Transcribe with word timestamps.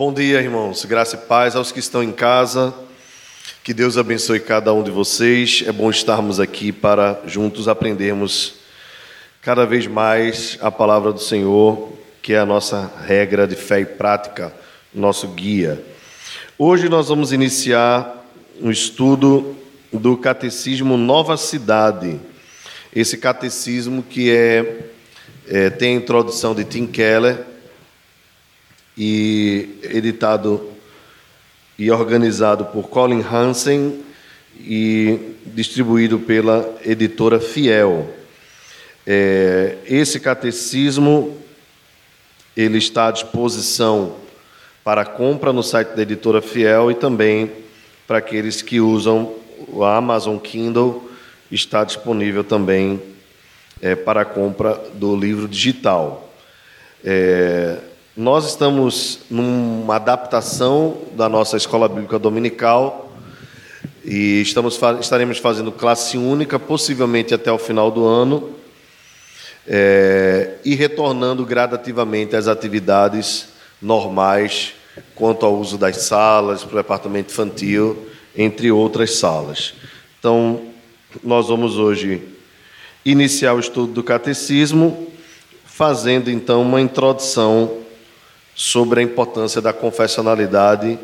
Bom 0.00 0.14
dia, 0.14 0.40
irmãos. 0.40 0.86
Graça 0.86 1.16
e 1.16 1.18
paz 1.28 1.54
aos 1.54 1.70
que 1.70 1.78
estão 1.78 2.02
em 2.02 2.10
casa. 2.10 2.72
Que 3.62 3.74
Deus 3.74 3.98
abençoe 3.98 4.40
cada 4.40 4.72
um 4.72 4.82
de 4.82 4.90
vocês. 4.90 5.62
É 5.66 5.72
bom 5.72 5.90
estarmos 5.90 6.40
aqui 6.40 6.72
para 6.72 7.20
juntos 7.26 7.68
aprendermos 7.68 8.54
cada 9.42 9.66
vez 9.66 9.86
mais 9.86 10.56
a 10.62 10.70
palavra 10.70 11.12
do 11.12 11.20
Senhor, 11.20 11.92
que 12.22 12.32
é 12.32 12.38
a 12.38 12.46
nossa 12.46 12.90
regra 13.06 13.46
de 13.46 13.54
fé 13.56 13.80
e 13.80 13.84
prática, 13.84 14.54
nosso 14.94 15.28
guia. 15.28 15.84
Hoje 16.56 16.88
nós 16.88 17.08
vamos 17.08 17.30
iniciar 17.30 18.26
um 18.58 18.70
estudo 18.70 19.54
do 19.92 20.16
Catecismo 20.16 20.96
Nova 20.96 21.36
Cidade. 21.36 22.18
Esse 22.96 23.18
catecismo 23.18 24.02
que 24.02 24.30
é, 24.30 24.78
é 25.46 25.68
tem 25.68 25.94
a 25.94 25.98
introdução 25.98 26.54
de 26.54 26.64
Tim 26.64 26.86
Keller 26.86 27.49
e 29.02 29.78
editado 29.82 30.68
e 31.78 31.90
organizado 31.90 32.66
por 32.66 32.90
Colin 32.90 33.22
Hansen 33.22 34.04
e 34.58 35.18
distribuído 35.46 36.18
pela 36.18 36.76
editora 36.84 37.40
Fiel. 37.40 38.14
É, 39.06 39.78
esse 39.86 40.20
catecismo 40.20 41.34
ele 42.54 42.76
está 42.76 43.06
à 43.06 43.10
disposição 43.10 44.16
para 44.84 45.06
compra 45.06 45.50
no 45.50 45.62
site 45.62 45.96
da 45.96 46.02
editora 46.02 46.42
Fiel 46.42 46.90
e 46.90 46.94
também 46.94 47.50
para 48.06 48.18
aqueles 48.18 48.60
que 48.60 48.82
usam 48.82 49.34
o 49.68 49.82
Amazon 49.82 50.36
Kindle 50.36 51.10
está 51.50 51.84
disponível 51.84 52.44
também 52.44 53.00
é, 53.80 53.94
para 53.94 54.26
compra 54.26 54.78
do 54.92 55.16
livro 55.16 55.48
digital. 55.48 56.30
É, 57.02 57.78
nós 58.16 58.44
estamos 58.44 59.20
numa 59.30 59.96
adaptação 59.96 60.98
da 61.12 61.28
nossa 61.28 61.56
escola 61.56 61.88
bíblica 61.88 62.18
dominical 62.18 63.12
e 64.04 64.40
estamos, 64.42 64.78
estaremos 65.00 65.38
fazendo 65.38 65.70
classe 65.70 66.18
única, 66.18 66.58
possivelmente 66.58 67.32
até 67.32 67.52
o 67.52 67.58
final 67.58 67.90
do 67.90 68.04
ano, 68.04 68.50
é, 69.66 70.56
e 70.64 70.74
retornando 70.74 71.46
gradativamente 71.46 72.34
às 72.34 72.48
atividades 72.48 73.48
normais 73.80 74.74
quanto 75.14 75.46
ao 75.46 75.54
uso 75.56 75.78
das 75.78 75.98
salas, 75.98 76.64
para 76.64 76.74
o 76.74 76.82
departamento 76.82 77.30
infantil, 77.30 78.08
entre 78.36 78.72
outras 78.72 79.14
salas. 79.14 79.74
Então, 80.18 80.62
nós 81.22 81.46
vamos 81.46 81.78
hoje 81.78 82.22
iniciar 83.04 83.54
o 83.54 83.60
estudo 83.60 83.92
do 83.92 84.02
catecismo, 84.02 85.08
fazendo 85.64 86.30
então 86.30 86.62
uma 86.62 86.80
introdução 86.80 87.79
sobre 88.60 89.00
a 89.00 89.02
importância 89.02 89.58
da 89.58 89.72
confessionalidade 89.72 90.98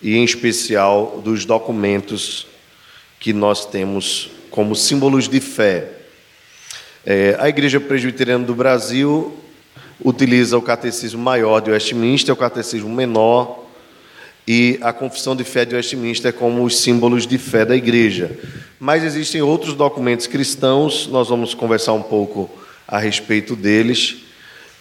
e, 0.00 0.16
em 0.16 0.24
especial, 0.24 1.20
dos 1.22 1.44
documentos 1.44 2.46
que 3.20 3.30
nós 3.30 3.66
temos 3.66 4.30
como 4.50 4.74
símbolos 4.74 5.28
de 5.28 5.38
fé. 5.38 5.86
É, 7.04 7.36
a 7.38 7.46
Igreja 7.46 7.78
Presbiteriana 7.78 8.46
do 8.46 8.54
Brasil 8.54 9.34
utiliza 10.02 10.56
o 10.56 10.62
Catecismo 10.62 11.22
Maior 11.22 11.60
de 11.60 11.70
Westminster, 11.72 12.32
o 12.32 12.38
Catecismo 12.38 12.88
Menor 12.88 13.66
e 14.48 14.78
a 14.80 14.90
Confissão 14.90 15.36
de 15.36 15.44
Fé 15.44 15.66
de 15.66 15.74
Westminster 15.74 16.32
como 16.32 16.64
os 16.64 16.78
símbolos 16.80 17.26
de 17.26 17.36
fé 17.36 17.66
da 17.66 17.76
Igreja. 17.76 18.30
Mas 18.80 19.04
existem 19.04 19.42
outros 19.42 19.74
documentos 19.74 20.26
cristãos, 20.26 21.06
nós 21.08 21.28
vamos 21.28 21.52
conversar 21.52 21.92
um 21.92 22.02
pouco 22.02 22.50
a 22.88 22.98
respeito 22.98 23.54
deles. 23.54 24.23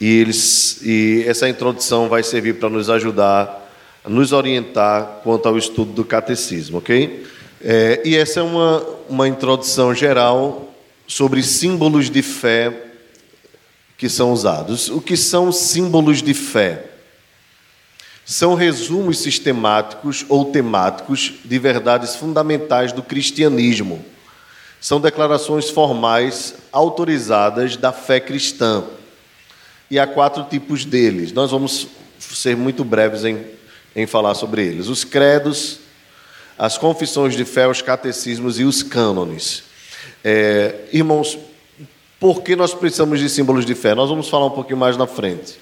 E, 0.03 0.19
eles, 0.19 0.81
e 0.81 1.23
essa 1.25 1.47
introdução 1.47 2.09
vai 2.09 2.23
servir 2.23 2.55
para 2.55 2.67
nos 2.67 2.89
ajudar, 2.89 3.71
nos 4.05 4.33
orientar 4.33 5.21
quanto 5.23 5.47
ao 5.47 5.57
estudo 5.57 5.93
do 5.93 6.03
catecismo, 6.03 6.79
ok? 6.79 7.25
É, 7.61 8.01
e 8.03 8.13
essa 8.13 8.41
é 8.41 8.43
uma, 8.43 8.85
uma 9.07 9.29
introdução 9.29 9.95
geral 9.95 10.75
sobre 11.07 11.41
símbolos 11.41 12.09
de 12.09 12.21
fé 12.21 12.87
que 13.97 14.09
são 14.09 14.33
usados. 14.33 14.89
O 14.89 14.99
que 14.99 15.15
são 15.15 15.53
símbolos 15.53 16.21
de 16.21 16.33
fé? 16.33 16.83
São 18.25 18.55
resumos 18.55 19.19
sistemáticos 19.19 20.25
ou 20.27 20.51
temáticos 20.51 21.35
de 21.45 21.57
verdades 21.57 22.13
fundamentais 22.17 22.91
do 22.91 23.01
cristianismo. 23.01 24.03
São 24.81 24.99
declarações 24.99 25.69
formais 25.69 26.55
autorizadas 26.73 27.77
da 27.77 27.93
fé 27.93 28.19
cristã 28.19 28.83
e 29.93 29.99
há 29.99 30.07
quatro 30.07 30.43
tipos 30.45 30.85
deles. 30.85 31.31
Nós 31.31 31.51
vamos 31.51 31.85
ser 32.17 32.57
muito 32.57 32.83
breves 32.83 33.23
em, 33.23 33.45
em 33.95 34.07
falar 34.07 34.33
sobre 34.33 34.65
eles: 34.65 34.87
os 34.87 35.03
credos, 35.03 35.81
as 36.57 36.79
confissões 36.79 37.35
de 37.35 37.45
fé, 37.45 37.67
os 37.67 37.79
catecismos 37.79 38.59
e 38.59 38.63
os 38.63 38.81
cânones. 38.81 39.61
É, 40.23 40.73
irmãos, 40.91 41.37
por 42.19 42.41
que 42.41 42.55
nós 42.55 42.73
precisamos 42.73 43.19
de 43.19 43.29
símbolos 43.29 43.67
de 43.67 43.75
fé? 43.75 43.93
Nós 43.93 44.09
vamos 44.09 44.27
falar 44.29 44.47
um 44.47 44.51
pouquinho 44.51 44.79
mais 44.79 44.97
na 44.97 45.05
frente. 45.05 45.59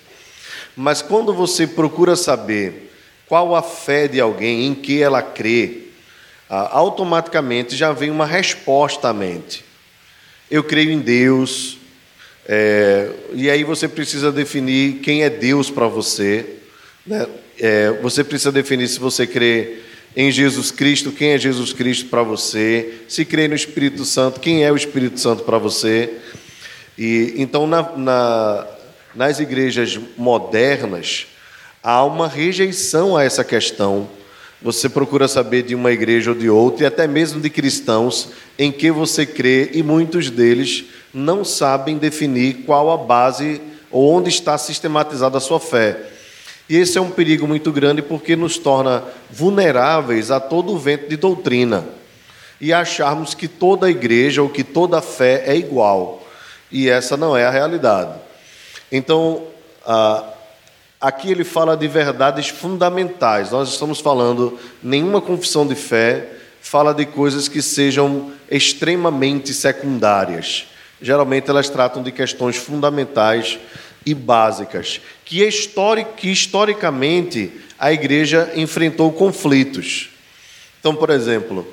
Mas 0.78 1.02
quando 1.02 1.34
você 1.34 1.68
procura 1.68 2.16
saber 2.16 2.90
qual 3.28 3.54
a 3.54 3.62
fé 3.62 4.08
de 4.08 4.22
alguém, 4.22 4.66
em 4.66 4.74
que 4.74 5.04
ela 5.04 5.22
crê, 5.22 5.90
automaticamente 6.48 7.76
já 7.76 7.92
vem 7.92 8.10
uma 8.10 8.26
resposta 8.26 9.10
à 9.10 9.14
mente. 9.14 9.66
Eu 10.50 10.64
creio 10.64 10.90
em 10.90 11.00
Deus, 11.00 11.81
é, 12.54 13.10
e 13.32 13.50
aí 13.50 13.64
você 13.64 13.88
precisa 13.88 14.30
definir 14.30 14.96
quem 14.96 15.24
é 15.24 15.30
Deus 15.30 15.70
para 15.70 15.88
você. 15.88 16.58
Né? 17.08 17.26
É, 17.58 17.92
você 18.02 18.26
precisa 18.26 18.52
definir 18.52 18.90
se 18.90 19.00
você 19.00 19.26
crê 19.26 19.78
em 20.18 20.30
Jesus 20.30 20.70
Cristo, 20.70 21.14
quem 21.14 21.30
é 21.30 21.38
Jesus 21.38 21.72
Cristo 21.72 22.10
para 22.10 22.24
você. 22.24 23.04
Se 23.08 23.24
crê 23.24 23.48
no 23.48 23.56
Espírito 23.56 24.04
Santo, 24.04 24.42
quem 24.42 24.66
é 24.66 24.72
o 24.72 24.76
Espírito 24.76 25.18
Santo 25.18 25.44
para 25.44 25.58
você. 25.58 26.14
E 26.98 27.36
então 27.38 27.66
na, 27.66 27.84
na, 27.96 28.68
nas 29.16 29.40
igrejas 29.40 29.98
modernas 30.18 31.28
há 31.82 32.04
uma 32.04 32.28
rejeição 32.28 33.16
a 33.16 33.24
essa 33.24 33.46
questão. 33.46 34.10
Você 34.62 34.88
procura 34.88 35.28
saber 35.28 35.64
de 35.64 35.74
uma 35.74 35.92
igreja 35.92 36.32
ou 36.32 36.38
de 36.38 36.50
outra, 36.50 36.84
e 36.84 36.88
até 36.88 37.08
mesmo 37.08 37.42
de 37.42 37.50
cristãos, 37.50 38.30
em 38.60 38.72
que 38.72 38.92
você 38.92 39.26
crê, 39.26 39.72
e 39.74 39.82
muitos 39.82 40.30
deles 40.30 40.86
não 41.14 41.44
sabem 41.44 41.98
definir 41.98 42.64
qual 42.66 42.92
a 42.92 42.98
base 42.98 43.60
ou 43.90 44.14
onde 44.14 44.30
está 44.30 44.58
sistematizada 44.58 45.38
a 45.38 45.42
sua 45.42 45.60
fé. 45.60 46.00
E 46.70 46.78
esse 46.78 46.98
é 46.98 47.02
um 47.02 47.10
perigo 47.10 47.48
muito 47.48 47.72
grande 47.72 48.02
porque 48.02 48.36
nos 48.36 48.58
torna 48.58 49.04
vulneráveis 49.30 50.32
a 50.32 50.40
todo 50.40 50.74
o 50.74 50.78
vento 50.78 51.10
de 51.10 51.18
doutrina 51.18 51.84
e 52.62 52.72
acharmos 52.72 53.34
que 53.34 53.48
toda 53.48 53.90
igreja 53.90 54.42
ou 54.42 54.48
que 54.48 54.64
toda 54.64 55.02
fé 55.02 55.44
é 55.48 55.56
igual. 55.56 56.26
E 56.72 56.88
essa 56.88 57.18
não 57.18 57.36
é 57.36 57.46
a 57.46 57.50
realidade. 57.50 58.14
Então, 58.90 59.48
aqui 61.02 61.32
ele 61.32 61.44
fala 61.44 61.76
de 61.76 61.88
verdades 61.88 62.50
fundamentais. 62.50 63.52
Nós 63.52 63.70
estamos 63.70 64.00
falando, 64.00 64.60
nenhuma 64.84 65.20
confissão 65.20 65.66
de 65.66 65.76
fé 65.76 66.30
fala 66.62 66.94
de 66.94 67.06
coisas 67.06 67.48
que 67.48 67.62
sejam 67.62 68.32
extremamente 68.50 69.54
secundárias 69.54 70.68
geralmente 71.02 71.50
elas 71.50 71.68
tratam 71.68 72.04
de 72.04 72.12
questões 72.12 72.56
fundamentais 72.56 73.58
e 74.06 74.14
básicas, 74.14 75.02
que, 75.26 75.44
historicamente 76.24 77.52
a 77.78 77.92
igreja 77.92 78.52
enfrentou 78.56 79.12
conflitos. 79.12 80.10
Então, 80.80 80.96
por 80.96 81.10
exemplo, 81.10 81.68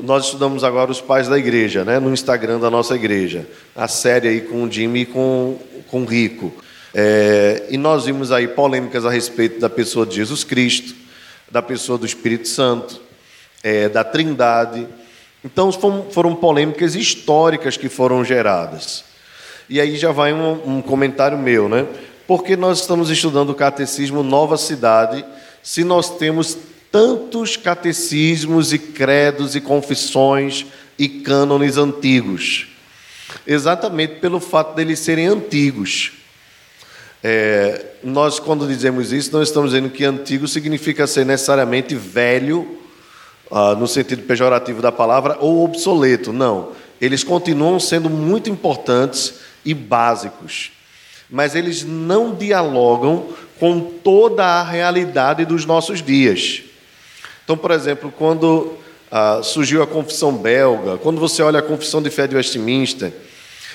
nós 0.00 0.26
estudamos 0.26 0.64
agora 0.64 0.90
os 0.90 1.00
pais 1.00 1.28
da 1.28 1.38
igreja, 1.38 1.84
né, 1.84 1.98
no 1.98 2.12
Instagram 2.12 2.58
da 2.58 2.70
nossa 2.70 2.94
igreja, 2.94 3.46
a 3.76 3.86
série 3.86 4.28
aí 4.28 4.40
com 4.40 4.64
o 4.64 4.70
Jimmy 4.70 5.00
e 5.00 5.06
com, 5.06 5.58
com 5.88 6.02
o 6.02 6.06
Rico. 6.06 6.52
É, 6.94 7.66
e 7.70 7.76
nós 7.76 8.04
vimos 8.04 8.30
aí 8.30 8.46
polêmicas 8.46 9.04
a 9.04 9.10
respeito 9.10 9.58
da 9.58 9.68
pessoa 9.68 10.06
de 10.06 10.14
Jesus 10.14 10.44
Cristo, 10.44 10.94
da 11.50 11.60
pessoa 11.60 11.98
do 11.98 12.06
Espírito 12.06 12.46
Santo, 12.46 13.00
é, 13.64 13.88
da 13.88 14.04
Trindade. 14.04 14.86
Então 15.44 15.72
foram 15.72 16.36
polêmicas 16.36 16.94
históricas 16.94 17.76
que 17.76 17.88
foram 17.88 18.24
geradas. 18.24 19.04
E 19.68 19.80
aí 19.80 19.96
já 19.96 20.12
vai 20.12 20.32
um, 20.32 20.76
um 20.76 20.82
comentário 20.82 21.36
meu, 21.36 21.68
né? 21.68 21.86
Porque 22.28 22.56
nós 22.56 22.80
estamos 22.80 23.10
estudando 23.10 23.50
o 23.50 23.54
catecismo 23.54 24.22
Nova 24.22 24.56
Cidade, 24.56 25.24
se 25.62 25.82
nós 25.82 26.16
temos 26.16 26.56
tantos 26.92 27.56
catecismos 27.56 28.72
e 28.72 28.78
credos 28.78 29.56
e 29.56 29.60
confissões 29.60 30.64
e 30.98 31.08
cânones 31.08 31.76
antigos? 31.76 32.68
Exatamente 33.46 34.20
pelo 34.20 34.38
fato 34.38 34.74
deles 34.74 35.00
serem 35.00 35.26
antigos. 35.26 36.12
É, 37.26 37.82
nós, 38.02 38.38
quando 38.38 38.68
dizemos 38.68 39.10
isso, 39.10 39.32
não 39.32 39.42
estamos 39.42 39.70
dizendo 39.70 39.88
que 39.88 40.04
antigo 40.04 40.46
significa 40.46 41.06
ser 41.06 41.24
necessariamente 41.24 41.94
velho 41.94 42.76
ah, 43.50 43.74
no 43.74 43.88
sentido 43.88 44.24
pejorativo 44.24 44.82
da 44.82 44.92
palavra, 44.92 45.38
ou 45.40 45.64
obsoleto. 45.64 46.34
Não. 46.34 46.72
Eles 47.00 47.24
continuam 47.24 47.80
sendo 47.80 48.10
muito 48.10 48.50
importantes 48.50 49.36
e 49.64 49.72
básicos. 49.72 50.70
Mas 51.30 51.54
eles 51.54 51.82
não 51.82 52.34
dialogam 52.34 53.28
com 53.58 53.80
toda 53.80 54.44
a 54.44 54.62
realidade 54.62 55.46
dos 55.46 55.64
nossos 55.64 56.02
dias. 56.02 56.62
Então, 57.42 57.56
por 57.56 57.70
exemplo, 57.70 58.12
quando 58.14 58.74
ah, 59.10 59.40
surgiu 59.42 59.82
a 59.82 59.86
confissão 59.86 60.30
belga, 60.30 60.98
quando 60.98 61.18
você 61.18 61.42
olha 61.42 61.60
a 61.60 61.62
confissão 61.62 62.02
de 62.02 62.10
fé 62.10 62.26
de 62.26 62.36
Westminster, 62.36 63.14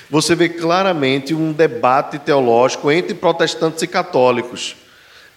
você 0.10 0.34
vê 0.36 0.50
claramente 0.50 1.34
um 1.34 1.52
debate 1.52 2.18
teológico 2.18 2.92
entre 2.92 3.14
protestantes 3.14 3.82
e 3.84 3.88
católicos. 3.88 4.76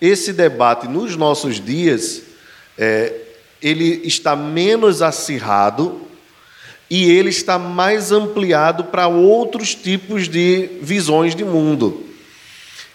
Esse 0.01 0.33
debate, 0.33 0.89
nos 0.89 1.15
nossos 1.17 1.61
dias, 1.61 2.23
é, 2.79 3.13
ele 3.61 4.01
está 4.05 4.35
menos 4.35 5.03
acirrado 5.03 6.01
e 6.91 7.11
ele 7.11 7.31
está 7.31 7.59
mais 7.59 8.11
ampliado 8.11 8.85
para 8.85 9.07
outros 9.09 9.75
tipos 9.75 10.29
de 10.29 10.69
visões 10.81 11.35
de 11.35 11.45
mundo. 11.45 12.05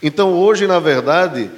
Então, 0.01 0.33
hoje, 0.33 0.68
na 0.68 0.80
verdade, 0.80 1.50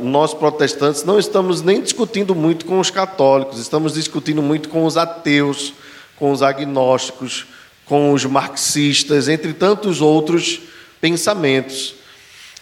nós 0.00 0.32
protestantes 0.32 1.04
não 1.04 1.18
estamos 1.18 1.62
nem 1.62 1.80
discutindo 1.82 2.34
muito 2.34 2.64
com 2.64 2.80
os 2.80 2.90
católicos, 2.90 3.60
estamos 3.60 3.94
discutindo 3.94 4.42
muito 4.42 4.68
com 4.68 4.84
os 4.84 4.96
ateus, 4.96 5.74
com 6.16 6.32
os 6.32 6.42
agnósticos, 6.42 7.46
com 7.86 8.12
os 8.12 8.24
marxistas, 8.24 9.28
entre 9.28 9.52
tantos 9.52 10.00
outros 10.00 10.60
pensamentos. 11.00 11.94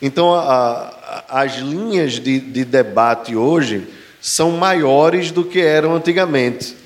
Então, 0.00 0.34
a, 0.34 1.22
a, 1.28 1.42
as 1.42 1.56
linhas 1.56 2.20
de, 2.20 2.38
de 2.38 2.64
debate 2.64 3.34
hoje 3.34 3.86
são 4.20 4.52
maiores 4.52 5.30
do 5.30 5.44
que 5.44 5.60
eram 5.60 5.94
antigamente. 5.94 6.76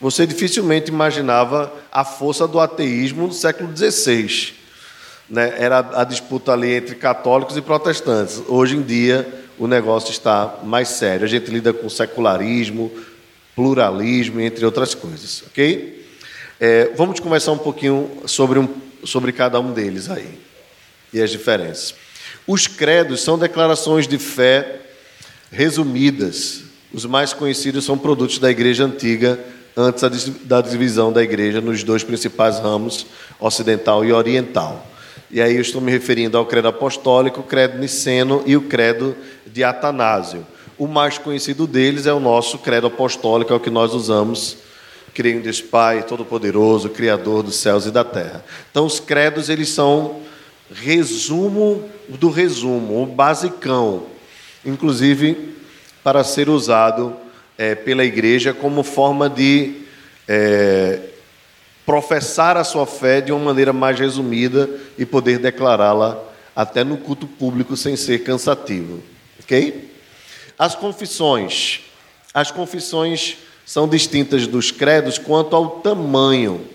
Você 0.00 0.26
dificilmente 0.26 0.90
imaginava 0.90 1.72
a 1.90 2.04
força 2.04 2.46
do 2.46 2.58
ateísmo 2.58 3.28
no 3.28 3.32
século 3.32 3.74
XVI. 3.76 4.52
Né? 5.30 5.54
Era 5.56 5.78
a 5.94 6.04
disputa 6.04 6.52
ali 6.52 6.74
entre 6.74 6.96
católicos 6.96 7.56
e 7.56 7.62
protestantes. 7.62 8.42
Hoje 8.48 8.76
em 8.76 8.82
dia, 8.82 9.26
o 9.58 9.66
negócio 9.66 10.10
está 10.10 10.58
mais 10.62 10.88
sério. 10.88 11.24
A 11.24 11.28
gente 11.28 11.50
lida 11.50 11.72
com 11.72 11.88
secularismo, 11.88 12.90
pluralismo, 13.54 14.40
entre 14.40 14.64
outras 14.64 14.94
coisas. 14.94 15.44
Ok? 15.46 16.03
É, 16.60 16.90
vamos 16.96 17.20
conversar 17.20 17.52
um 17.52 17.58
pouquinho 17.58 18.10
sobre, 18.26 18.58
um, 18.58 18.68
sobre 19.04 19.32
cada 19.32 19.58
um 19.58 19.72
deles 19.72 20.08
aí 20.08 20.38
e 21.12 21.20
as 21.20 21.30
diferenças. 21.30 21.94
Os 22.46 22.66
credos 22.66 23.22
são 23.22 23.38
declarações 23.38 24.06
de 24.06 24.18
fé 24.18 24.80
resumidas. 25.50 26.62
Os 26.92 27.06
mais 27.06 27.32
conhecidos 27.32 27.84
são 27.84 27.96
produtos 27.96 28.38
da 28.38 28.50
igreja 28.50 28.84
antiga, 28.84 29.38
antes 29.76 30.28
da 30.44 30.60
divisão 30.60 31.12
da 31.12 31.22
igreja 31.22 31.60
nos 31.60 31.82
dois 31.82 32.04
principais 32.04 32.58
ramos, 32.58 33.06
ocidental 33.40 34.04
e 34.04 34.12
oriental. 34.12 34.86
E 35.30 35.40
aí 35.40 35.56
eu 35.56 35.62
estou 35.62 35.80
me 35.80 35.90
referindo 35.90 36.36
ao 36.36 36.46
credo 36.46 36.68
apostólico, 36.68 37.40
o 37.40 37.44
credo 37.44 37.78
niceno 37.78 38.42
e 38.46 38.56
o 38.56 38.62
credo 38.62 39.16
de 39.46 39.64
Atanásio. 39.64 40.46
O 40.78 40.86
mais 40.86 41.18
conhecido 41.18 41.66
deles 41.66 42.06
é 42.06 42.12
o 42.12 42.20
nosso 42.20 42.58
credo 42.58 42.88
apostólico, 42.88 43.52
é 43.52 43.56
o 43.56 43.60
que 43.60 43.70
nós 43.70 43.94
usamos. 43.94 44.58
Creio 45.14 45.38
em 45.38 45.40
Deus 45.40 45.60
Pai, 45.60 46.02
Todo-Poderoso, 46.02 46.90
Criador 46.90 47.42
dos 47.42 47.54
céus 47.54 47.86
e 47.86 47.90
da 47.90 48.04
terra. 48.04 48.44
Então, 48.70 48.84
os 48.84 48.98
credos, 49.00 49.48
eles 49.48 49.68
são 49.68 50.20
resumo 50.74 51.88
do 52.08 52.28
resumo, 52.30 53.02
o 53.02 53.06
basicão, 53.06 54.06
inclusive 54.64 55.54
para 56.02 56.24
ser 56.24 56.48
usado 56.48 57.16
é, 57.56 57.74
pela 57.74 58.04
igreja 58.04 58.52
como 58.52 58.82
forma 58.82 59.30
de 59.30 59.82
é, 60.26 61.00
professar 61.86 62.56
a 62.56 62.64
sua 62.64 62.86
fé 62.86 63.20
de 63.20 63.32
uma 63.32 63.44
maneira 63.44 63.72
mais 63.72 63.98
resumida 63.98 64.68
e 64.98 65.06
poder 65.06 65.38
declará-la 65.38 66.22
até 66.54 66.84
no 66.84 66.96
culto 66.96 67.26
público 67.26 67.76
sem 67.76 67.96
ser 67.96 68.22
cansativo. 68.22 69.02
Ok? 69.42 69.92
As 70.58 70.74
confissões. 70.74 71.80
As 72.32 72.50
confissões 72.50 73.36
são 73.64 73.88
distintas 73.88 74.46
dos 74.46 74.70
credos 74.70 75.18
quanto 75.18 75.56
ao 75.56 75.80
tamanho. 75.80 76.66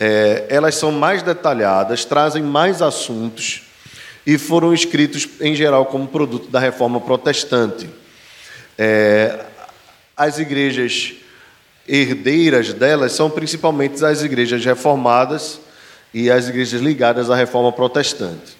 É, 0.00 0.46
elas 0.48 0.74
são 0.74 0.90
mais 0.90 1.22
detalhadas, 1.22 2.04
trazem 2.04 2.42
mais 2.42 2.82
assuntos 2.82 3.62
e 4.26 4.38
foram 4.38 4.72
escritos, 4.72 5.28
em 5.40 5.54
geral, 5.54 5.86
como 5.86 6.06
produto 6.08 6.48
da 6.48 6.58
reforma 6.58 7.00
protestante. 7.00 7.88
É, 8.78 9.44
as 10.16 10.38
igrejas 10.38 11.14
herdeiras 11.86 12.72
delas 12.72 13.12
são 13.12 13.28
principalmente 13.28 14.04
as 14.04 14.22
igrejas 14.22 14.64
reformadas 14.64 15.60
e 16.14 16.30
as 16.30 16.48
igrejas 16.48 16.80
ligadas 16.80 17.30
à 17.30 17.36
reforma 17.36 17.72
protestante. 17.72 18.56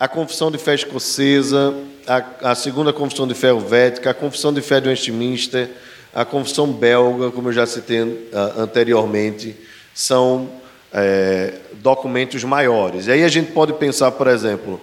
A 0.00 0.06
Confissão 0.06 0.50
de 0.50 0.58
Fé 0.58 0.74
Escocesa, 0.74 1.74
a, 2.06 2.50
a 2.50 2.54
Segunda 2.54 2.92
Confissão 2.92 3.26
de 3.26 3.34
Fé 3.34 3.48
Helvética, 3.48 4.10
a 4.10 4.14
Confissão 4.14 4.52
de 4.52 4.60
Fé 4.60 4.80
de 4.80 4.88
Westminster, 4.88 5.68
a 6.14 6.24
Confissão 6.24 6.72
Belga, 6.72 7.30
como 7.30 7.48
eu 7.48 7.52
já 7.52 7.66
citei 7.66 8.00
uh, 8.00 8.60
anteriormente, 8.60 9.54
são 9.94 10.48
é, 10.92 11.54
documentos 11.74 12.42
maiores. 12.44 13.06
E 13.06 13.12
aí 13.12 13.24
a 13.24 13.28
gente 13.28 13.52
pode 13.52 13.72
pensar, 13.74 14.12
por 14.12 14.26
exemplo, 14.26 14.80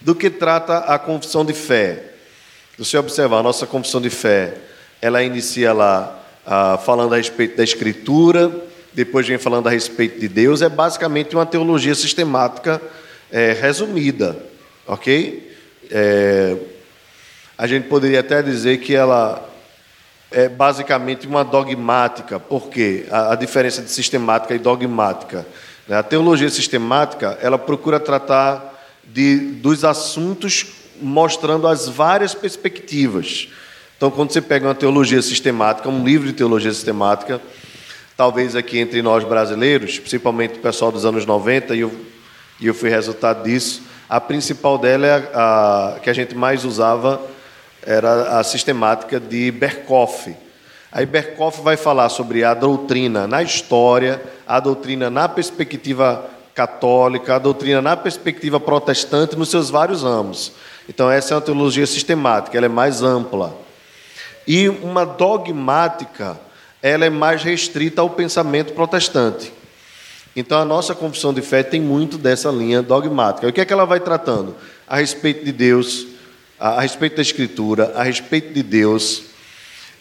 do 0.00 0.14
que 0.14 0.30
trata 0.30 0.78
a 0.78 0.98
Confissão 0.98 1.44
de 1.44 1.52
Fé. 1.52 2.04
Se 2.72 2.84
você 2.84 2.98
observar, 2.98 3.38
a 3.38 3.42
nossa 3.42 3.66
Confissão 3.66 4.00
de 4.00 4.10
Fé, 4.10 4.54
ela 5.00 5.22
inicia 5.22 5.72
lá 5.72 6.20
ah, 6.46 6.78
falando 6.78 7.14
a 7.14 7.18
respeito 7.18 7.56
da 7.56 7.64
Escritura, 7.64 8.50
depois 8.92 9.26
vem 9.26 9.38
falando 9.38 9.66
a 9.66 9.70
respeito 9.70 10.18
de 10.18 10.28
Deus, 10.28 10.62
é 10.62 10.68
basicamente 10.68 11.34
uma 11.36 11.46
teologia 11.46 11.94
sistemática 11.94 12.80
é, 13.30 13.52
resumida, 13.52 14.36
ok? 14.86 15.54
É, 15.90 16.56
a 17.56 17.66
gente 17.66 17.88
poderia 17.88 18.20
até 18.20 18.42
dizer 18.42 18.78
que 18.78 18.94
ela 18.94 19.49
é 20.30 20.48
basicamente 20.48 21.26
uma 21.26 21.44
dogmática, 21.44 22.38
por 22.38 22.68
quê? 22.68 23.06
A, 23.10 23.32
a 23.32 23.34
diferença 23.34 23.82
de 23.82 23.90
sistemática 23.90 24.54
e 24.54 24.58
dogmática. 24.58 25.46
Né? 25.88 25.96
A 25.96 26.02
teologia 26.02 26.48
sistemática, 26.48 27.38
ela 27.42 27.58
procura 27.58 27.98
tratar 27.98 28.80
de, 29.04 29.36
dos 29.36 29.84
assuntos 29.84 30.66
mostrando 31.00 31.66
as 31.66 31.88
várias 31.88 32.34
perspectivas. 32.34 33.48
Então, 33.96 34.10
quando 34.10 34.32
você 34.32 34.40
pega 34.40 34.66
uma 34.66 34.74
teologia 34.74 35.20
sistemática, 35.20 35.88
um 35.88 36.04
livro 36.04 36.26
de 36.26 36.32
teologia 36.32 36.72
sistemática, 36.72 37.40
talvez 38.16 38.54
aqui 38.54 38.78
entre 38.78 39.02
nós 39.02 39.24
brasileiros, 39.24 39.98
principalmente 39.98 40.58
o 40.58 40.62
pessoal 40.62 40.92
dos 40.92 41.04
anos 41.04 41.26
90, 41.26 41.74
e 41.74 41.80
eu, 41.80 41.92
e 42.60 42.66
eu 42.66 42.74
fui 42.74 42.88
resultado 42.88 43.42
disso, 43.42 43.82
a 44.08 44.20
principal 44.20 44.78
dela, 44.78 45.06
é 45.06 45.30
a, 45.34 45.94
a 45.96 46.00
que 46.00 46.08
a 46.08 46.12
gente 46.12 46.34
mais 46.34 46.64
usava, 46.64 47.20
era 47.84 48.38
a 48.38 48.44
sistemática 48.44 49.18
de 49.18 49.50
Berkoff. 49.50 50.34
Aí 50.92 51.06
Berkoff 51.06 51.62
vai 51.62 51.76
falar 51.76 52.08
sobre 52.08 52.44
a 52.44 52.52
doutrina 52.52 53.26
na 53.26 53.42
história, 53.42 54.20
a 54.46 54.58
doutrina 54.58 55.08
na 55.08 55.28
perspectiva 55.28 56.28
católica, 56.54 57.36
a 57.36 57.38
doutrina 57.38 57.80
na 57.80 57.96
perspectiva 57.96 58.58
protestante, 58.58 59.36
nos 59.36 59.50
seus 59.50 59.70
vários 59.70 60.02
ramos. 60.02 60.52
Então, 60.88 61.10
essa 61.10 61.32
é 61.32 61.36
uma 61.36 61.40
teologia 61.40 61.86
sistemática, 61.86 62.56
ela 62.56 62.66
é 62.66 62.68
mais 62.68 63.02
ampla. 63.02 63.56
E 64.46 64.68
uma 64.68 65.06
dogmática, 65.06 66.38
ela 66.82 67.04
é 67.04 67.10
mais 67.10 67.42
restrita 67.42 68.02
ao 68.02 68.10
pensamento 68.10 68.72
protestante. 68.72 69.52
Então 70.34 70.58
a 70.58 70.64
nossa 70.64 70.94
confissão 70.94 71.34
de 71.34 71.42
fé 71.42 71.62
tem 71.62 71.80
muito 71.80 72.16
dessa 72.16 72.50
linha 72.50 72.82
dogmática. 72.82 73.48
O 73.48 73.52
que 73.52 73.60
é 73.60 73.64
que 73.64 73.72
ela 73.72 73.84
vai 73.84 74.00
tratando? 74.00 74.54
A 74.88 74.96
respeito 74.96 75.44
de 75.44 75.52
Deus, 75.52 76.06
a 76.60 76.82
respeito 76.82 77.16
da 77.16 77.22
Escritura, 77.22 77.92
a 77.96 78.02
respeito 78.02 78.52
de 78.52 78.62
Deus, 78.62 79.22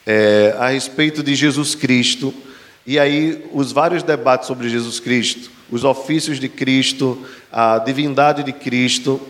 é, 0.05 0.53
a 0.59 0.67
respeito 0.67 1.23
de 1.23 1.33
Jesus 1.33 1.73
Cristo. 1.73 2.33
E 2.85 2.99
aí 2.99 3.45
os 3.53 3.71
vários 3.71 4.03
debates 4.03 4.47
sobre 4.47 4.67
Jesus 4.67 4.99
Cristo, 4.99 5.49
os 5.71 5.85
ofícios 5.85 6.37
de 6.37 6.49
Cristo, 6.49 7.25
a 7.49 7.77
divindade 7.79 8.43
de 8.43 8.51
Cristo, 8.51 9.21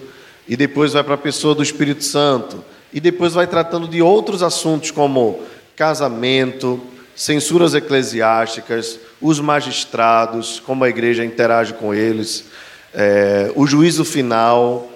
e 0.48 0.58
depois 0.58 0.94
vai 0.94 1.04
para 1.04 1.14
a 1.14 1.20
pessoa 1.20 1.54
do 1.54 1.62
Espírito 1.62 2.04
Santo, 2.04 2.64
e 2.92 3.00
depois 3.00 3.34
vai 3.34 3.46
tratando 3.46 3.88
de 3.88 4.02
outros 4.02 4.42
assuntos 4.42 4.90
como 4.90 5.44
casamento, 5.76 6.82
censuras 7.16 7.76
eclesiásticas, 7.76 9.00
os 9.22 9.40
magistrados, 9.40 10.60
como 10.60 10.84
a 10.84 10.90
igreja 10.90 11.24
interage 11.24 11.74
com 11.74 11.94
eles, 11.94 12.46
é, 12.92 13.52
o 13.56 13.68
juízo 13.68 14.04
final, 14.04 14.90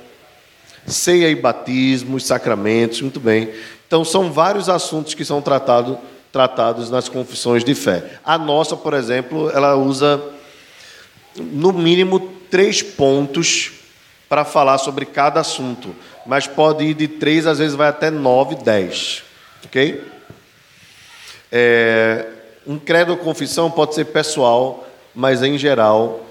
ceia 0.88 1.30
e 1.30 1.36
batismo, 1.36 2.18
os 2.18 2.26
sacramentos, 2.26 3.02
muito 3.02 3.20
bem. 3.20 3.50
Então, 3.88 4.04
são 4.04 4.32
vários 4.32 4.70
assuntos 4.70 5.14
que 5.14 5.24
são 5.24 5.42
tratado, 5.42 5.98
tratados 6.32 6.90
nas 6.90 7.08
confissões 7.08 7.64
de 7.64 7.76
fé. 7.76 8.20
A 8.24 8.38
nossa, 8.38 8.76
por 8.76 8.94
exemplo, 8.94 9.50
ela 9.52 9.76
usa, 9.76 10.22
no 11.36 11.72
mínimo, 11.72 12.20
três 12.50 12.82
pontos 12.82 13.72
para 14.28 14.44
falar 14.44 14.80
sobre 14.80 15.06
cada 15.06 15.40
assunto, 15.40 15.96
mas 16.26 16.48
pode 16.48 16.84
ir 16.86 16.94
de 16.96 17.08
três, 17.08 17.46
às 17.46 17.60
vezes 17.60 17.76
vai 17.76 17.90
até 17.90 18.10
nove, 18.10 18.56
dez, 18.56 19.24
ok? 19.66 20.04
É, 21.52 22.26
um 22.66 22.80
credo 22.80 23.12
ou 23.12 23.18
confissão 23.18 23.70
pode 23.70 23.94
ser 23.94 24.06
pessoal, 24.06 24.88
mas 25.14 25.44
em 25.44 25.56
geral 25.56 26.26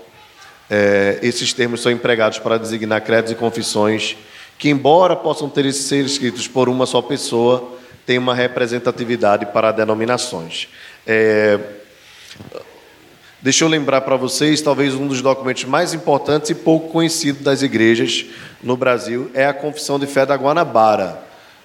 é, 0.68 1.20
esses 1.22 1.52
termos 1.52 1.80
são 1.80 1.92
empregados 1.92 2.40
para 2.40 2.58
designar 2.58 3.02
credos 3.02 3.30
e 3.30 3.36
confissões 3.36 4.16
que, 4.62 4.70
embora 4.70 5.16
possam 5.16 5.48
ter 5.48 5.72
ser 5.72 6.04
escritos 6.04 6.46
por 6.46 6.68
uma 6.68 6.86
só 6.86 7.02
pessoa, 7.02 7.68
têm 8.06 8.16
uma 8.16 8.32
representatividade 8.32 9.46
para 9.46 9.72
denominações. 9.72 10.68
É, 11.04 11.58
deixa 13.40 13.64
eu 13.64 13.68
lembrar 13.68 14.02
para 14.02 14.14
vocês, 14.14 14.62
talvez 14.62 14.94
um 14.94 15.08
dos 15.08 15.20
documentos 15.20 15.64
mais 15.64 15.92
importantes 15.92 16.50
e 16.50 16.54
pouco 16.54 16.90
conhecido 16.90 17.42
das 17.42 17.60
igrejas 17.60 18.24
no 18.62 18.76
Brasil 18.76 19.32
é 19.34 19.44
a 19.44 19.52
Confissão 19.52 19.98
de 19.98 20.06
Fé 20.06 20.24
da 20.24 20.36
Guanabara. 20.36 21.20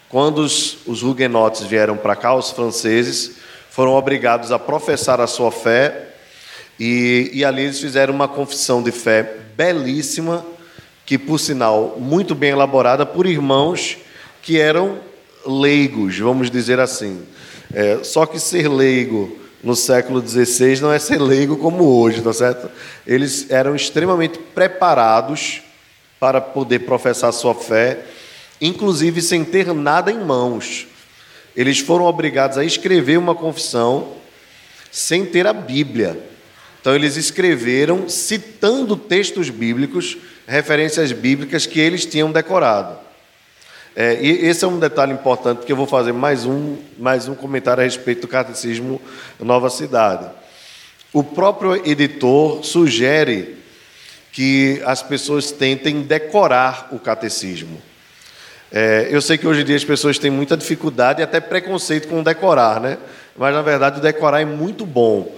Quando 0.09 0.39
os, 0.39 0.79
os 0.87 1.03
huguenotes 1.03 1.61
vieram 1.61 1.97
para 1.97 2.15
cá, 2.15 2.33
os 2.33 2.49
franceses 2.49 3.33
foram 3.69 3.93
obrigados 3.93 4.51
a 4.51 4.57
professar 4.57 5.21
a 5.21 5.27
sua 5.27 5.51
fé 5.51 6.15
e, 6.79 7.29
e 7.31 7.45
ali 7.45 7.61
eles 7.61 7.79
fizeram 7.79 8.11
uma 8.11 8.27
confissão 8.27 8.81
de 8.81 8.91
fé 8.91 9.35
belíssima, 9.55 10.43
que, 11.07 11.17
por 11.17 11.39
sinal, 11.39 11.95
muito 11.97 12.35
bem 12.35 12.49
elaborada 12.49 13.05
por 13.05 13.25
irmãos 13.25 13.97
que 14.41 14.59
eram 14.59 14.99
leigos, 15.45 16.19
vamos 16.19 16.51
dizer 16.51 16.81
assim. 16.81 17.23
É, 17.73 18.03
só 18.03 18.25
que 18.25 18.37
ser 18.37 18.67
leigo 18.67 19.39
no 19.63 19.73
século 19.73 20.21
XVI 20.25 20.81
não 20.81 20.91
é 20.91 20.99
ser 20.99 21.21
leigo 21.21 21.55
como 21.55 21.85
hoje, 21.85 22.21
tá 22.21 22.33
certo? 22.33 22.69
Eles 23.05 23.49
eram 23.49 23.73
extremamente 23.73 24.37
preparados 24.37 25.61
para 26.19 26.41
poder 26.41 26.79
professar 26.79 27.31
sua 27.31 27.55
fé, 27.55 28.03
inclusive 28.59 29.21
sem 29.21 29.45
ter 29.45 29.73
nada 29.73 30.11
em 30.11 30.19
mãos. 30.19 30.87
Eles 31.55 31.79
foram 31.79 32.03
obrigados 32.03 32.57
a 32.57 32.65
escrever 32.65 33.17
uma 33.17 33.33
confissão 33.33 34.13
sem 34.91 35.25
ter 35.25 35.47
a 35.47 35.53
Bíblia. 35.53 36.26
Então, 36.87 36.95
eles 36.95 37.17
escreveram 37.17 38.07
citando 38.07 38.95
textos 38.95 39.49
bíblicos, 39.49 40.17
referências 40.47 41.11
bíblicas 41.11 41.65
que 41.65 41.81
eles 41.81 42.05
tinham 42.05 42.31
decorado. 42.31 42.97
É, 43.93 44.17
e 44.21 44.45
esse 44.45 44.63
é 44.63 44.67
um 44.69 44.79
detalhe 44.79 45.11
importante, 45.11 45.57
porque 45.57 45.71
eu 45.73 45.75
vou 45.75 45.85
fazer 45.85 46.13
mais 46.13 46.45
um, 46.45 46.77
mais 46.97 47.27
um 47.27 47.35
comentário 47.35 47.81
a 47.81 47.83
respeito 47.83 48.21
do 48.21 48.27
Catecismo 48.29 49.01
Nova 49.37 49.69
Cidade. 49.69 50.29
O 51.11 51.25
próprio 51.25 51.75
editor 51.85 52.63
sugere 52.63 53.57
que 54.31 54.81
as 54.85 55.03
pessoas 55.03 55.51
tentem 55.51 56.03
decorar 56.03 56.87
o 56.93 56.99
catecismo. 56.99 57.81
É, 58.71 59.09
eu 59.11 59.21
sei 59.21 59.37
que 59.37 59.45
hoje 59.45 59.59
em 59.59 59.65
dia 59.65 59.75
as 59.75 59.83
pessoas 59.83 60.17
têm 60.17 60.31
muita 60.31 60.55
dificuldade 60.55 61.19
e 61.19 61.23
até 61.23 61.41
preconceito 61.41 62.07
com 62.07 62.23
decorar, 62.23 62.79
né? 62.79 62.97
Mas 63.35 63.53
na 63.53 63.61
verdade 63.61 63.99
decorar 63.99 64.39
é 64.39 64.45
muito 64.45 64.85
bom 64.85 65.35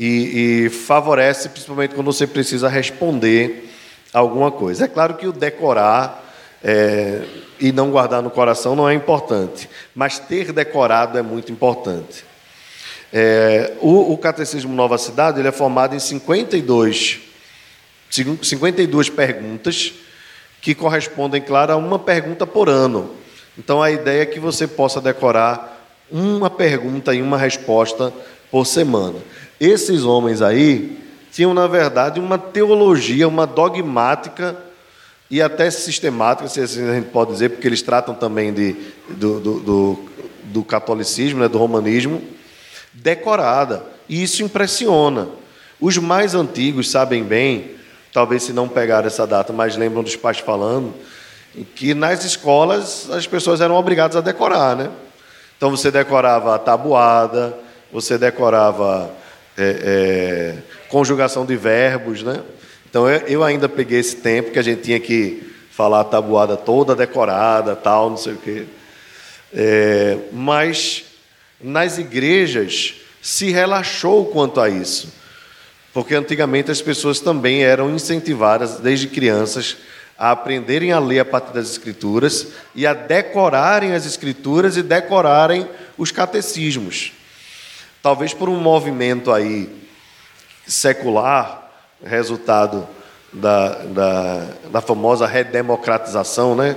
e, 0.00 0.64
e 0.64 0.70
favorece, 0.70 1.50
principalmente 1.50 1.94
quando 1.94 2.10
você 2.10 2.26
precisa 2.26 2.70
responder 2.70 3.70
alguma 4.14 4.50
coisa. 4.50 4.86
É 4.86 4.88
claro 4.88 5.14
que 5.14 5.26
o 5.26 5.32
decorar 5.32 6.24
é, 6.64 7.22
e 7.60 7.70
não 7.70 7.90
guardar 7.90 8.22
no 8.22 8.30
coração 8.30 8.74
não 8.74 8.88
é 8.88 8.94
importante, 8.94 9.68
mas 9.94 10.18
ter 10.18 10.52
decorado 10.52 11.18
é 11.18 11.22
muito 11.22 11.52
importante. 11.52 12.24
É, 13.12 13.74
o, 13.82 14.14
o, 14.14 14.16
Catecismo 14.16 14.74
Nova 14.74 14.96
Cidade 14.96 15.38
ele 15.38 15.48
é 15.48 15.52
formado 15.52 15.94
em 15.94 16.00
52, 16.00 17.20
52 18.42 19.10
perguntas 19.10 19.92
que 20.62 20.74
correspondem, 20.74 21.42
claro, 21.42 21.74
a 21.74 21.76
uma 21.76 21.98
pergunta 21.98 22.46
por 22.46 22.70
ano. 22.70 23.14
Então 23.58 23.82
a 23.82 23.90
ideia 23.90 24.22
é 24.22 24.26
que 24.26 24.40
você 24.40 24.66
possa 24.66 24.98
decorar 24.98 25.78
uma 26.10 26.48
pergunta 26.48 27.14
e 27.14 27.20
uma 27.20 27.36
resposta 27.36 28.10
por 28.50 28.64
semana. 28.64 29.18
Esses 29.60 30.04
homens 30.04 30.40
aí 30.40 30.98
tinham, 31.30 31.52
na 31.52 31.66
verdade, 31.66 32.18
uma 32.18 32.38
teologia, 32.38 33.28
uma 33.28 33.46
dogmática 33.46 34.56
e 35.30 35.42
até 35.42 35.70
sistemática, 35.70 36.48
se 36.48 36.60
assim 36.60 36.88
a 36.88 36.94
gente 36.94 37.10
pode 37.10 37.32
dizer, 37.32 37.50
porque 37.50 37.68
eles 37.68 37.82
tratam 37.82 38.14
também 38.14 38.52
de, 38.52 38.74
do, 39.10 39.38
do, 39.38 39.60
do, 39.60 39.98
do 40.44 40.64
catolicismo, 40.64 41.40
né, 41.40 41.48
do 41.48 41.58
romanismo, 41.58 42.22
decorada. 42.92 43.84
E 44.08 44.22
isso 44.22 44.42
impressiona. 44.42 45.28
Os 45.78 45.98
mais 45.98 46.34
antigos 46.34 46.90
sabem 46.90 47.22
bem, 47.22 47.72
talvez 48.12 48.42
se 48.42 48.52
não 48.52 48.66
pegaram 48.66 49.06
essa 49.06 49.26
data, 49.26 49.52
mas 49.52 49.76
lembram 49.76 50.02
dos 50.02 50.16
pais 50.16 50.38
falando, 50.38 50.92
que 51.76 51.94
nas 51.94 52.24
escolas 52.24 53.08
as 53.10 53.26
pessoas 53.26 53.60
eram 53.60 53.74
obrigadas 53.76 54.16
a 54.16 54.20
decorar, 54.20 54.74
né? 54.74 54.90
Então 55.56 55.70
você 55.70 55.90
decorava 55.90 56.54
a 56.54 56.58
tabuada, 56.58 57.56
você 57.92 58.16
decorava 58.16 59.10
é, 59.60 59.76
é, 59.82 60.56
conjugação 60.88 61.44
de 61.44 61.54
verbos, 61.54 62.22
né? 62.22 62.42
Então 62.88 63.08
eu, 63.08 63.44
ainda 63.44 63.68
peguei 63.68 64.00
esse 64.00 64.16
tempo 64.16 64.50
que 64.50 64.58
a 64.58 64.62
gente 64.62 64.82
tinha 64.82 64.98
que 64.98 65.52
falar 65.70 66.00
a 66.00 66.04
tabuada 66.04 66.56
toda 66.56 66.96
decorada, 66.96 67.76
tal, 67.76 68.10
não 68.10 68.16
sei 68.16 68.32
o 68.32 68.36
quê. 68.36 68.64
É, 69.52 70.18
mas 70.32 71.04
nas 71.60 71.98
igrejas 71.98 72.94
se 73.20 73.50
relaxou 73.50 74.26
quanto 74.26 74.60
a 74.60 74.68
isso, 74.68 75.12
porque 75.92 76.14
antigamente 76.14 76.70
as 76.70 76.80
pessoas 76.80 77.20
também 77.20 77.62
eram 77.62 77.94
incentivadas 77.94 78.80
desde 78.80 79.08
crianças 79.08 79.76
a 80.18 80.32
aprenderem 80.32 80.92
a 80.92 80.98
ler 80.98 81.20
a 81.20 81.24
partir 81.24 81.52
das 81.52 81.70
escrituras 81.70 82.48
e 82.74 82.86
a 82.86 82.94
decorarem 82.94 83.92
as 83.92 84.06
escrituras 84.06 84.76
e 84.76 84.82
decorarem 84.82 85.68
os 85.96 86.10
catecismos. 86.10 87.12
Talvez 88.02 88.32
por 88.32 88.48
um 88.48 88.58
movimento 88.58 89.30
aí 89.30 89.68
secular, 90.66 91.70
resultado 92.02 92.88
da, 93.30 93.68
da, 93.84 94.46
da 94.72 94.80
famosa 94.80 95.26
redemocratização, 95.26 96.56
né? 96.56 96.76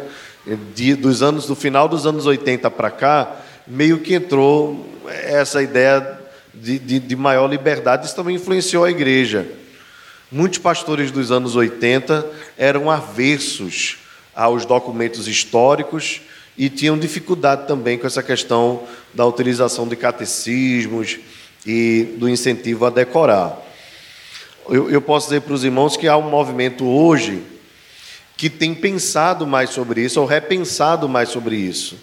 De, 0.76 0.96
dos 0.96 1.24
anos 1.24 1.48
do 1.48 1.56
final 1.56 1.88
dos 1.88 2.06
anos 2.06 2.26
80 2.26 2.70
para 2.72 2.92
cá, 2.92 3.38
meio 3.66 4.00
que 4.00 4.14
entrou 4.14 4.86
essa 5.08 5.64
ideia 5.64 6.20
de, 6.54 6.78
de, 6.78 7.00
de, 7.00 7.16
maior 7.16 7.48
liberdade. 7.48 8.06
Isso 8.06 8.16
também 8.16 8.36
influenciou 8.36 8.84
a 8.84 8.92
igreja. 8.92 9.48
Muitos 10.30 10.60
pastores 10.60 11.10
dos 11.10 11.32
anos 11.32 11.56
80 11.56 12.26
eram 12.58 12.92
avessos 12.92 13.98
aos 14.36 14.66
documentos 14.66 15.26
históricos 15.30 16.20
e 16.58 16.70
tinham 16.70 16.98
dificuldade 16.98 17.68
também 17.68 17.98
com 17.98 18.06
essa 18.06 18.22
questão 18.22 18.84
da 19.14 19.26
utilização 19.26 19.88
de 19.88 19.96
catecismos 19.96 21.20
e 21.66 22.16
do 22.18 22.30
incentivo 22.30 22.86
a 22.86 22.90
decorar. 22.90 23.60
Eu, 24.70 24.90
eu 24.90 25.02
posso 25.02 25.28
dizer 25.28 25.42
para 25.42 25.54
os 25.54 25.64
irmãos 25.64 25.98
que 25.98 26.08
há 26.08 26.16
um 26.16 26.30
movimento 26.30 26.86
hoje 26.86 27.44
que 28.38 28.50
tem 28.50 28.74
pensado 28.74 29.46
mais 29.46 29.70
sobre 29.70 30.02
isso, 30.02 30.20
ou 30.20 30.26
repensado 30.26 31.08
mais 31.08 31.30
sobre 31.30 31.56
isso, 31.56 31.98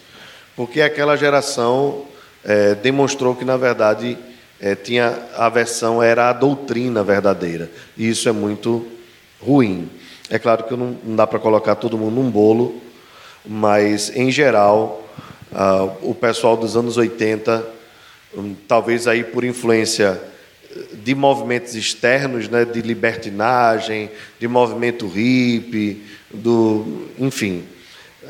porque 0.57 0.81
aquela 0.81 1.17
geração 1.17 2.05
é, 2.45 2.75
demonstrou 2.75 3.35
que, 3.35 3.45
na 3.45 3.57
verdade, 3.57 4.17
é, 4.61 4.75
tinha 4.75 5.19
a 5.37 5.49
versão 5.49 6.03
era 6.03 6.29
a 6.29 6.33
doutrina 6.33 7.03
verdadeira, 7.03 7.71
e 7.97 8.09
isso 8.09 8.29
é 8.29 8.33
muito 8.33 8.87
ruim. 9.41 9.91
É 10.29 10.39
claro 10.39 10.65
que 10.65 10.77
não, 10.77 10.97
não 11.05 11.17
dá 11.17 11.27
para 11.27 11.39
colocar 11.39 11.75
todo 11.75 11.99
mundo 11.99 12.15
num 12.15 12.31
bolo, 12.31 12.81
mas, 13.45 14.15
em 14.15 14.31
geral, 14.31 15.09
ah, 15.53 15.85
o 16.03 16.15
pessoal 16.15 16.57
dos 16.57 16.77
anos 16.77 16.97
80, 16.97 17.67
hum, 18.37 18.55
talvez 18.69 19.07
aí 19.07 19.25
por 19.25 19.45
influência 19.45 20.21
de 20.93 21.15
movimentos 21.15 21.75
externos, 21.75 22.49
né, 22.49 22.65
de 22.65 22.81
libertinagem, 22.81 24.11
de 24.39 24.47
movimento 24.47 25.09
hippie, 25.09 26.03
do, 26.33 27.09
enfim, 27.19 27.65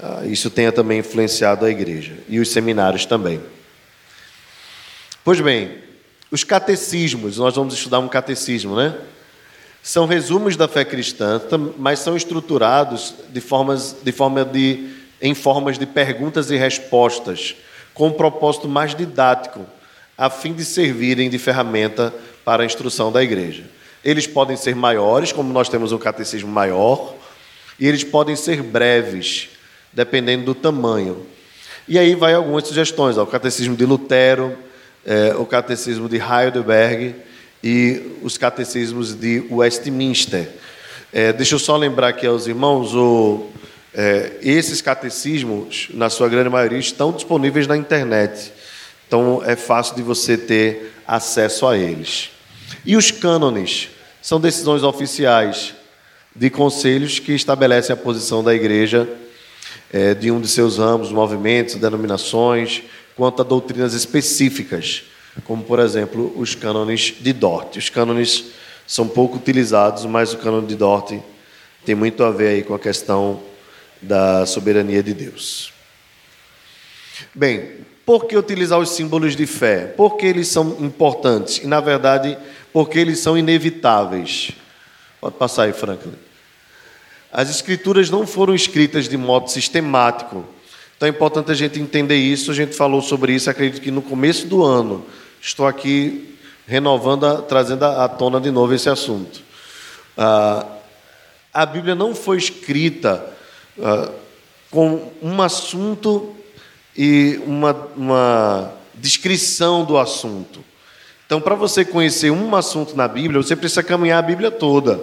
ah, 0.03 0.23
isso 0.25 0.49
tenha 0.49 0.73
também 0.73 1.01
influenciado 1.01 1.67
a 1.67 1.71
igreja 1.71 2.15
e 2.29 2.41
os 2.41 2.51
seminários 2.51 3.05
também. 3.05 3.41
Pois 5.23 5.41
bem, 5.41 5.79
os 6.31 6.45
catecismos, 6.45 7.37
nós 7.37 7.55
vamos 7.55 7.75
estudar 7.75 7.99
um 7.99 8.09
catecismo, 8.09 8.75
né? 8.75 8.97
São 9.83 10.07
resumos 10.07 10.57
da 10.57 10.69
fé 10.69 10.85
cristã, 10.85 11.41
mas 11.79 11.99
são 11.99 12.17
estruturados 12.17 13.15
de, 13.31 13.41
formas, 13.41 13.97
de 14.03 14.13
forma 14.13 14.45
de 14.45 15.00
em 15.21 15.35
formas 15.35 15.79
de 15.79 15.87
perguntas 15.87 16.51
e 16.51 16.57
respostas, 16.57 17.55
com 17.93 18.09
um 18.09 18.13
propósito 18.13 18.69
mais 18.69 18.95
didático, 18.95 19.67
a 20.17 20.31
fim 20.31 20.53
de 20.53 20.65
servirem 20.65 21.29
de 21.29 21.39
ferramenta 21.39 22.13
para 22.45 22.63
a 22.63 22.67
instrução 22.67 23.11
da 23.13 23.23
igreja. 23.23 23.65
Eles 24.05 24.27
podem 24.27 24.57
ser 24.57 24.75
maiores, 24.75 25.33
como 25.33 25.53
nós 25.53 25.69
temos 25.69 25.93
um 25.93 25.99
catecismo 25.99 26.51
maior, 26.51 27.15
e 27.79 27.87
eles 27.87 28.05
podem 28.05 28.37
ser 28.37 28.63
breves, 28.63 29.49
dependendo 29.93 30.45
do 30.45 30.55
tamanho. 30.55 31.27
E 31.87 31.99
aí 31.99 32.15
vai 32.15 32.35
algumas 32.35 32.67
sugestões: 32.67 33.19
ó, 33.19 33.25
o 33.25 33.27
catecismo 33.27 33.77
de 33.77 33.85
Lutero, 33.85 34.57
é, 35.05 35.35
o 35.37 35.45
catecismo 35.45 36.09
de 36.09 36.17
Heidelberg 36.17 37.15
e 37.63 38.17
os 38.23 38.39
catecismos 38.39 39.15
de 39.15 39.45
Westminster. 39.51 40.49
É, 41.13 41.33
deixa 41.33 41.55
eu 41.55 41.59
só 41.59 41.77
lembrar 41.77 42.09
aqui 42.09 42.27
aos 42.27 42.47
irmãos, 42.47 42.95
o, 42.95 43.47
é, 43.95 44.33
esses 44.41 44.81
catecismos, 44.81 45.89
na 45.93 46.09
sua 46.09 46.29
grande 46.29 46.49
maioria, 46.49 46.79
estão 46.79 47.13
disponíveis 47.13 47.67
na 47.67 47.77
internet. 47.77 48.53
Então 49.07 49.43
é 49.45 49.57
fácil 49.57 49.97
de 49.97 50.03
você 50.03 50.37
ter 50.37 50.95
acesso 51.07 51.67
a 51.67 51.77
eles. 51.77 52.31
E 52.85 52.97
os 52.97 53.11
cânones 53.11 53.89
são 54.23 54.41
decisões 54.41 54.83
oficiais 54.83 55.75
de 56.35 56.49
conselhos 56.49 57.19
que 57.19 57.33
estabelecem 57.33 57.93
a 57.93 57.97
posição 57.97 58.45
da 58.45 58.55
igreja 58.55 59.09
é, 59.93 60.15
de 60.15 60.31
um 60.31 60.41
de 60.41 60.47
seus 60.47 60.79
ramos, 60.79 61.11
movimentos, 61.11 61.75
denominações, 61.75 62.83
quanto 63.17 63.43
a 63.43 63.45
doutrinas 63.45 63.93
específicas, 63.93 65.03
como, 65.45 65.65
por 65.65 65.81
exemplo, 65.81 66.33
os 66.37 66.55
cânones 66.55 67.15
de 67.21 67.33
Dort. 67.33 67.77
Os 67.77 67.89
cânones 67.89 68.47
são 68.87 69.07
pouco 69.09 69.37
utilizados, 69.37 70.07
mas 70.07 70.33
o 70.33 70.39
cânone 70.39 70.69
de 70.69 70.77
Dort 70.77 71.13
tem 71.85 71.95
muito 71.95 72.23
a 72.23 72.31
ver 72.31 72.49
aí 72.49 72.63
com 72.63 72.75
a 72.75 72.79
questão 72.79 73.41
da 74.01 74.47
soberania 74.47 75.03
de 75.03 75.15
Deus. 75.15 75.73
Bem, 77.35 77.87
por 78.05 78.27
que 78.27 78.37
utilizar 78.37 78.79
os 78.79 78.91
símbolos 78.91 79.37
de 79.37 79.47
fé? 79.47 79.87
Porque 79.97 80.27
eles 80.27 80.49
são 80.49 80.77
importantes 80.81 81.59
e, 81.59 81.67
na 81.67 81.81
verdade, 81.81 82.37
porque 82.73 82.99
eles 82.99 83.21
são 83.21 83.37
inevitáveis. 83.37 84.53
Pode 85.21 85.37
passar 85.37 85.65
aí, 85.65 85.73
Franklin. 85.73 86.15
As 87.33 87.49
escrituras 87.51 88.11
não 88.11 88.27
foram 88.27 88.55
escritas 88.55 89.09
de 89.09 89.17
modo 89.17 89.49
sistemático. 89.51 90.45
Então 90.97 91.07
é 91.07 91.11
importante 91.11 91.53
a 91.53 91.55
gente 91.55 91.79
entender 91.79 92.17
isso. 92.17 92.51
A 92.51 92.55
gente 92.55 92.75
falou 92.75 93.01
sobre 93.01 93.33
isso, 93.33 93.49
acredito 93.49 93.81
que 93.81 93.91
no 93.91 94.03
começo 94.03 94.47
do 94.47 94.65
ano. 94.65 95.07
Estou 95.41 95.67
aqui 95.67 96.37
renovando, 96.67 97.43
trazendo 97.43 97.85
à 97.85 98.09
tona 98.09 98.41
de 98.41 98.51
novo 98.51 98.75
esse 98.75 98.89
assunto. 98.89 99.41
Ah, 100.17 100.67
a 101.53 101.65
Bíblia 101.65 101.95
não 101.95 102.15
foi 102.15 102.37
escrita 102.37 103.25
ah, 103.83 104.11
com 104.71 105.11
um 105.21 105.43
assunto 105.43 106.35
e 106.97 107.41
uma, 107.47 107.73
uma 107.97 108.73
descrição 108.95 109.85
do 109.85 109.99
assunto. 109.99 110.65
Então, 111.27 111.41
para 111.41 111.55
você 111.55 111.85
conhecer 111.85 112.31
um 112.31 112.55
assunto 112.57 112.97
na 112.97 113.07
Bíblia, 113.07 113.43
você 113.43 113.55
precisa 113.55 113.83
caminhar 113.83 114.19
a 114.19 114.27
Bíblia 114.27 114.51
toda. 114.51 115.01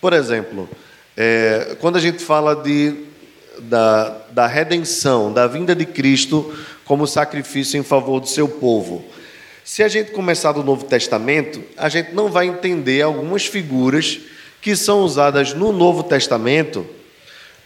Por 0.00 0.12
exemplo, 0.12 0.68
é, 1.16 1.76
quando 1.80 1.96
a 1.96 2.00
gente 2.00 2.22
fala 2.22 2.56
de, 2.56 3.04
da, 3.60 4.16
da 4.30 4.46
redenção, 4.46 5.32
da 5.32 5.46
vinda 5.46 5.74
de 5.74 5.86
Cristo 5.86 6.52
como 6.84 7.06
sacrifício 7.06 7.78
em 7.78 7.84
favor 7.84 8.20
do 8.20 8.26
seu 8.26 8.48
povo. 8.48 9.04
Se 9.64 9.82
a 9.82 9.88
gente 9.88 10.10
começar 10.10 10.50
do 10.52 10.64
Novo 10.64 10.84
Testamento, 10.86 11.62
a 11.76 11.88
gente 11.88 12.12
não 12.12 12.28
vai 12.28 12.48
entender 12.48 13.02
algumas 13.02 13.46
figuras 13.46 14.18
que 14.60 14.74
são 14.74 15.02
usadas 15.02 15.54
no 15.54 15.72
Novo 15.72 16.02
Testamento 16.02 16.84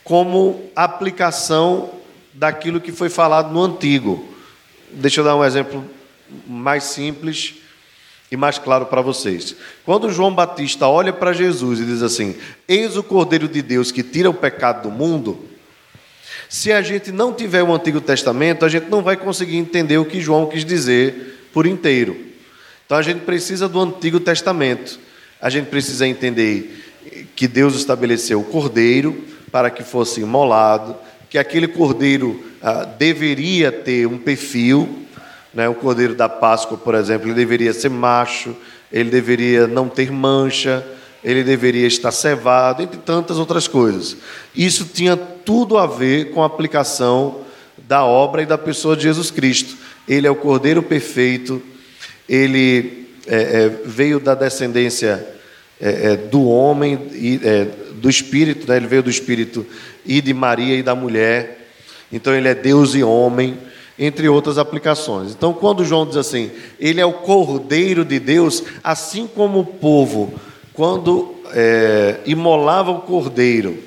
como 0.05 0.71
aplicação 0.77 1.91
daquilo 2.35 2.81
que 2.81 2.93
foi 2.93 3.09
falado 3.09 3.53
no 3.53 3.63
Antigo. 3.63 4.29
Deixa 4.91 5.21
eu 5.21 5.25
dar 5.25 5.35
um 5.35 5.45
exemplo 5.45 5.85
mais 6.47 6.85
simples 6.85 7.55
e 8.31 8.37
mais 8.37 8.59
claro 8.59 8.87
para 8.87 9.01
vocês. 9.01 9.57
Quando 9.85 10.13
João 10.13 10.35
Batista 10.35 10.87
olha 10.87 11.13
para 11.13 11.33
Jesus 11.33 11.81
e 11.81 11.85
diz 11.85 12.03
assim: 12.03 12.37
Eis 12.69 12.97
o 12.97 13.03
Cordeiro 13.03 13.49
de 13.49 13.63
Deus 13.63 13.91
que 13.91 14.03
tira 14.03 14.29
o 14.29 14.35
pecado 14.35 14.83
do 14.83 14.91
mundo. 14.91 15.49
Se 16.49 16.71
a 16.71 16.83
gente 16.83 17.11
não 17.11 17.33
tiver 17.33 17.63
o 17.63 17.73
Antigo 17.73 18.01
Testamento, 18.01 18.65
a 18.65 18.69
gente 18.69 18.89
não 18.89 19.03
vai 19.03 19.17
conseguir 19.17 19.57
entender 19.57 19.99
o 19.99 20.05
que 20.05 20.21
João 20.21 20.47
quis 20.47 20.65
dizer 20.65 21.49
por 21.53 21.67
inteiro. 21.67 22.17
Então 22.85 22.99
a 22.99 23.03
gente 23.03 23.21
precisa 23.21 23.69
do 23.69 23.81
Antigo 23.81 24.21
Testamento. 24.21 25.01
A 25.41 25.49
gente 25.49 25.67
precisa 25.67 26.07
entender 26.07 26.83
que 27.35 27.49
Deus 27.49 27.75
estabeleceu 27.75 28.41
o 28.41 28.45
cordeiro 28.45 29.34
para 29.55 29.71
que 29.71 29.85
fosse 29.85 30.21
imolado, 30.21 30.97
que 31.31 31.39
aquele 31.39 31.69
cordeiro 31.69 32.45
ah, 32.61 32.85
deveria 32.85 33.71
ter 33.71 34.05
um 34.05 34.19
perfil, 34.19 35.07
né? 35.55 35.69
o 35.69 35.75
cordeiro 35.77 36.13
da 36.13 36.29
Páscoa, 36.29 36.77
por 36.77 36.93
exemplo, 36.97 37.29
ele 37.29 37.37
deveria 37.37 37.73
ser 37.73 37.89
macho, 37.89 38.57
ele 38.93 39.11
deveria 39.11 39.69
não 39.69 39.89
ter 39.89 40.11
mancha, 40.11 40.85
ele 41.23 41.45
deveria 41.45 41.87
estar 41.87 42.11
cevado, 42.11 42.83
entre 42.83 42.99
tantas 42.99 43.39
outras 43.39 43.69
coisas. 43.69 44.17
Isso 44.57 44.87
tinha 44.93 45.17
tudo 45.17 45.79
a 45.79 45.87
ver 45.87 46.33
com 46.33 46.43
a 46.43 46.47
aplicação 46.47 47.43
da 47.87 48.05
obra 48.05 48.43
e 48.43 48.47
da 48.47 48.59
pessoa 48.59 48.97
de 48.97 49.05
Jesus 49.05 49.31
Cristo. 49.31 49.77
Ele 50.09 50.27
é 50.27 50.31
o 50.33 50.35
cordeiro 50.35 50.83
perfeito, 50.83 51.63
ele 52.29 53.07
é, 53.29 53.37
é, 53.37 53.69
veio 53.85 54.19
da 54.19 54.35
descendência 54.35 55.25
é, 55.81 56.13
é, 56.13 56.17
do 56.17 56.45
homem 56.45 57.09
e 57.13 57.41
é, 57.45 57.84
do 58.05 58.11
Espírito, 58.11 58.69
né? 58.69 58.77
ele 58.77 58.87
veio 58.87 59.03
do 59.03 59.09
Espírito 59.09 59.65
e 60.05 60.21
de 60.21 60.35
Maria 60.35 60.77
e 60.77 60.83
da 60.83 60.95
mulher. 60.95 61.71
Então 62.13 62.35
ele 62.35 62.47
é 62.47 62.55
Deus 62.55 62.95
e 62.95 63.03
homem, 63.03 63.57
entre 63.99 64.29
outras 64.29 64.59
aplicações. 64.59 65.33
Então, 65.33 65.55
quando 65.55 65.87
João 65.87 66.05
diz 66.05 66.19
assim, 66.19 66.51
ele 66.79 67.01
é 67.01 67.07
o 67.07 67.15
Cordeiro 67.15 68.05
de 68.05 68.21
Deus, 68.21 68.63
assim 68.83 69.27
como 69.27 69.61
o 69.61 69.65
povo, 69.65 70.39
quando 70.75 71.35
é, 71.55 72.21
imolava 72.27 72.91
o 72.91 73.01
cordeiro, 73.01 73.83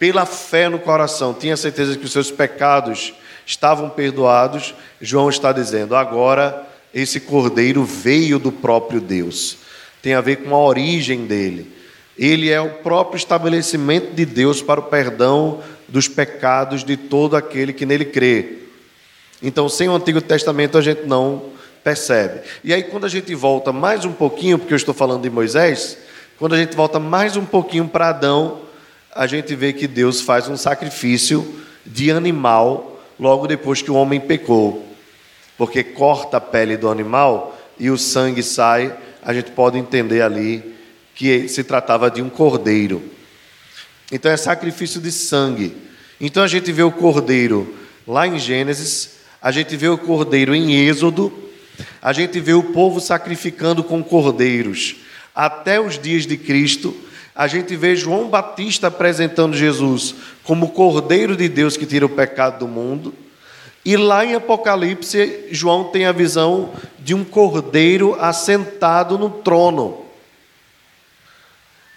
pela 0.00 0.26
fé 0.26 0.68
no 0.68 0.80
coração, 0.80 1.32
tinha 1.32 1.56
certeza 1.56 1.96
que 1.96 2.06
os 2.06 2.10
seus 2.10 2.28
pecados 2.28 3.14
estavam 3.46 3.88
perdoados, 3.88 4.74
João 5.00 5.28
está 5.28 5.52
dizendo, 5.52 5.94
agora 5.94 6.66
esse 6.92 7.20
cordeiro 7.20 7.84
veio 7.84 8.40
do 8.40 8.50
próprio 8.50 9.00
Deus 9.00 9.58
tem 10.02 10.14
a 10.14 10.20
ver 10.20 10.36
com 10.36 10.54
a 10.54 10.58
origem 10.58 11.26
dele. 11.26 11.70
Ele 12.20 12.50
é 12.50 12.60
o 12.60 12.68
próprio 12.68 13.16
estabelecimento 13.16 14.14
de 14.14 14.26
Deus 14.26 14.60
para 14.60 14.78
o 14.78 14.82
perdão 14.82 15.62
dos 15.88 16.06
pecados 16.06 16.84
de 16.84 16.94
todo 16.94 17.34
aquele 17.34 17.72
que 17.72 17.86
nele 17.86 18.04
crê. 18.04 18.58
Então, 19.42 19.70
sem 19.70 19.88
o 19.88 19.94
Antigo 19.94 20.20
Testamento, 20.20 20.76
a 20.76 20.82
gente 20.82 21.06
não 21.06 21.44
percebe. 21.82 22.42
E 22.62 22.74
aí, 22.74 22.82
quando 22.82 23.06
a 23.06 23.08
gente 23.08 23.34
volta 23.34 23.72
mais 23.72 24.04
um 24.04 24.12
pouquinho, 24.12 24.58
porque 24.58 24.74
eu 24.74 24.76
estou 24.76 24.92
falando 24.92 25.22
de 25.22 25.30
Moisés, 25.30 25.96
quando 26.38 26.54
a 26.54 26.58
gente 26.58 26.76
volta 26.76 27.00
mais 27.00 27.38
um 27.38 27.44
pouquinho 27.46 27.88
para 27.88 28.10
Adão, 28.10 28.60
a 29.14 29.26
gente 29.26 29.54
vê 29.54 29.72
que 29.72 29.86
Deus 29.86 30.20
faz 30.20 30.46
um 30.46 30.58
sacrifício 30.58 31.62
de 31.86 32.10
animal 32.10 33.00
logo 33.18 33.46
depois 33.46 33.80
que 33.80 33.90
o 33.90 33.94
homem 33.94 34.20
pecou. 34.20 34.86
Porque 35.56 35.82
corta 35.82 36.36
a 36.36 36.40
pele 36.40 36.76
do 36.76 36.90
animal 36.90 37.58
e 37.78 37.88
o 37.90 37.96
sangue 37.96 38.42
sai 38.42 38.94
a 39.22 39.32
gente 39.34 39.50
pode 39.50 39.78
entender 39.78 40.22
ali 40.22 40.74
que 41.20 41.48
se 41.48 41.62
tratava 41.62 42.10
de 42.10 42.22
um 42.22 42.30
cordeiro. 42.30 43.02
Então 44.10 44.32
é 44.32 44.38
sacrifício 44.38 44.98
de 44.98 45.12
sangue. 45.12 45.76
Então 46.18 46.42
a 46.42 46.48
gente 46.48 46.72
vê 46.72 46.82
o 46.82 46.90
cordeiro 46.90 47.74
lá 48.08 48.26
em 48.26 48.38
Gênesis, 48.38 49.16
a 49.42 49.50
gente 49.50 49.76
vê 49.76 49.86
o 49.86 49.98
cordeiro 49.98 50.54
em 50.54 50.72
Êxodo, 50.88 51.30
a 52.00 52.14
gente 52.14 52.40
vê 52.40 52.54
o 52.54 52.62
povo 52.62 53.02
sacrificando 53.02 53.84
com 53.84 54.02
cordeiros 54.02 54.96
até 55.34 55.78
os 55.78 55.98
dias 55.98 56.24
de 56.26 56.38
Cristo. 56.38 56.96
A 57.34 57.46
gente 57.46 57.76
vê 57.76 57.94
João 57.94 58.30
Batista 58.30 58.86
apresentando 58.86 59.54
Jesus 59.54 60.14
como 60.42 60.70
cordeiro 60.70 61.36
de 61.36 61.50
Deus 61.50 61.76
que 61.76 61.84
tira 61.84 62.06
o 62.06 62.08
pecado 62.08 62.60
do 62.60 62.66
mundo. 62.66 63.12
E 63.84 63.94
lá 63.94 64.24
em 64.24 64.34
Apocalipse, 64.34 65.48
João 65.50 65.84
tem 65.84 66.06
a 66.06 66.12
visão 66.12 66.70
de 66.98 67.14
um 67.14 67.24
cordeiro 67.24 68.16
assentado 68.18 69.18
no 69.18 69.28
trono. 69.28 70.08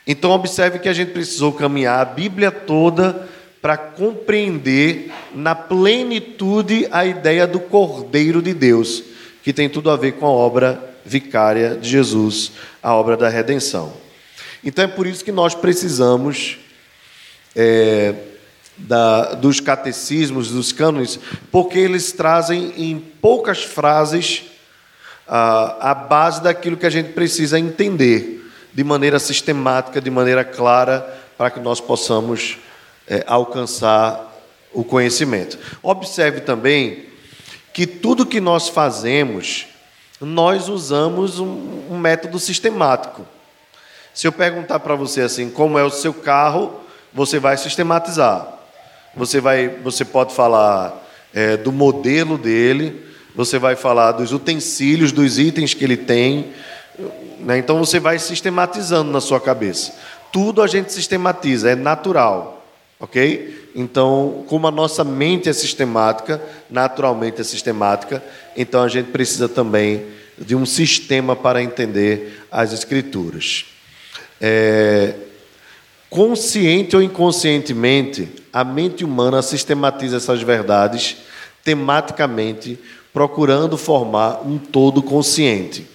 Então, 0.05 0.31
observe 0.31 0.79
que 0.79 0.89
a 0.89 0.93
gente 0.93 1.11
precisou 1.11 1.53
caminhar 1.53 1.99
a 1.99 2.05
Bíblia 2.05 2.51
toda 2.51 3.27
para 3.61 3.77
compreender 3.77 5.11
na 5.33 5.55
plenitude 5.55 6.87
a 6.91 7.05
ideia 7.05 7.47
do 7.47 7.59
Cordeiro 7.59 8.41
de 8.41 8.53
Deus, 8.53 9.01
que 9.41 9.53
tem 9.53 9.69
tudo 9.69 9.89
a 9.89 9.95
ver 9.95 10.13
com 10.13 10.25
a 10.25 10.29
obra 10.29 10.93
vicária 11.05 11.77
de 11.77 11.89
Jesus, 11.89 12.51
a 12.81 12.93
obra 12.93 13.15
da 13.15 13.29
redenção. 13.29 13.93
Então, 14.63 14.83
é 14.83 14.87
por 14.87 15.07
isso 15.07 15.23
que 15.23 15.31
nós 15.31 15.55
precisamos. 15.55 16.57
É, 17.55 18.13
da, 18.75 19.35
dos 19.35 19.59
catecismos, 19.59 20.49
dos 20.49 20.71
cânones, 20.71 21.19
porque 21.51 21.77
eles 21.77 22.11
trazem 22.11 22.73
em 22.75 22.99
poucas 22.99 23.63
frases 23.63 24.45
a, 25.27 25.91
a 25.91 25.93
base 25.93 26.41
daquilo 26.41 26.77
que 26.77 26.85
a 26.85 26.89
gente 26.89 27.13
precisa 27.13 27.59
entender 27.59 28.42
de 28.73 28.83
maneira 28.83 29.19
sistemática, 29.19 30.01
de 30.01 30.09
maneira 30.09 30.43
clara, 30.43 31.21
para 31.37 31.51
que 31.51 31.59
nós 31.59 31.79
possamos 31.79 32.57
é, 33.07 33.23
alcançar 33.27 34.31
o 34.73 34.83
conhecimento. 34.83 35.57
Observe 35.81 36.41
também 36.41 37.05
que 37.73 37.85
tudo 37.85 38.25
que 38.25 38.39
nós 38.39 38.69
fazemos, 38.69 39.67
nós 40.19 40.69
usamos 40.69 41.39
um, 41.39 41.83
um 41.89 41.97
método 41.97 42.39
sistemático. 42.39 43.25
Se 44.13 44.27
eu 44.27 44.31
perguntar 44.31 44.79
para 44.79 44.95
você 44.95 45.21
assim, 45.21 45.49
como 45.49 45.77
é 45.77 45.83
o 45.83 45.89
seu 45.89 46.13
carro, 46.13 46.81
você 47.13 47.39
vai 47.39 47.57
sistematizar. 47.57 48.47
Você, 49.15 49.39
vai, 49.39 49.67
você 49.67 50.05
pode 50.05 50.33
falar 50.33 51.03
é, 51.33 51.57
do 51.57 51.71
modelo 51.71 52.37
dele, 52.37 53.03
você 53.35 53.57
vai 53.57 53.75
falar 53.75 54.13
dos 54.13 54.31
utensílios, 54.31 55.11
dos 55.11 55.39
itens 55.39 55.73
que 55.73 55.83
ele 55.83 55.97
tem. 55.97 56.53
Né? 57.39 57.57
Então 57.57 57.77
você 57.77 57.99
vai 57.99 58.19
sistematizando 58.19 59.11
na 59.11 59.21
sua 59.21 59.39
cabeça. 59.39 59.93
Tudo 60.31 60.61
a 60.61 60.67
gente 60.67 60.91
sistematiza, 60.91 61.71
é 61.71 61.75
natural. 61.75 62.65
Ok? 62.99 63.71
Então, 63.75 64.45
como 64.47 64.67
a 64.67 64.71
nossa 64.71 65.03
mente 65.03 65.49
é 65.49 65.53
sistemática, 65.53 66.41
naturalmente 66.69 67.41
é 67.41 67.43
sistemática, 67.43 68.23
então 68.55 68.83
a 68.83 68.87
gente 68.87 69.11
precisa 69.11 69.49
também 69.49 70.05
de 70.37 70.55
um 70.55 70.65
sistema 70.65 71.35
para 71.35 71.61
entender 71.61 72.45
as 72.51 72.71
Escrituras. 72.71 73.65
É, 74.39 75.15
Consciente 76.13 76.95
ou 76.95 77.01
inconscientemente, 77.01 78.29
a 78.53 78.63
mente 78.63 79.03
humana 79.03 79.41
sistematiza 79.41 80.17
essas 80.17 80.43
verdades 80.43 81.17
tematicamente, 81.63 82.77
procurando 83.11 83.79
formar 83.79 84.47
um 84.47 84.59
todo 84.59 85.01
consciente. 85.01 85.87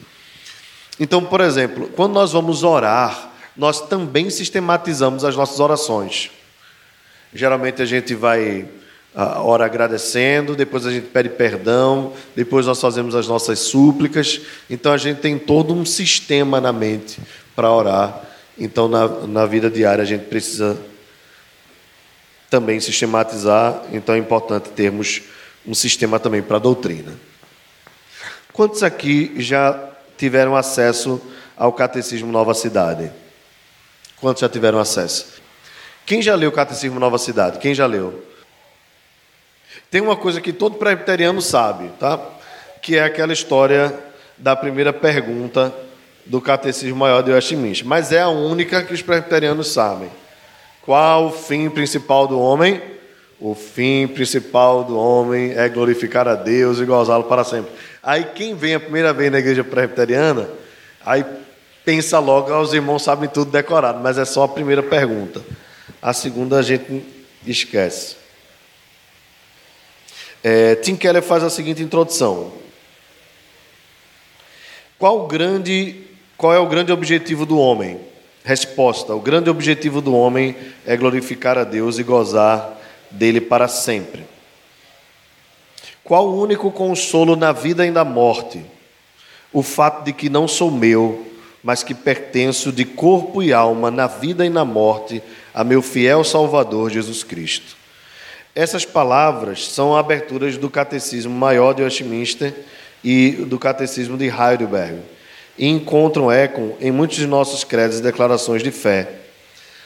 Então, 0.98 1.24
por 1.24 1.40
exemplo, 1.40 1.88
quando 1.94 2.14
nós 2.14 2.32
vamos 2.32 2.62
orar, 2.64 3.30
nós 3.56 3.80
também 3.88 4.30
sistematizamos 4.30 5.24
as 5.24 5.36
nossas 5.36 5.60
orações. 5.60 6.30
Geralmente 7.32 7.82
a 7.82 7.84
gente 7.84 8.14
vai 8.14 8.68
a 9.14 9.42
ora 9.42 9.64
agradecendo, 9.64 10.54
depois 10.54 10.86
a 10.86 10.92
gente 10.92 11.08
pede 11.08 11.30
perdão, 11.30 12.12
depois 12.36 12.66
nós 12.66 12.80
fazemos 12.80 13.16
as 13.16 13.26
nossas 13.26 13.58
súplicas. 13.58 14.40
Então 14.70 14.92
a 14.92 14.96
gente 14.96 15.20
tem 15.20 15.36
todo 15.38 15.74
um 15.74 15.84
sistema 15.84 16.60
na 16.60 16.72
mente 16.72 17.18
para 17.56 17.72
orar. 17.72 18.22
Então 18.56 18.86
na, 18.86 19.08
na 19.08 19.46
vida 19.46 19.68
diária 19.68 20.02
a 20.02 20.06
gente 20.06 20.26
precisa 20.26 20.78
também 22.48 22.78
sistematizar. 22.78 23.82
Então 23.92 24.14
é 24.14 24.18
importante 24.18 24.68
termos 24.70 25.22
um 25.66 25.74
sistema 25.74 26.20
também 26.20 26.40
para 26.40 26.56
a 26.56 26.60
doutrina. 26.60 27.12
Quantos 28.52 28.82
aqui 28.82 29.34
já 29.38 29.88
tiveram 30.18 30.56
acesso 30.56 31.20
ao 31.56 31.72
Catecismo 31.72 32.30
Nova 32.30 32.52
Cidade? 32.52 33.10
Quantos 34.20 34.40
já 34.40 34.48
tiveram 34.48 34.78
acesso? 34.78 35.38
Quem 36.04 36.20
já 36.20 36.34
leu 36.34 36.50
o 36.50 36.52
Catecismo 36.52 36.98
Nova 36.98 37.18
Cidade? 37.18 37.58
Quem 37.58 37.74
já 37.74 37.86
leu? 37.86 38.24
Tem 39.90 40.00
uma 40.00 40.16
coisa 40.16 40.40
que 40.40 40.52
todo 40.52 40.76
presbiteriano 40.76 41.40
sabe, 41.40 41.90
tá? 42.00 42.20
Que 42.82 42.96
é 42.96 43.04
aquela 43.04 43.32
história 43.32 43.96
da 44.36 44.54
primeira 44.56 44.92
pergunta 44.92 45.72
do 46.26 46.40
Catecismo 46.40 46.96
Maior 46.98 47.22
de 47.22 47.30
Westminster, 47.30 47.86
mas 47.86 48.12
é 48.12 48.20
a 48.20 48.28
única 48.28 48.82
que 48.82 48.92
os 48.92 49.00
presbiterianos 49.00 49.68
sabem. 49.68 50.10
Qual 50.82 51.26
o 51.26 51.30
fim 51.30 51.70
principal 51.70 52.26
do 52.26 52.38
homem? 52.38 52.82
O 53.40 53.54
fim 53.54 54.06
principal 54.08 54.82
do 54.82 54.98
homem 54.98 55.52
é 55.56 55.68
glorificar 55.68 56.26
a 56.26 56.34
Deus 56.34 56.80
e 56.80 56.84
gozá-lo 56.84 57.24
para 57.24 57.44
sempre. 57.44 57.70
Aí 58.02 58.24
quem 58.34 58.54
vem 58.54 58.74
a 58.74 58.80
primeira 58.80 59.12
vez 59.12 59.30
na 59.30 59.38
igreja 59.38 59.64
presbiteriana, 59.64 60.48
aí 61.04 61.24
pensa 61.84 62.18
logo, 62.18 62.52
ah, 62.52 62.60
os 62.60 62.72
irmãos 62.72 63.02
sabem 63.02 63.28
tudo 63.28 63.50
decorado, 63.50 64.00
mas 64.00 64.18
é 64.18 64.24
só 64.24 64.44
a 64.44 64.48
primeira 64.48 64.82
pergunta. 64.82 65.42
A 66.00 66.12
segunda 66.12 66.58
a 66.58 66.62
gente 66.62 67.02
esquece. 67.46 68.16
É, 70.42 70.76
Tim 70.76 70.96
Keller 70.96 71.22
faz 71.22 71.42
a 71.42 71.50
seguinte 71.50 71.82
introdução. 71.82 72.52
Qual, 74.98 75.26
grande, 75.26 76.04
qual 76.36 76.52
é 76.52 76.58
o 76.58 76.66
grande 76.66 76.92
objetivo 76.92 77.44
do 77.44 77.58
homem? 77.58 78.00
Resposta: 78.44 79.14
O 79.14 79.20
grande 79.20 79.50
objetivo 79.50 80.00
do 80.00 80.14
homem 80.14 80.56
é 80.86 80.96
glorificar 80.96 81.58
a 81.58 81.64
Deus 81.64 81.98
e 81.98 82.02
gozar 82.02 82.78
dele 83.10 83.40
para 83.40 83.68
sempre. 83.68 84.24
Qual 86.08 86.26
o 86.26 86.40
único 86.40 86.70
consolo 86.70 87.36
na 87.36 87.52
vida 87.52 87.84
e 87.84 87.90
na 87.90 88.02
morte? 88.02 88.64
O 89.52 89.62
fato 89.62 90.06
de 90.06 90.12
que 90.14 90.30
não 90.30 90.48
sou 90.48 90.70
meu, 90.70 91.26
mas 91.62 91.82
que 91.82 91.92
pertenço 91.92 92.72
de 92.72 92.86
corpo 92.86 93.42
e 93.42 93.52
alma 93.52 93.90
na 93.90 94.06
vida 94.06 94.46
e 94.46 94.48
na 94.48 94.64
morte 94.64 95.22
a 95.52 95.62
meu 95.62 95.82
fiel 95.82 96.24
Salvador 96.24 96.88
Jesus 96.88 97.22
Cristo. 97.22 97.76
Essas 98.54 98.86
palavras 98.86 99.68
são 99.68 99.94
aberturas 99.94 100.56
do 100.56 100.70
Catecismo 100.70 101.34
Maior 101.34 101.74
de 101.74 101.82
Westminster 101.82 102.54
e 103.04 103.32
do 103.46 103.58
Catecismo 103.58 104.16
de 104.16 104.28
Heidelberg 104.28 105.02
e 105.58 105.68
encontram 105.68 106.32
eco 106.32 106.74
em 106.80 106.90
muitos 106.90 107.18
de 107.18 107.26
nossos 107.26 107.64
credos 107.64 107.98
e 107.98 108.02
declarações 108.02 108.62
de 108.62 108.70
fé. 108.70 109.10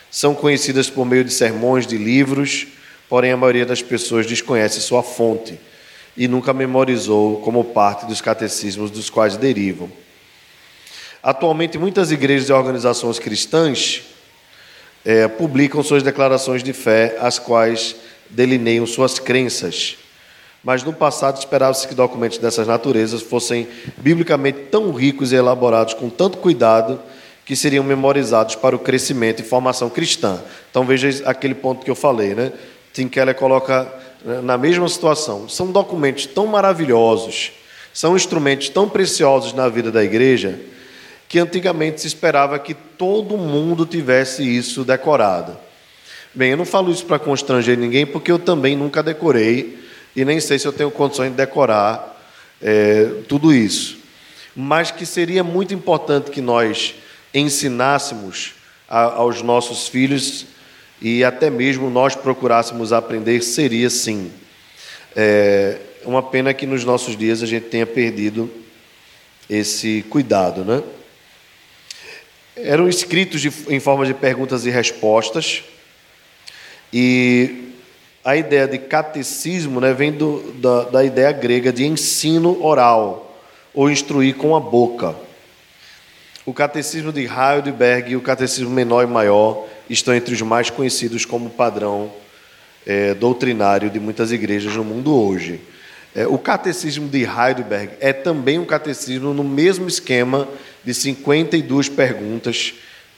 São 0.08 0.36
conhecidas 0.36 0.88
por 0.88 1.04
meio 1.04 1.24
de 1.24 1.32
sermões, 1.32 1.84
de 1.84 1.98
livros, 1.98 2.68
porém 3.08 3.32
a 3.32 3.36
maioria 3.36 3.66
das 3.66 3.82
pessoas 3.82 4.24
desconhece 4.24 4.80
sua 4.80 5.02
fonte 5.02 5.58
e 6.16 6.28
nunca 6.28 6.52
memorizou 6.52 7.40
como 7.40 7.64
parte 7.64 8.06
dos 8.06 8.20
catecismos 8.20 8.90
dos 8.90 9.08
quais 9.08 9.36
derivam. 9.36 9.90
Atualmente, 11.22 11.78
muitas 11.78 12.10
igrejas 12.10 12.48
e 12.48 12.52
organizações 12.52 13.18
cristãs 13.18 14.02
é, 15.04 15.28
publicam 15.28 15.82
suas 15.82 16.02
declarações 16.02 16.62
de 16.62 16.72
fé, 16.72 17.16
as 17.20 17.38
quais 17.38 17.96
delineiam 18.28 18.86
suas 18.86 19.18
crenças. 19.18 19.96
Mas 20.64 20.82
no 20.82 20.92
passado 20.92 21.38
esperava-se 21.38 21.88
que 21.88 21.94
documentos 21.94 22.38
dessas 22.38 22.66
naturezas 22.66 23.22
fossem 23.22 23.68
biblicamente 23.98 24.60
tão 24.70 24.92
ricos 24.92 25.32
e 25.32 25.36
elaborados 25.36 25.94
com 25.94 26.08
tanto 26.08 26.38
cuidado 26.38 27.00
que 27.44 27.56
seriam 27.56 27.82
memorizados 27.82 28.54
para 28.54 28.76
o 28.76 28.78
crescimento 28.78 29.40
e 29.40 29.44
formação 29.44 29.90
cristã. 29.90 30.40
Então 30.70 30.84
veja 30.84 31.22
aquele 31.28 31.54
ponto 31.54 31.84
que 31.84 31.90
eu 31.90 31.96
falei, 31.96 32.34
né? 32.34 32.52
Tim 32.92 33.08
Keller 33.08 33.34
coloca 33.34 33.92
na 34.24 34.56
mesma 34.56 34.88
situação. 34.88 35.48
São 35.48 35.70
documentos 35.70 36.26
tão 36.26 36.46
maravilhosos, 36.46 37.52
são 37.92 38.16
instrumentos 38.16 38.68
tão 38.68 38.88
preciosos 38.88 39.52
na 39.52 39.68
vida 39.68 39.90
da 39.90 40.02
igreja 40.02 40.58
que 41.28 41.38
antigamente 41.38 42.02
se 42.02 42.06
esperava 42.06 42.58
que 42.58 42.74
todo 42.74 43.38
mundo 43.38 43.86
tivesse 43.86 44.42
isso 44.42 44.84
decorado. 44.84 45.56
Bem, 46.34 46.50
eu 46.50 46.56
não 46.58 46.66
falo 46.66 46.92
isso 46.92 47.06
para 47.06 47.18
constranger 47.18 47.78
ninguém, 47.78 48.04
porque 48.04 48.30
eu 48.30 48.38
também 48.38 48.76
nunca 48.76 49.02
decorei 49.02 49.78
e 50.14 50.24
nem 50.26 50.40
sei 50.40 50.58
se 50.58 50.66
eu 50.66 50.72
tenho 50.72 50.90
condições 50.90 51.30
de 51.30 51.36
decorar 51.36 52.20
é, 52.60 53.22
tudo 53.28 53.52
isso. 53.52 53.98
Mas 54.54 54.90
que 54.90 55.06
seria 55.06 55.42
muito 55.42 55.72
importante 55.72 56.30
que 56.30 56.42
nós 56.42 56.94
ensinássemos 57.32 58.52
a, 58.88 59.04
aos 59.04 59.40
nossos 59.40 59.88
filhos 59.88 60.44
e 61.02 61.24
até 61.24 61.50
mesmo 61.50 61.90
nós 61.90 62.14
procurássemos 62.14 62.92
aprender, 62.92 63.42
seria 63.42 63.90
sim. 63.90 64.30
É 65.14 65.78
uma 66.04 66.22
pena 66.22 66.54
que 66.54 66.66
nos 66.66 66.84
nossos 66.84 67.16
dias 67.16 67.42
a 67.42 67.46
gente 67.46 67.66
tenha 67.66 67.86
perdido 67.86 68.50
esse 69.50 70.04
cuidado, 70.08 70.64
né? 70.64 70.82
eram 72.56 72.88
escritos 72.88 73.40
de, 73.40 73.52
em 73.68 73.80
forma 73.80 74.04
de 74.06 74.14
perguntas 74.14 74.66
e 74.66 74.70
respostas, 74.70 75.64
e 76.92 77.72
a 78.24 78.36
ideia 78.36 78.68
de 78.68 78.78
catecismo 78.78 79.80
né, 79.80 79.92
vem 79.92 80.12
do, 80.12 80.52
da, 80.54 80.84
da 80.84 81.04
ideia 81.04 81.32
grega 81.32 81.72
de 81.72 81.84
ensino 81.84 82.62
oral, 82.64 83.40
ou 83.74 83.90
instruir 83.90 84.36
com 84.36 84.54
a 84.54 84.60
boca. 84.60 85.16
O 86.44 86.52
catecismo 86.52 87.12
de 87.12 87.22
Heidelberg 87.22 88.12
e 88.12 88.16
o 88.16 88.20
catecismo 88.20 88.70
menor 88.70 89.04
e 89.04 89.06
maior 89.06 89.66
estão 89.88 90.14
entre 90.14 90.34
os 90.34 90.42
mais 90.42 90.70
conhecidos 90.70 91.24
como 91.24 91.50
padrão 91.50 92.12
é, 92.86 93.14
doutrinário 93.14 93.90
de 93.90 94.00
muitas 94.00 94.32
igrejas 94.32 94.74
no 94.74 94.84
mundo 94.84 95.14
hoje. 95.14 95.60
É, 96.14 96.26
o 96.26 96.36
catecismo 96.36 97.08
de 97.08 97.24
Heidelberg 97.24 97.94
é 98.00 98.12
também 98.12 98.58
um 98.58 98.64
catecismo 98.64 99.32
no 99.32 99.44
mesmo 99.44 99.88
esquema 99.88 100.48
de 100.84 100.92
52 100.92 101.88
perguntas 101.88 102.74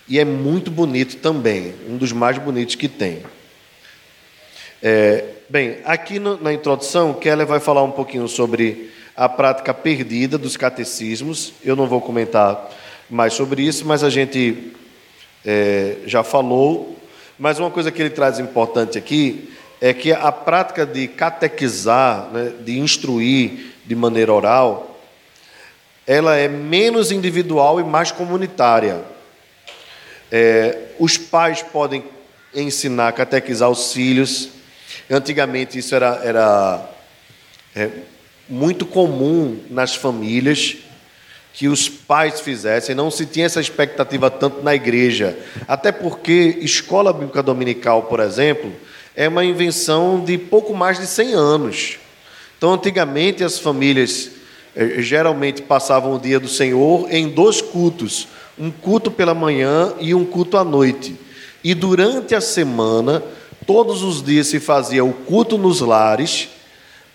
e 0.06 0.18
é 0.18 0.24
muito 0.24 0.70
bonito 0.70 1.16
também, 1.16 1.74
um 1.88 1.96
dos 1.96 2.12
mais 2.12 2.38
bonitos 2.38 2.74
que 2.74 2.88
tem. 2.88 3.22
É, 4.82 5.24
bem, 5.48 5.78
aqui 5.84 6.18
no, 6.18 6.40
na 6.40 6.52
introdução, 6.52 7.14
Keller 7.14 7.46
vai 7.46 7.58
falar 7.58 7.82
um 7.82 7.90
pouquinho 7.90 8.28
sobre 8.28 8.90
a 9.16 9.28
prática 9.28 9.72
perdida 9.72 10.36
dos 10.36 10.56
catecismos. 10.56 11.54
Eu 11.64 11.74
não 11.74 11.86
vou 11.86 12.00
comentar 12.00 12.70
mais 13.08 13.32
sobre 13.32 13.62
isso, 13.62 13.86
mas 13.86 14.04
a 14.04 14.10
gente 14.10 14.72
é, 15.44 15.96
já 16.06 16.22
falou. 16.22 16.98
Mas 17.38 17.58
uma 17.58 17.70
coisa 17.70 17.90
que 17.90 18.00
ele 18.00 18.10
traz 18.10 18.38
importante 18.38 18.96
aqui 18.96 19.50
é 19.80 19.92
que 19.92 20.12
a 20.12 20.32
prática 20.32 20.86
de 20.86 21.08
catequizar, 21.08 22.30
né, 22.32 22.52
de 22.60 22.78
instruir 22.78 23.74
de 23.84 23.94
maneira 23.94 24.32
oral, 24.32 25.00
ela 26.06 26.36
é 26.36 26.48
menos 26.48 27.10
individual 27.10 27.80
e 27.80 27.84
mais 27.84 28.10
comunitária. 28.10 29.02
É, 30.30 30.78
os 30.98 31.18
pais 31.18 31.62
podem 31.62 32.04
ensinar, 32.54 33.12
catequizar 33.12 33.68
os 33.68 33.92
filhos. 33.92 34.50
Antigamente 35.10 35.78
isso 35.78 35.94
era, 35.94 36.20
era 36.24 36.88
é, 37.74 37.90
muito 38.48 38.86
comum 38.86 39.60
nas 39.70 39.94
famílias 39.94 40.76
que 41.54 41.68
os 41.68 41.88
pais 41.88 42.40
fizessem, 42.40 42.96
não 42.96 43.12
se 43.12 43.24
tinha 43.24 43.46
essa 43.46 43.60
expectativa 43.60 44.28
tanto 44.28 44.62
na 44.62 44.74
igreja. 44.74 45.38
Até 45.68 45.92
porque 45.92 46.58
escola 46.60 47.12
bíblica 47.12 47.44
dominical, 47.44 48.02
por 48.02 48.18
exemplo, 48.18 48.72
é 49.14 49.28
uma 49.28 49.44
invenção 49.44 50.22
de 50.22 50.36
pouco 50.36 50.74
mais 50.74 50.98
de 50.98 51.06
100 51.06 51.32
anos. 51.34 51.98
Então, 52.58 52.72
antigamente, 52.72 53.44
as 53.44 53.56
famílias 53.56 54.32
é, 54.74 55.00
geralmente 55.00 55.62
passavam 55.62 56.16
o 56.16 56.18
dia 56.18 56.40
do 56.40 56.48
Senhor 56.48 57.06
em 57.08 57.28
dois 57.28 57.60
cultos, 57.62 58.26
um 58.58 58.72
culto 58.72 59.08
pela 59.08 59.32
manhã 59.32 59.94
e 60.00 60.12
um 60.12 60.24
culto 60.24 60.56
à 60.56 60.64
noite. 60.64 61.14
E 61.62 61.72
durante 61.72 62.34
a 62.34 62.40
semana, 62.40 63.22
todos 63.64 64.02
os 64.02 64.20
dias 64.20 64.48
se 64.48 64.58
fazia 64.58 65.04
o 65.04 65.12
culto 65.12 65.56
nos 65.56 65.80
lares, 65.80 66.48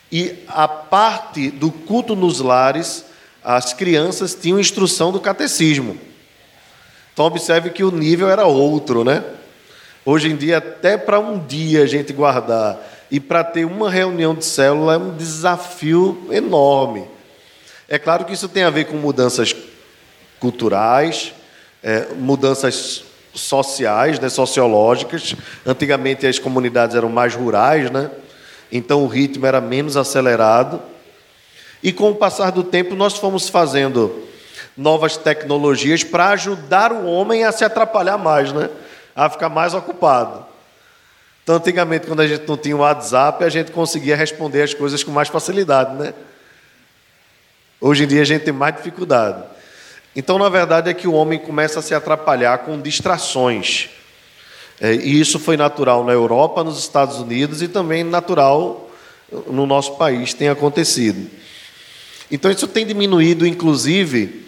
e 0.09 0.33
a 0.47 0.67
parte 0.67 1.51
do 1.51 1.69
culto 1.69 2.15
nos 2.15 2.39
lares, 2.39 3.08
as 3.43 3.73
crianças 3.73 4.35
tinham 4.35 4.59
instrução 4.59 5.11
do 5.11 5.19
catecismo. 5.19 5.97
Então 7.13 7.25
observe 7.25 7.69
que 7.69 7.83
o 7.83 7.91
nível 7.91 8.29
era 8.29 8.45
outro, 8.45 9.03
né? 9.03 9.23
Hoje 10.05 10.29
em 10.29 10.35
dia, 10.35 10.57
até 10.57 10.97
para 10.97 11.19
um 11.19 11.37
dia 11.45 11.83
a 11.83 11.85
gente 11.85 12.13
guardar 12.13 12.79
e 13.11 13.19
para 13.19 13.43
ter 13.43 13.65
uma 13.65 13.89
reunião 13.89 14.33
de 14.33 14.45
célula 14.45 14.93
é 14.93 14.97
um 14.97 15.15
desafio 15.15 16.27
enorme. 16.31 17.05
É 17.87 17.97
claro 17.97 18.25
que 18.25 18.33
isso 18.33 18.47
tem 18.47 18.63
a 18.63 18.69
ver 18.69 18.85
com 18.85 18.95
mudanças 18.95 19.55
culturais, 20.39 21.33
é, 21.83 22.07
mudanças 22.15 23.03
sociais, 23.33 24.19
né, 24.19 24.29
sociológicas. 24.29 25.35
Antigamente 25.65 26.25
as 26.25 26.39
comunidades 26.39 26.95
eram 26.95 27.09
mais 27.09 27.35
rurais, 27.35 27.89
né? 27.91 28.09
então 28.71 29.03
o 29.03 29.07
ritmo 29.07 29.45
era 29.45 29.59
menos 29.59 29.97
acelerado. 29.97 30.81
E 31.81 31.93
com 31.93 32.11
o 32.11 32.15
passar 32.15 32.51
do 32.51 32.63
tempo, 32.63 32.95
nós 32.95 33.17
fomos 33.17 33.47
fazendo 33.47 34.27
novas 34.75 35.17
tecnologias 35.17 36.03
para 36.03 36.29
ajudar 36.29 36.91
o 36.91 37.05
homem 37.05 37.43
a 37.43 37.51
se 37.51 37.63
atrapalhar 37.63 38.17
mais, 38.17 38.51
né? 38.51 38.69
a 39.15 39.29
ficar 39.29 39.49
mais 39.49 39.73
ocupado. 39.73 40.45
Então, 41.43 41.55
antigamente, 41.55 42.07
quando 42.07 42.21
a 42.21 42.27
gente 42.27 42.47
não 42.47 42.55
tinha 42.55 42.75
o 42.75 42.79
WhatsApp, 42.79 43.43
a 43.43 43.49
gente 43.49 43.71
conseguia 43.71 44.15
responder 44.15 44.61
as 44.61 44.73
coisas 44.73 45.03
com 45.03 45.11
mais 45.11 45.27
facilidade, 45.27 45.95
né? 45.95 46.13
Hoje 47.81 48.03
em 48.03 48.07
dia 48.07 48.21
a 48.21 48.25
gente 48.25 48.43
tem 48.43 48.53
mais 48.53 48.75
dificuldade. 48.75 49.43
Então, 50.15 50.37
na 50.37 50.49
verdade, 50.49 50.89
é 50.89 50.93
que 50.93 51.07
o 51.07 51.13
homem 51.13 51.39
começa 51.39 51.79
a 51.79 51.81
se 51.81 51.93
atrapalhar 51.93 52.59
com 52.59 52.79
distrações. 52.79 53.89
É, 54.79 54.93
e 54.93 55.19
isso 55.19 55.39
foi 55.39 55.57
natural 55.57 56.03
na 56.03 56.11
Europa, 56.11 56.63
nos 56.63 56.79
Estados 56.79 57.17
Unidos 57.17 57.61
e 57.61 57.67
também 57.67 58.03
natural 58.03 58.89
no 59.47 59.65
nosso 59.65 59.95
país, 59.95 60.33
tem 60.33 60.49
acontecido. 60.49 61.29
Então, 62.31 62.51
isso 62.51 62.67
tem 62.67 62.85
diminuído, 62.85 63.45
inclusive, 63.45 64.45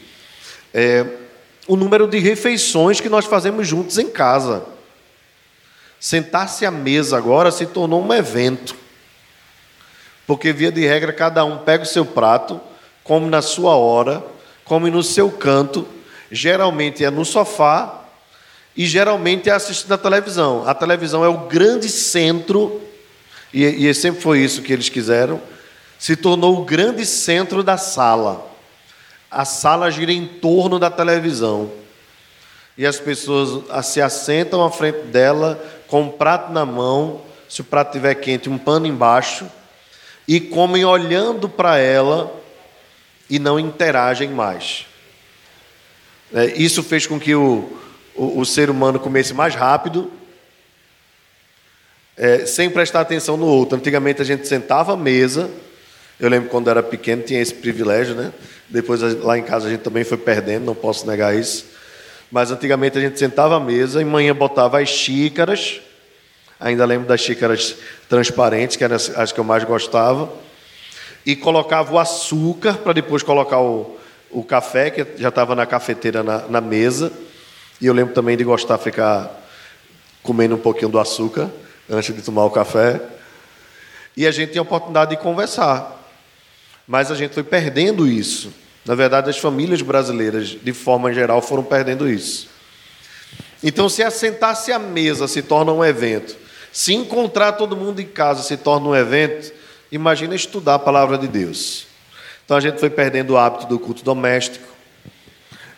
é, 0.73 1.05
o 1.67 1.75
número 1.75 2.07
de 2.07 2.19
refeições 2.19 2.99
que 2.99 3.09
nós 3.09 3.25
fazemos 3.25 3.67
juntos 3.67 3.97
em 3.97 4.09
casa. 4.09 4.63
Sentar-se 5.99 6.65
à 6.65 6.71
mesa 6.71 7.17
agora 7.17 7.51
se 7.51 7.65
tornou 7.65 8.03
um 8.03 8.13
evento. 8.13 8.75
Porque, 10.27 10.53
via 10.53 10.71
de 10.71 10.85
regra, 10.85 11.11
cada 11.11 11.43
um 11.43 11.59
pega 11.59 11.83
o 11.83 11.87
seu 11.87 12.05
prato, 12.05 12.59
come 13.03 13.27
na 13.29 13.41
sua 13.41 13.75
hora, 13.75 14.23
come 14.63 14.89
no 14.89 15.03
seu 15.03 15.29
canto, 15.29 15.87
geralmente 16.31 17.03
é 17.03 17.11
no 17.11 17.25
sofá 17.25 18.05
e 18.75 18.85
geralmente 18.85 19.49
é 19.49 19.53
assistindo 19.53 19.91
a 19.93 19.97
televisão. 19.97 20.67
A 20.67 20.73
televisão 20.73 21.25
é 21.25 21.27
o 21.27 21.39
grande 21.47 21.89
centro, 21.89 22.81
e, 23.53 23.65
e 23.65 23.93
sempre 23.93 24.21
foi 24.21 24.39
isso 24.39 24.61
que 24.61 24.71
eles 24.71 24.87
quiseram, 24.87 25.41
se 26.01 26.15
tornou 26.15 26.57
o 26.57 26.65
grande 26.65 27.05
centro 27.05 27.61
da 27.61 27.77
sala. 27.77 28.51
A 29.29 29.45
sala 29.45 29.91
gira 29.91 30.11
em 30.11 30.25
torno 30.25 30.79
da 30.79 30.89
televisão. 30.89 31.71
E 32.75 32.87
as 32.87 32.99
pessoas 32.99 33.85
se 33.85 34.01
assentam 34.01 34.65
à 34.65 34.71
frente 34.71 35.03
dela, 35.03 35.63
com 35.87 36.01
um 36.01 36.09
prato 36.09 36.51
na 36.51 36.65
mão, 36.65 37.21
se 37.47 37.61
o 37.61 37.63
prato 37.63 37.89
estiver 37.89 38.15
quente, 38.15 38.49
um 38.49 38.57
pano 38.57 38.87
embaixo, 38.87 39.45
e 40.27 40.39
comem 40.39 40.83
olhando 40.83 41.47
para 41.47 41.77
ela 41.77 42.35
e 43.29 43.37
não 43.37 43.59
interagem 43.59 44.29
mais. 44.29 44.87
É, 46.33 46.45
isso 46.47 46.81
fez 46.81 47.05
com 47.05 47.19
que 47.19 47.35
o, 47.35 47.77
o, 48.15 48.39
o, 48.39 48.45
ser 48.45 48.71
humano 48.71 48.99
comesse 48.99 49.35
mais 49.35 49.53
rápido, 49.53 50.11
é, 52.17 52.47
sem 52.47 52.71
prestar 52.71 53.01
atenção 53.01 53.37
no 53.37 53.45
outro. 53.45 53.77
Antigamente 53.77 54.19
a 54.19 54.25
gente 54.25 54.47
sentava 54.47 54.93
à 54.93 54.97
mesa, 54.97 55.47
eu 56.21 56.29
lembro 56.29 56.49
quando 56.51 56.69
era 56.69 56.83
pequeno 56.83 57.23
tinha 57.23 57.41
esse 57.41 57.55
privilégio, 57.55 58.13
né? 58.13 58.31
Depois 58.69 59.01
lá 59.23 59.39
em 59.39 59.41
casa 59.41 59.65
a 59.65 59.71
gente 59.71 59.81
também 59.81 60.03
foi 60.03 60.19
perdendo, 60.19 60.65
não 60.65 60.75
posso 60.75 61.07
negar 61.07 61.35
isso. 61.35 61.65
Mas 62.31 62.51
antigamente 62.51 62.95
a 62.95 63.01
gente 63.01 63.17
sentava 63.17 63.57
à 63.57 63.59
mesa 63.59 63.99
e 63.99 64.05
manhã 64.05 64.35
botava 64.35 64.79
as 64.79 64.87
xícaras. 64.87 65.81
Ainda 66.59 66.85
lembro 66.85 67.07
das 67.07 67.21
xícaras 67.21 67.75
transparentes, 68.07 68.77
que 68.77 68.83
eram 68.83 68.95
as 68.95 69.31
que 69.31 69.39
eu 69.39 69.43
mais 69.43 69.63
gostava. 69.63 70.31
E 71.25 71.35
colocava 71.35 71.91
o 71.91 71.97
açúcar 71.97 72.75
para 72.75 72.93
depois 72.93 73.23
colocar 73.23 73.59
o, 73.59 73.97
o 74.29 74.43
café, 74.43 74.91
que 74.91 75.05
já 75.17 75.29
estava 75.29 75.55
na 75.55 75.65
cafeteira 75.65 76.21
na, 76.21 76.47
na 76.47 76.61
mesa. 76.61 77.11
E 77.81 77.87
eu 77.87 77.93
lembro 77.95 78.13
também 78.13 78.37
de 78.37 78.43
gostar 78.43 78.77
de 78.77 78.83
ficar 78.83 79.43
comendo 80.21 80.53
um 80.53 80.59
pouquinho 80.59 80.89
do 80.89 80.99
açúcar 80.99 81.49
antes 81.89 82.15
de 82.15 82.21
tomar 82.21 82.45
o 82.45 82.51
café. 82.51 83.01
E 84.15 84.27
a 84.27 84.31
gente 84.31 84.51
tinha 84.51 84.61
a 84.61 84.63
oportunidade 84.63 85.15
de 85.15 85.17
conversar. 85.17 85.97
Mas 86.91 87.09
a 87.09 87.15
gente 87.15 87.33
foi 87.33 87.43
perdendo 87.43 88.05
isso. 88.05 88.51
Na 88.85 88.95
verdade, 88.95 89.29
as 89.29 89.37
famílias 89.37 89.81
brasileiras, 89.81 90.49
de 90.49 90.73
forma 90.73 91.13
geral, 91.13 91.41
foram 91.41 91.63
perdendo 91.63 92.05
isso. 92.09 92.49
Então, 93.63 93.87
se 93.87 94.03
assentar-se 94.03 94.73
à 94.73 94.77
mesa 94.77 95.25
se 95.25 95.41
torna 95.41 95.71
um 95.71 95.85
evento, 95.85 96.35
se 96.69 96.93
encontrar 96.93 97.53
todo 97.53 97.77
mundo 97.77 98.01
em 98.01 98.05
casa 98.05 98.43
se 98.43 98.57
torna 98.57 98.89
um 98.89 98.93
evento, 98.93 99.53
imagina 99.89 100.35
estudar 100.35 100.75
a 100.75 100.79
palavra 100.79 101.17
de 101.17 101.29
Deus. 101.29 101.87
Então, 102.43 102.57
a 102.57 102.59
gente 102.59 102.77
foi 102.77 102.89
perdendo 102.89 103.35
o 103.35 103.37
hábito 103.37 103.67
do 103.67 103.79
culto 103.79 104.03
doméstico. 104.03 104.67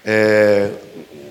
É, 0.03 0.71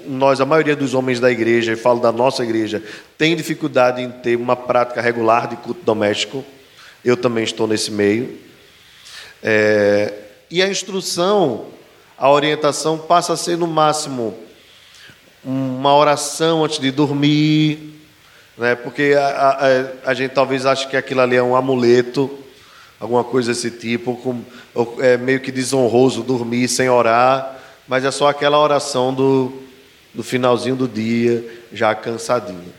nós, 0.07 0.40
a 0.40 0.47
maioria 0.47 0.77
dos 0.77 0.95
homens 0.95 1.18
da 1.18 1.29
igreja, 1.29 1.73
e 1.73 1.77
falo 1.77 1.99
da 1.99 2.12
nossa 2.12 2.45
igreja, 2.45 2.81
tem 3.18 3.35
dificuldade 3.35 4.01
em 4.01 4.12
ter 4.12 4.37
uma 4.37 4.55
prática 4.55 5.01
regular 5.01 5.49
de 5.49 5.57
culto 5.57 5.85
doméstico. 5.85 6.45
Eu 7.05 7.16
também 7.16 7.42
estou 7.42 7.66
nesse 7.66 7.90
meio. 7.90 8.52
É, 9.43 10.13
e 10.51 10.63
a 10.63 10.69
instrução, 10.69 11.67
a 12.17 12.31
orientação 12.31 12.97
passa 12.97 13.33
a 13.33 13.37
ser 13.37 13.57
no 13.57 13.67
máximo 13.67 14.39
uma 15.45 15.95
oração 15.97 16.65
antes 16.65 16.79
de 16.79 16.91
dormir, 16.91 17.99
né? 18.57 18.77
porque 18.77 19.15
a, 19.19 19.27
a, 20.05 20.11
a 20.11 20.15
gente 20.15 20.31
talvez 20.33 20.65
ache 20.65 20.87
que 20.87 20.97
aquilo 20.97 21.21
ali 21.21 21.35
é 21.35 21.43
um 21.43 21.57
amuleto, 21.57 22.31
alguma 23.01 23.25
coisa 23.25 23.53
desse 23.53 23.71
tipo, 23.71 24.15
com, 24.17 24.45
é 25.01 25.17
meio 25.17 25.41
que 25.41 25.51
desonroso 25.51 26.23
dormir 26.23 26.69
sem 26.69 26.89
orar, 26.89 27.59
mas 27.89 28.05
é 28.05 28.11
só 28.13 28.29
aquela 28.29 28.61
oração 28.61 29.13
do, 29.13 29.61
do 30.15 30.23
finalzinho 30.23 30.77
do 30.77 30.87
dia, 30.87 31.45
já 31.73 31.93
cansadinho. 31.95 32.73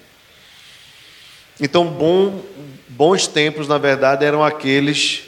Então, 1.59 1.85
bom, 1.85 2.41
bons 2.87 3.27
tempos, 3.27 3.67
na 3.67 3.77
verdade, 3.77 4.23
eram 4.23 4.43
aqueles 4.43 5.23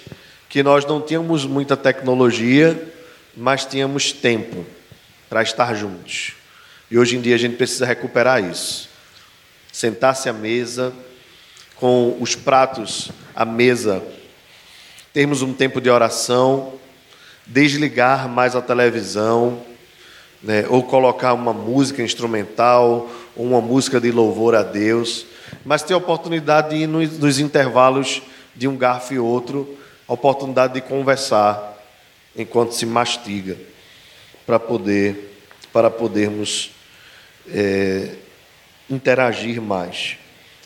que 0.49 0.63
nós 0.63 0.85
não 0.85 1.01
tínhamos 1.01 1.45
muita 1.45 1.75
tecnologia, 1.75 2.91
mas 3.35 3.65
tínhamos 3.65 4.11
tempo 4.11 4.65
para 5.29 5.41
estar 5.41 5.73
juntos. 5.75 6.33
E 6.89 6.97
hoje 6.97 7.17
em 7.17 7.21
dia 7.21 7.35
a 7.35 7.39
gente 7.39 7.55
precisa 7.55 7.85
recuperar 7.85 8.43
isso. 8.43 8.89
Sentar-se 9.71 10.29
à 10.29 10.33
mesa, 10.33 10.93
com 11.75 12.17
os 12.19 12.35
pratos 12.35 13.11
à 13.35 13.43
mesa, 13.43 14.01
termos 15.11 15.41
um 15.41 15.53
tempo 15.53 15.81
de 15.81 15.89
oração, 15.89 16.73
desligar 17.45 18.29
mais 18.29 18.55
a 18.55 18.61
televisão, 18.61 19.61
né, 20.41 20.65
ou 20.69 20.83
colocar 20.83 21.33
uma 21.33 21.53
música 21.53 22.01
instrumental, 22.01 23.09
ou 23.35 23.45
uma 23.45 23.59
música 23.59 23.99
de 23.99 24.11
louvor 24.11 24.55
a 24.55 24.63
Deus, 24.63 25.25
mas 25.65 25.83
ter 25.83 25.93
a 25.93 25.97
oportunidade 25.97 26.69
de 26.69 26.83
ir 26.83 26.87
nos, 26.87 27.17
nos 27.17 27.39
intervalos 27.39 28.21
de 28.55 28.67
um 28.67 28.77
garfo 28.77 29.13
e 29.13 29.19
outro 29.19 29.77
a 30.07 30.13
oportunidade 30.13 30.73
de 30.73 30.81
conversar 30.81 31.73
enquanto 32.35 32.73
se 32.73 32.85
mastiga, 32.85 33.57
para 34.45 34.59
poder 34.59 35.33
para 35.71 35.91
podermos 35.91 36.71
é, 37.49 38.15
interagir 38.89 39.61
mais. 39.61 40.15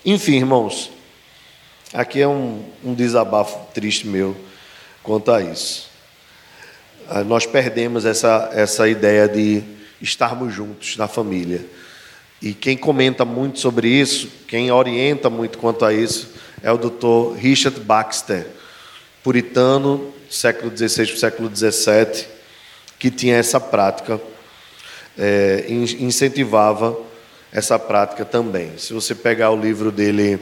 Enfim, 0.05 0.35
irmãos, 0.35 0.91
aqui 1.91 2.21
é 2.21 2.27
um, 2.27 2.63
um 2.83 2.93
desabafo 2.93 3.57
triste 3.73 4.05
meu 4.05 4.37
quanto 5.01 5.31
a 5.31 5.41
isso. 5.41 5.89
Ah, 7.09 7.23
nós 7.23 7.47
perdemos 7.47 8.05
essa, 8.05 8.51
essa 8.53 8.87
ideia 8.87 9.27
de 9.27 9.63
estarmos 9.99 10.53
juntos 10.53 10.95
na 10.95 11.07
família. 11.07 11.65
E 12.39 12.53
quem 12.53 12.77
comenta 12.77 13.25
muito 13.25 13.59
sobre 13.59 13.87
isso, 13.87 14.29
quem 14.47 14.71
orienta 14.71 15.27
muito 15.27 15.57
quanto 15.57 15.83
a 15.85 15.91
isso, 15.91 16.35
é 16.61 16.71
o 16.71 16.77
Dr. 16.77 17.35
Richard 17.35 17.79
Baxter 17.79 18.45
puritano, 19.23 20.13
século 20.29 20.75
XVI 20.75 21.07
para 21.07 21.17
século 21.17 21.55
XVII, 21.55 22.25
que 22.97 23.09
tinha 23.09 23.35
essa 23.35 23.59
prática, 23.59 24.19
é, 25.17 25.65
incentivava 25.69 26.97
essa 27.51 27.79
prática 27.79 28.23
também. 28.23 28.77
Se 28.77 28.93
você 28.93 29.15
pegar 29.15 29.51
o 29.51 29.59
livro 29.59 29.91
dele, 29.91 30.39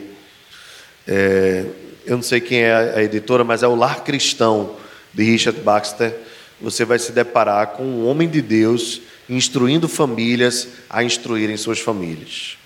é, 1.08 1.66
eu 2.06 2.16
não 2.16 2.24
sei 2.24 2.40
quem 2.40 2.62
é 2.62 2.74
a 2.74 3.04
editora, 3.04 3.44
mas 3.44 3.63
é 3.63 3.68
o 3.68 3.76
Lar 3.76 4.04
Cristão, 4.04 4.76
de 5.13 5.24
Richard 5.24 5.60
Baxter, 5.62 6.13
você 6.62 6.86
vai 6.86 7.00
se 7.00 7.12
deparar 7.12 7.70
com 7.70 7.84
um 7.84 8.08
homem 8.08 8.30
de 8.30 8.42
Deus 8.42 9.02
instruindo 9.30 9.88
famílias 9.88 10.68
a 10.90 11.04
instruírem 11.04 11.58
suas 11.58 11.80
famílias. 11.80 12.58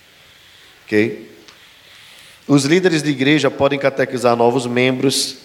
Ok? 0.84 1.30
Os 2.46 2.64
líderes 2.64 3.02
de 3.02 3.10
igreja 3.10 3.50
podem 3.50 3.78
catequizar 3.78 4.36
novos 4.36 4.66
membros 4.66 5.38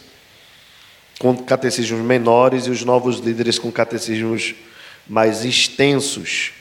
com 1.19 1.35
catecismos 1.35 2.01
menores 2.01 2.67
e 2.67 2.69
os 2.69 2.83
novos 2.83 3.19
líderes 3.19 3.57
com 3.57 3.71
catecismos 3.71 4.55
mais 5.07 5.43
extensos. 5.43 6.51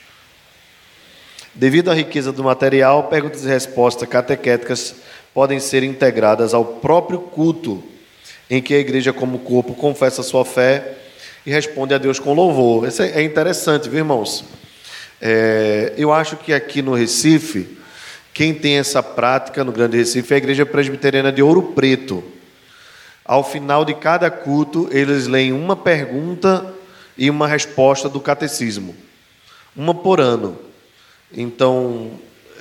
Devido 1.53 1.89
à 1.89 1.93
riqueza 1.93 2.31
do 2.31 2.43
material, 2.43 3.03
perguntas 3.03 3.43
e 3.43 3.47
respostas 3.47 4.07
catequéticas 4.07 4.95
podem 5.33 5.59
ser 5.59 5.83
integradas 5.83 6.53
ao 6.53 6.65
próprio 6.65 7.19
culto, 7.19 7.83
em 8.49 8.61
que 8.61 8.73
a 8.73 8.79
igreja, 8.79 9.11
como 9.11 9.39
corpo, 9.39 9.73
confessa 9.73 10.23
sua 10.23 10.45
fé 10.45 10.93
e 11.45 11.51
responde 11.51 11.93
a 11.93 11.97
Deus 11.97 12.19
com 12.19 12.33
louvor. 12.33 12.87
Isso 12.87 13.01
é 13.01 13.21
interessante, 13.21 13.89
viu, 13.89 13.99
irmãos? 13.99 14.43
É, 15.21 15.93
eu 15.97 16.13
acho 16.13 16.37
que 16.37 16.53
aqui 16.53 16.81
no 16.81 16.93
Recife, 16.93 17.77
quem 18.33 18.53
tem 18.53 18.77
essa 18.77 19.01
prática 19.01 19.63
no 19.63 19.71
Grande 19.71 19.97
Recife 19.97 20.33
é 20.33 20.35
a 20.35 20.37
Igreja 20.37 20.65
Presbiteriana 20.65 21.31
de 21.31 21.41
Ouro 21.41 21.61
Preto. 21.73 22.23
Ao 23.27 23.43
final 23.43 23.83
de 23.83 23.93
cada 23.93 24.31
culto, 24.31 24.87
eles 24.89 25.27
leem 25.27 25.51
uma 25.51 25.75
pergunta 25.75 26.73
e 27.17 27.29
uma 27.29 27.45
resposta 27.47 28.07
do 28.07 28.21
catecismo, 28.21 28.95
uma 29.75 29.93
por 29.93 30.21
ano. 30.21 30.57
Então, 31.35 32.11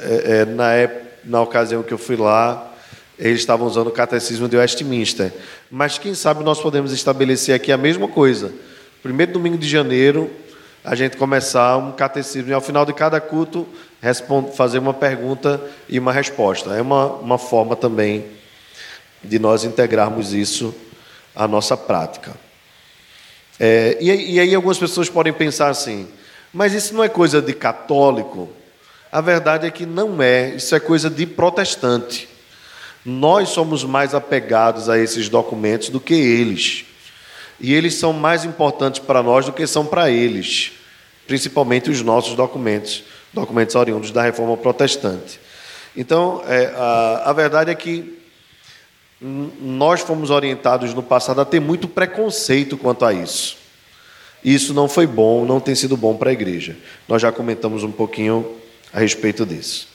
é, 0.00 0.40
é, 0.40 0.44
na, 0.44 0.72
época, 0.72 1.07
na 1.24 1.40
ocasião 1.40 1.85
que 1.85 1.92
eu 1.92 1.98
fui 1.98 2.16
lá, 2.16 2.74
eles 3.16 3.40
estavam 3.40 3.66
usando 3.66 3.87
o 3.87 3.92
catecismo 3.92 4.48
de 4.48 4.57
Westminster. 4.57 5.33
Mas 5.70 5.98
quem 5.98 6.14
sabe 6.14 6.42
nós 6.42 6.61
podemos 6.61 6.92
estabelecer 6.92 7.55
aqui 7.55 7.70
a 7.70 7.76
mesma 7.76 8.09
coisa. 8.09 8.52
Primeiro 9.02 9.33
domingo 9.33 9.57
de 9.57 9.68
janeiro, 9.68 10.29
a 10.85 10.96
gente 10.96 11.16
começar 11.16 11.76
um 11.76 11.92
catecismo 11.92 12.50
e 12.50 12.52
ao 12.52 12.61
final 12.61 12.85
de 12.85 12.92
cada 12.92 13.20
culto 13.20 13.66
fazer 14.55 14.79
uma 14.79 14.94
pergunta 14.94 15.61
e 15.88 15.98
uma 15.98 16.12
resposta. 16.12 16.74
É 16.74 16.83
uma, 16.83 17.07
uma 17.07 17.38
forma 17.38 17.76
também 17.76 18.24
de 19.22 19.38
nós 19.38 19.64
integrarmos 19.64 20.33
isso 20.33 20.74
à 21.35 21.46
nossa 21.46 21.76
prática. 21.76 22.33
É, 23.59 23.96
e, 24.00 24.35
e 24.35 24.40
aí 24.40 24.55
algumas 24.55 24.79
pessoas 24.79 25.09
podem 25.09 25.33
pensar 25.33 25.68
assim, 25.68 26.07
mas 26.52 26.72
isso 26.72 26.94
não 26.94 27.02
é 27.02 27.09
coisa 27.09 27.40
de 27.40 27.52
católico? 27.52 28.48
A 29.11 29.20
verdade 29.20 29.66
é 29.66 29.70
que 29.70 29.87
não 29.87 30.22
é, 30.22 30.50
isso 30.57 30.74
é 30.74 30.81
coisa 30.81 31.09
de 31.09 31.26
protestante. 31.26 32.29
Nós 33.05 33.50
somos 33.50 33.85
mais 33.85 34.14
apegados 34.14 34.88
a 34.88 34.98
esses 34.98 35.29
documentos 35.29 35.88
do 35.88 36.00
que 36.00 36.14
eles. 36.14 36.85
E 37.61 37.72
eles 37.72 37.94
são 37.94 38.12
mais 38.12 38.44
importantes 38.44 39.00
para 39.00 39.22
nós 39.22 39.46
do 39.46 39.52
que 39.52 39.66
são 39.66 39.87
para 39.87 40.11
eles, 40.11 40.72
principalmente 41.26 41.90
os 41.90 42.02
nossos 42.02 42.35
documentos, 42.35 43.05
documentos 43.33 43.74
oriundos 43.74 44.11
da 44.11 44.22
reforma 44.22 44.57
protestante. 44.57 45.40
Então, 45.96 46.42
é, 46.46 46.72
a, 46.76 47.31
a 47.31 47.33
verdade 47.33 47.70
é 47.70 47.74
que 47.74 48.18
nós 49.20 50.00
fomos 50.00 50.31
orientados 50.31 50.92
no 50.92 51.02
passado 51.02 51.40
a 51.40 51.44
ter 51.44 51.61
muito 51.61 51.88
preconceito 51.88 52.76
quanto 52.76 53.05
a 53.05 53.12
isso. 53.12 53.57
Isso 54.44 54.74
não 54.74 54.88
foi 54.88 55.07
bom, 55.07 55.44
não 55.44 55.59
tem 55.59 55.74
sido 55.74 55.96
bom 55.96 56.16
para 56.16 56.31
a 56.31 56.33
igreja. 56.33 56.76
Nós 57.09 57.22
já 57.22 57.33
comentamos 57.33 57.83
um 57.83 57.90
pouquinho 57.90 58.46
a 58.92 59.00
respeito 59.00 59.44
disso. 59.46 59.88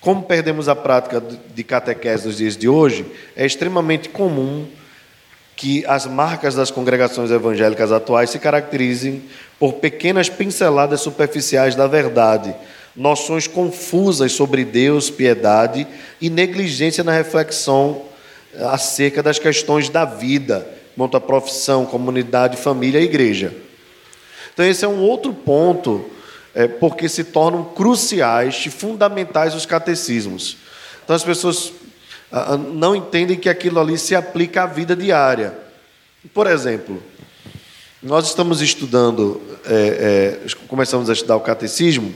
Como 0.00 0.22
perdemos 0.22 0.68
a 0.68 0.76
prática 0.76 1.20
de 1.20 1.64
catequese 1.64 2.26
nos 2.26 2.36
dias 2.36 2.56
de 2.56 2.68
hoje, 2.68 3.04
é 3.36 3.44
extremamente 3.44 4.08
comum 4.08 4.66
que 5.56 5.84
as 5.84 6.06
marcas 6.06 6.54
das 6.54 6.70
congregações 6.70 7.30
evangélicas 7.30 7.92
atuais 7.92 8.30
se 8.30 8.38
caracterizem 8.38 9.24
por 9.58 9.74
pequenas 9.74 10.28
pinceladas 10.30 11.02
superficiais 11.02 11.74
da 11.74 11.86
verdade, 11.86 12.54
noções 12.96 13.46
confusas 13.46 14.32
sobre 14.32 14.64
Deus, 14.64 15.10
piedade 15.10 15.86
e 16.18 16.30
negligência 16.30 17.04
na 17.04 17.12
reflexão 17.12 18.09
acerca 18.58 19.22
das 19.22 19.38
questões 19.38 19.88
da 19.88 20.04
vida, 20.04 20.66
quanto 20.96 21.16
à 21.16 21.20
profissão, 21.20 21.86
comunidade, 21.86 22.56
família 22.56 23.00
e 23.00 23.04
igreja. 23.04 23.54
Então, 24.52 24.66
esse 24.66 24.84
é 24.84 24.88
um 24.88 25.00
outro 25.00 25.32
ponto, 25.32 26.04
é, 26.54 26.68
porque 26.68 27.08
se 27.08 27.24
tornam 27.24 27.64
cruciais 27.64 28.62
e 28.66 28.70
fundamentais 28.70 29.54
os 29.54 29.64
catecismos. 29.64 30.56
Então, 31.02 31.16
as 31.16 31.24
pessoas 31.24 31.72
não 32.72 32.94
entendem 32.94 33.36
que 33.36 33.48
aquilo 33.48 33.80
ali 33.80 33.98
se 33.98 34.14
aplica 34.14 34.62
à 34.62 34.66
vida 34.66 34.94
diária. 34.94 35.52
Por 36.32 36.46
exemplo, 36.46 37.02
nós 38.02 38.26
estamos 38.26 38.60
estudando, 38.60 39.40
é, 39.66 40.38
é, 40.44 40.66
começamos 40.68 41.10
a 41.10 41.12
estudar 41.12 41.36
o 41.36 41.40
catecismo, 41.40 42.14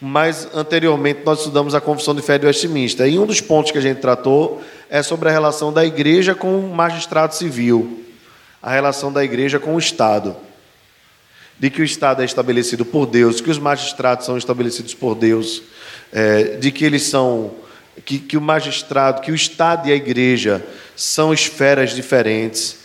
mas 0.00 0.48
anteriormente 0.54 1.20
nós 1.24 1.40
estudamos 1.40 1.74
a 1.74 1.80
Confissão 1.80 2.14
de 2.14 2.22
Fé 2.22 2.38
de 2.38 2.46
Westminster. 2.46 3.06
E 3.06 3.18
um 3.18 3.26
dos 3.26 3.40
pontos 3.40 3.70
que 3.70 3.78
a 3.78 3.82
gente 3.82 3.98
tratou 3.98 4.62
é 4.88 5.02
sobre 5.02 5.28
a 5.28 5.32
relação 5.32 5.72
da 5.72 5.84
igreja 5.84 6.34
com 6.34 6.58
o 6.58 6.74
magistrado 6.74 7.34
civil, 7.34 8.04
a 8.62 8.70
relação 8.70 9.12
da 9.12 9.22
igreja 9.22 9.58
com 9.58 9.74
o 9.74 9.78
Estado. 9.78 10.34
De 11.58 11.68
que 11.68 11.82
o 11.82 11.84
Estado 11.84 12.22
é 12.22 12.24
estabelecido 12.24 12.86
por 12.86 13.04
Deus, 13.04 13.42
que 13.42 13.50
os 13.50 13.58
magistrados 13.58 14.24
são 14.24 14.38
estabelecidos 14.38 14.94
por 14.94 15.14
Deus, 15.14 15.62
é, 16.10 16.56
de 16.56 16.72
que 16.72 16.84
eles 16.84 17.02
são 17.02 17.52
que, 18.04 18.18
que 18.18 18.36
o 18.38 18.40
magistrado, 18.40 19.20
que 19.20 19.30
o 19.30 19.34
Estado 19.34 19.86
e 19.86 19.92
a 19.92 19.96
igreja 19.96 20.64
são 20.96 21.34
esferas 21.34 21.94
diferentes, 21.94 22.78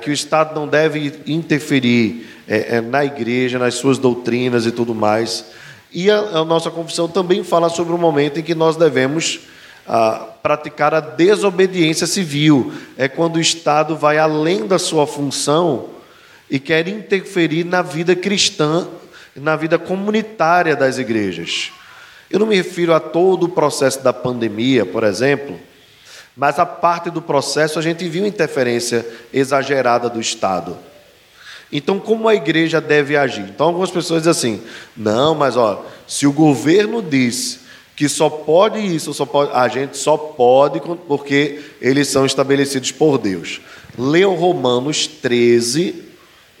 que 0.00 0.08
o 0.08 0.12
Estado 0.12 0.58
não 0.58 0.66
deve 0.66 1.20
interferir 1.26 2.26
é, 2.48 2.76
é, 2.76 2.80
na 2.80 3.04
igreja, 3.04 3.58
nas 3.58 3.74
suas 3.74 3.98
doutrinas 3.98 4.64
e 4.64 4.70
tudo 4.70 4.94
mais. 4.94 5.44
E 5.94 6.10
a, 6.10 6.18
a 6.18 6.44
nossa 6.44 6.72
confissão 6.72 7.08
também 7.08 7.44
fala 7.44 7.68
sobre 7.68 7.94
o 7.94 7.98
momento 7.98 8.40
em 8.40 8.42
que 8.42 8.54
nós 8.54 8.74
devemos 8.74 9.40
a, 9.86 10.26
praticar 10.42 10.92
a 10.92 10.98
desobediência 10.98 12.04
civil. 12.04 12.72
É 12.98 13.06
quando 13.06 13.36
o 13.36 13.40
Estado 13.40 13.96
vai 13.96 14.18
além 14.18 14.66
da 14.66 14.76
sua 14.76 15.06
função 15.06 15.90
e 16.50 16.58
quer 16.58 16.88
interferir 16.88 17.62
na 17.62 17.80
vida 17.80 18.16
cristã, 18.16 18.88
na 19.36 19.54
vida 19.54 19.78
comunitária 19.78 20.74
das 20.74 20.98
igrejas. 20.98 21.70
Eu 22.28 22.40
não 22.40 22.46
me 22.48 22.56
refiro 22.56 22.92
a 22.92 22.98
todo 22.98 23.44
o 23.44 23.48
processo 23.48 24.02
da 24.02 24.12
pandemia, 24.12 24.84
por 24.84 25.04
exemplo, 25.04 25.58
mas 26.36 26.58
a 26.58 26.66
parte 26.66 27.08
do 27.08 27.22
processo 27.22 27.78
a 27.78 27.82
gente 27.82 28.08
viu 28.08 28.26
interferência 28.26 29.06
exagerada 29.32 30.10
do 30.10 30.20
Estado. 30.20 30.76
Então, 31.72 31.98
como 31.98 32.28
a 32.28 32.34
igreja 32.34 32.80
deve 32.80 33.16
agir? 33.16 33.48
Então, 33.48 33.66
algumas 33.66 33.90
pessoas 33.90 34.22
dizem 34.22 34.30
assim: 34.30 34.62
não, 34.96 35.34
mas 35.34 35.56
ó, 35.56 35.84
se 36.06 36.26
o 36.26 36.32
governo 36.32 37.02
diz 37.02 37.60
que 37.96 38.08
só 38.08 38.28
pode 38.28 38.78
isso, 38.78 39.14
só 39.14 39.24
pode, 39.24 39.52
a 39.52 39.68
gente 39.68 39.96
só 39.96 40.16
pode 40.16 40.80
porque 41.06 41.60
eles 41.80 42.08
são 42.08 42.26
estabelecidos 42.26 42.90
por 42.90 43.18
Deus. 43.18 43.60
Leu 43.96 44.34
Romanos 44.34 45.06
13 45.06 46.02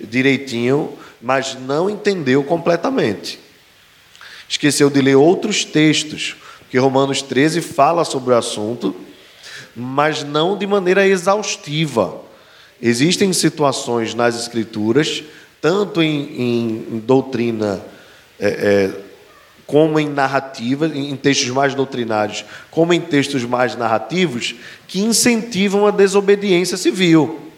direitinho, 0.00 0.92
mas 1.20 1.56
não 1.58 1.88
entendeu 1.88 2.42
completamente. 2.44 3.38
Esqueceu 4.48 4.90
de 4.90 5.00
ler 5.00 5.16
outros 5.16 5.64
textos, 5.64 6.36
porque 6.60 6.78
Romanos 6.78 7.22
13 7.22 7.60
fala 7.60 8.04
sobre 8.04 8.34
o 8.34 8.36
assunto, 8.36 8.94
mas 9.74 10.22
não 10.22 10.56
de 10.56 10.66
maneira 10.66 11.06
exaustiva. 11.06 12.23
Existem 12.86 13.32
situações 13.32 14.12
nas 14.12 14.38
Escrituras, 14.38 15.24
tanto 15.58 16.02
em, 16.02 16.24
em, 16.38 16.86
em 16.92 16.98
doutrina, 16.98 17.82
é, 18.38 18.48
é, 18.48 19.00
como 19.66 19.98
em 19.98 20.06
narrativa, 20.06 20.86
em 20.86 21.16
textos 21.16 21.48
mais 21.48 21.74
doutrinários, 21.74 22.44
como 22.70 22.92
em 22.92 23.00
textos 23.00 23.42
mais 23.42 23.74
narrativos, 23.74 24.54
que 24.86 25.00
incentivam 25.00 25.86
a 25.86 25.90
desobediência 25.90 26.76
civil. 26.76 27.50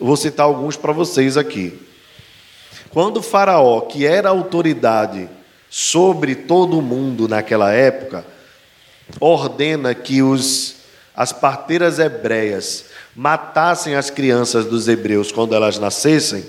Vou 0.00 0.16
citar 0.16 0.46
alguns 0.46 0.78
para 0.78 0.94
vocês 0.94 1.36
aqui. 1.36 1.78
Quando 2.88 3.20
Faraó, 3.20 3.82
que 3.82 4.06
era 4.06 4.30
autoridade 4.30 5.28
sobre 5.68 6.34
todo 6.34 6.78
o 6.78 6.82
mundo 6.82 7.28
naquela 7.28 7.70
época, 7.70 8.24
ordena 9.20 9.94
que 9.94 10.22
os, 10.22 10.76
as 11.14 11.34
parteiras 11.34 11.98
hebreias 11.98 12.86
matassem 13.18 13.96
as 13.96 14.10
crianças 14.10 14.64
dos 14.64 14.86
hebreus 14.86 15.32
quando 15.32 15.52
elas 15.52 15.76
nascessem, 15.76 16.46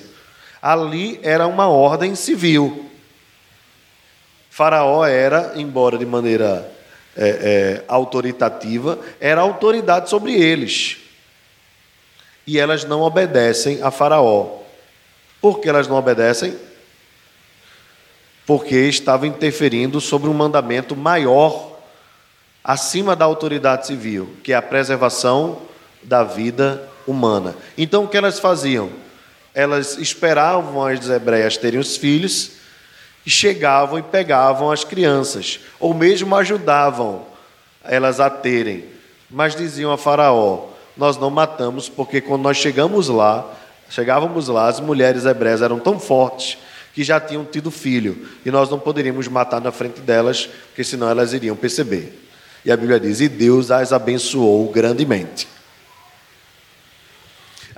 ali 0.61 1.19
era 1.23 1.47
uma 1.47 1.67
ordem 1.67 2.13
civil. 2.13 2.85
Faraó 4.51 5.03
era, 5.03 5.53
embora 5.55 5.97
de 5.97 6.05
maneira 6.05 6.71
é, 7.17 7.29
é, 7.29 7.83
autoritativa, 7.87 8.99
era 9.19 9.41
autoridade 9.41 10.11
sobre 10.11 10.33
eles. 10.33 10.97
E 12.45 12.59
elas 12.59 12.83
não 12.83 13.01
obedecem 13.01 13.81
a 13.81 13.89
Faraó. 13.89 14.59
Por 15.41 15.59
que 15.59 15.69
elas 15.69 15.87
não 15.87 15.95
obedecem? 15.95 16.55
porque 18.49 18.75
estava 18.75 19.27
interferindo 19.27 20.01
sobre 20.01 20.27
um 20.27 20.33
mandamento 20.33 20.95
maior 20.95 21.77
acima 22.63 23.15
da 23.15 23.23
autoridade 23.23 23.85
civil, 23.85 24.37
que 24.43 24.51
é 24.51 24.55
a 24.55 24.61
preservação 24.61 25.68
da 26.03 26.23
vida 26.23 26.87
humana. 27.05 27.55
Então 27.77 28.03
o 28.03 28.07
que 28.07 28.17
elas 28.17 28.39
faziam? 28.39 28.89
Elas 29.53 29.97
esperavam 29.97 30.85
as 30.85 31.09
hebreias 31.09 31.57
terem 31.57 31.79
os 31.79 31.97
filhos 31.97 32.51
e 33.25 33.29
chegavam 33.29 33.99
e 33.99 34.03
pegavam 34.03 34.71
as 34.71 34.83
crianças, 34.83 35.59
ou 35.79 35.93
mesmo 35.93 36.35
ajudavam 36.35 37.25
elas 37.83 38.19
a 38.19 38.29
terem, 38.29 38.85
mas 39.29 39.55
diziam 39.55 39.91
a 39.91 39.97
Faraó: 39.97 40.67
Nós 40.95 41.17
não 41.17 41.29
matamos, 41.29 41.89
porque 41.89 42.21
quando 42.21 42.43
nós 42.43 42.57
chegamos 42.57 43.07
lá, 43.07 43.45
chegávamos 43.89 44.47
lá, 44.47 44.67
as 44.67 44.79
mulheres 44.79 45.25
hebreias 45.25 45.61
eram 45.61 45.79
tão 45.79 45.99
fortes 45.99 46.57
que 46.93 47.03
já 47.03 47.19
tinham 47.19 47.45
tido 47.45 47.71
filho, 47.71 48.27
e 48.45 48.51
nós 48.51 48.69
não 48.69 48.79
poderíamos 48.79 49.27
matar 49.27 49.61
na 49.61 49.71
frente 49.71 50.01
delas, 50.01 50.49
porque 50.67 50.83
senão 50.83 51.09
elas 51.09 51.33
iriam 51.33 51.55
perceber. 51.55 52.27
E 52.63 52.71
a 52.71 52.77
Bíblia 52.77 52.99
diz: 52.99 53.21
E 53.21 53.27
Deus 53.27 53.71
as 53.71 53.93
abençoou 53.93 54.69
grandemente. 54.71 55.47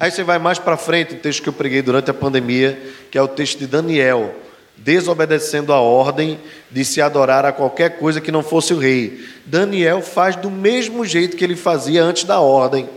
Aí 0.02 0.10
você 0.10 0.24
vai 0.24 0.40
mais 0.40 0.58
para 0.58 0.78
frente, 0.78 1.14
o 1.14 1.20
texto 1.20 1.44
que 1.44 1.50
eu 1.50 1.54
preguei 1.54 1.80
durante 1.84 2.10
a 2.10 2.14
pandemia, 2.14 2.82
que 3.12 3.20
é 3.20 3.22
o 3.22 3.28
texto 3.28 3.60
de 3.60 3.68
Daniel, 3.68 4.34
desobedecendo 4.76 5.72
a 5.72 5.80
ordem 5.80 6.40
de 6.72 6.84
se 6.84 7.00
adorar 7.00 7.46
a 7.46 7.52
qualquer 7.52 8.00
coisa 8.00 8.20
que 8.20 8.32
não 8.32 8.42
fosse 8.42 8.74
o 8.74 8.80
rei. 8.80 9.24
Daniel 9.46 10.02
faz 10.02 10.36
do 10.36 10.50
mesmo 10.50 11.06
jeito 11.06 11.38
que 11.38 11.44
ele 11.44 11.56
fazia 11.56 12.04
antes 12.04 12.24
da 12.24 12.40
ordem. 12.40 12.90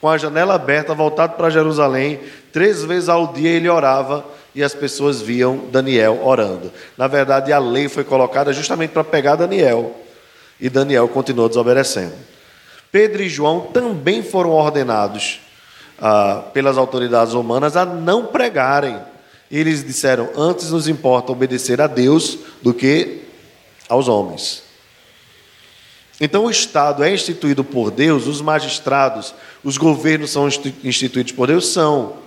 Com 0.00 0.08
a 0.08 0.16
janela 0.16 0.54
aberta, 0.54 0.94
voltado 0.94 1.32
para 1.32 1.50
Jerusalém, 1.50 2.20
três 2.52 2.84
vezes 2.84 3.08
ao 3.08 3.32
dia 3.32 3.50
ele 3.50 3.68
orava 3.68 4.24
e 4.54 4.62
as 4.62 4.72
pessoas 4.72 5.20
viam 5.20 5.64
Daniel 5.72 6.20
orando. 6.22 6.70
Na 6.96 7.08
verdade, 7.08 7.52
a 7.52 7.58
lei 7.58 7.88
foi 7.88 8.04
colocada 8.04 8.52
justamente 8.52 8.92
para 8.92 9.02
pegar 9.02 9.34
Daniel. 9.34 10.00
E 10.60 10.70
Daniel 10.70 11.08
continuou 11.08 11.48
desobedecendo. 11.48 12.14
Pedro 12.92 13.20
e 13.20 13.28
João 13.28 13.62
também 13.62 14.22
foram 14.22 14.50
ordenados 14.50 15.40
ah, 16.00 16.44
pelas 16.52 16.76
autoridades 16.76 17.34
romanas 17.34 17.76
a 17.76 17.84
não 17.84 18.26
pregarem. 18.26 18.98
Eles 19.50 19.84
disseram: 19.84 20.30
antes 20.36 20.70
nos 20.70 20.88
importa 20.88 21.32
obedecer 21.32 21.80
a 21.80 21.86
Deus 21.86 22.38
do 22.62 22.74
que 22.74 23.22
aos 23.88 24.08
homens. 24.08 24.62
Então, 26.20 26.44
o 26.44 26.50
Estado 26.50 27.02
é 27.02 27.12
instituído 27.12 27.64
por 27.64 27.90
Deus, 27.90 28.26
os 28.26 28.40
magistrados, 28.40 29.34
os 29.64 29.76
governos 29.76 30.30
são 30.30 30.48
instituídos 30.82 31.32
por 31.32 31.48
Deus, 31.48 31.68
são. 31.68 32.24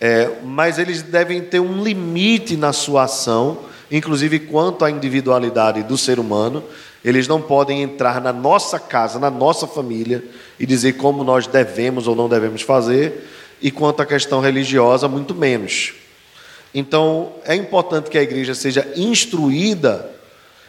É, 0.00 0.30
mas 0.44 0.78
eles 0.78 1.02
devem 1.02 1.40
ter 1.40 1.60
um 1.60 1.82
limite 1.82 2.56
na 2.56 2.72
sua 2.72 3.04
ação, 3.04 3.60
inclusive 3.90 4.40
quanto 4.40 4.84
à 4.84 4.90
individualidade 4.90 5.82
do 5.84 5.96
ser 5.96 6.18
humano, 6.18 6.62
eles 7.06 7.28
não 7.28 7.40
podem 7.40 7.82
entrar 7.82 8.20
na 8.20 8.32
nossa 8.32 8.80
casa, 8.80 9.20
na 9.20 9.30
nossa 9.30 9.64
família 9.64 10.24
e 10.58 10.66
dizer 10.66 10.94
como 10.94 11.22
nós 11.22 11.46
devemos 11.46 12.08
ou 12.08 12.16
não 12.16 12.28
devemos 12.28 12.62
fazer, 12.62 13.28
e 13.62 13.70
quanto 13.70 14.02
à 14.02 14.06
questão 14.06 14.40
religiosa, 14.40 15.06
muito 15.06 15.32
menos. 15.32 15.94
Então, 16.74 17.32
é 17.44 17.54
importante 17.54 18.10
que 18.10 18.18
a 18.18 18.22
igreja 18.22 18.56
seja 18.56 18.92
instruída 18.96 20.10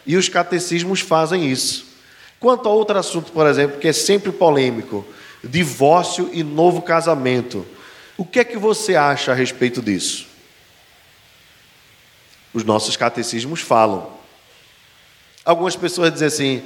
e 0.06 0.16
os 0.16 0.28
catecismos 0.28 1.00
fazem 1.00 1.50
isso. 1.50 1.86
Quanto 2.38 2.68
a 2.68 2.72
outro 2.72 2.96
assunto, 2.96 3.32
por 3.32 3.44
exemplo, 3.44 3.80
que 3.80 3.88
é 3.88 3.92
sempre 3.92 4.30
polêmico, 4.30 5.04
divórcio 5.42 6.30
e 6.32 6.44
novo 6.44 6.82
casamento. 6.82 7.66
O 8.16 8.24
que 8.24 8.38
é 8.38 8.44
que 8.44 8.56
você 8.56 8.94
acha 8.94 9.32
a 9.32 9.34
respeito 9.34 9.82
disso? 9.82 10.24
Os 12.54 12.62
nossos 12.62 12.96
catecismos 12.96 13.60
falam. 13.60 14.17
Algumas 15.48 15.74
pessoas 15.74 16.12
dizem 16.12 16.28
assim, 16.28 16.62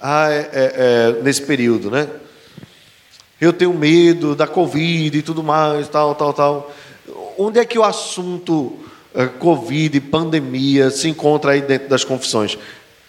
ah, 0.00 0.30
é, 0.30 0.38
é, 0.52 0.72
é, 1.16 1.22
nesse 1.24 1.42
período, 1.42 1.90
né? 1.90 2.08
Eu 3.40 3.52
tenho 3.52 3.74
medo 3.74 4.36
da 4.36 4.46
Covid 4.46 5.18
e 5.18 5.22
tudo 5.22 5.42
mais, 5.42 5.88
tal, 5.88 6.14
tal, 6.14 6.32
tal. 6.32 6.72
Onde 7.36 7.58
é 7.58 7.64
que 7.64 7.76
o 7.76 7.82
assunto 7.82 8.78
é, 9.12 9.26
Covid, 9.26 10.00
pandemia, 10.02 10.88
se 10.92 11.08
encontra 11.08 11.50
aí 11.50 11.62
dentro 11.62 11.88
das 11.88 12.04
confissões? 12.04 12.56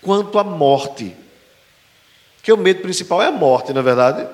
Quanto 0.01 0.39
à 0.39 0.43
morte. 0.43 1.16
Que 2.41 2.51
o 2.51 2.57
medo 2.57 2.82
principal 2.82 3.22
é 3.22 3.28
a 3.28 3.32
morte, 3.32 3.72
na 3.72 3.82
é 3.82 3.84
verdade. 3.84 4.28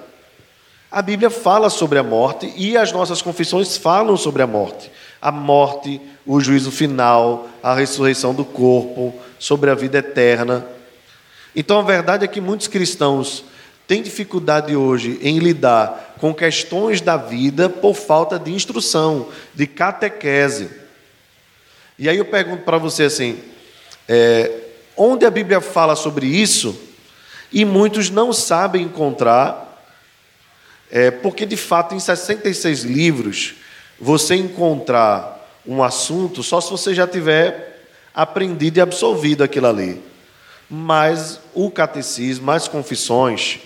A 0.89 1.01
Bíblia 1.01 1.29
fala 1.29 1.69
sobre 1.69 1.99
a 1.99 2.03
morte 2.03 2.53
e 2.55 2.77
as 2.77 2.93
nossas 2.93 3.21
confissões 3.21 3.75
falam 3.75 4.15
sobre 4.15 4.41
a 4.41 4.47
morte. 4.47 4.89
A 5.21 5.31
morte, 5.31 5.99
o 6.25 6.39
juízo 6.39 6.71
final, 6.71 7.47
a 7.61 7.73
ressurreição 7.73 8.33
do 8.33 8.45
corpo, 8.45 9.13
sobre 9.37 9.69
a 9.69 9.75
vida 9.75 9.97
eterna. 9.97 10.65
Então 11.55 11.79
a 11.79 11.83
verdade 11.83 12.23
é 12.23 12.27
que 12.27 12.39
muitos 12.39 12.67
cristãos 12.67 13.43
têm 13.87 14.03
dificuldade 14.03 14.75
hoje 14.75 15.19
em 15.21 15.39
lidar 15.39 16.15
com 16.19 16.33
questões 16.33 17.01
da 17.01 17.17
vida 17.17 17.69
por 17.69 17.95
falta 17.95 18.37
de 18.37 18.53
instrução, 18.53 19.29
de 19.53 19.65
catequese. 19.65 20.69
E 21.97 22.07
aí 22.07 22.17
eu 22.17 22.25
pergunto 22.25 22.63
para 22.63 22.77
você 22.77 23.03
assim: 23.03 23.39
é, 24.07 24.51
onde 24.95 25.25
a 25.25 25.31
Bíblia 25.31 25.59
fala 25.59 25.95
sobre 25.95 26.27
isso 26.27 26.79
e 27.51 27.65
muitos 27.65 28.09
não 28.09 28.31
sabem 28.31 28.83
encontrar, 28.83 29.83
é, 30.91 31.09
porque 31.09 31.45
de 31.45 31.57
fato 31.57 31.95
em 31.95 31.99
66 31.99 32.83
livros 32.83 33.55
você 33.99 34.35
encontrar 34.35 35.39
um 35.65 35.83
assunto 35.83 36.41
só 36.41 36.61
se 36.61 36.71
você 36.71 36.93
já 36.93 37.07
tiver 37.07 37.83
aprendido 38.13 38.77
e 38.77 38.81
absolvido 38.81 39.43
aquilo 39.43 39.67
ali. 39.67 40.01
Mas 40.69 41.39
o 41.53 41.69
catecismo, 41.69 42.51
as 42.51 42.67
confissões, 42.67 43.59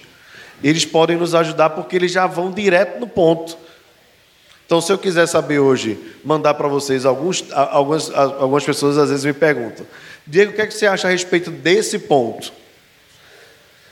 eles 0.63 0.85
podem 0.85 1.17
nos 1.17 1.35
ajudar 1.35 1.71
porque 1.71 1.95
eles 1.95 2.11
já 2.11 2.25
vão 2.25 2.51
direto 2.51 2.99
no 2.99 3.07
ponto. 3.07 3.57
Então, 4.65 4.79
se 4.79 4.91
eu 4.91 4.97
quiser 4.97 5.27
saber 5.27 5.59
hoje, 5.59 5.99
mandar 6.23 6.53
para 6.53 6.67
vocês, 6.67 7.05
alguns, 7.05 7.45
algumas, 7.51 8.09
algumas 8.09 8.63
pessoas 8.63 8.97
às 8.97 9.09
vezes 9.09 9.25
me 9.25 9.33
perguntam, 9.33 9.85
Diego, 10.25 10.51
o 10.51 10.55
que, 10.55 10.61
é 10.61 10.67
que 10.67 10.73
você 10.73 10.87
acha 10.87 11.07
a 11.07 11.11
respeito 11.11 11.51
desse 11.51 11.99
ponto? 11.99 12.53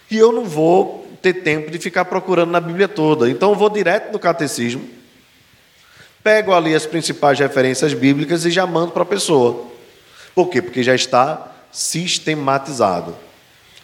E 0.09 0.17
eu 0.17 0.31
não 0.31 0.45
vou 0.45 1.07
ter 1.21 1.33
tempo 1.33 1.69
de 1.69 1.77
ficar 1.77 2.05
procurando 2.05 2.51
na 2.51 2.59
Bíblia 2.59 2.87
toda. 2.87 3.29
Então, 3.29 3.49
eu 3.51 3.55
vou 3.55 3.69
direto 3.69 4.11
no 4.11 4.19
catecismo, 4.19 5.00
pego 6.23 6.53
ali 6.53 6.75
as 6.75 6.85
principais 6.85 7.39
referências 7.39 7.93
bíblicas 7.93 8.45
e 8.45 8.51
já 8.51 8.65
mando 8.65 8.91
para 8.91 9.03
a 9.03 9.05
pessoa. 9.05 9.67
Por 10.35 10.49
quê? 10.49 10.61
Porque 10.61 10.83
já 10.83 10.95
está 10.95 11.51
sistematizado. 11.71 13.15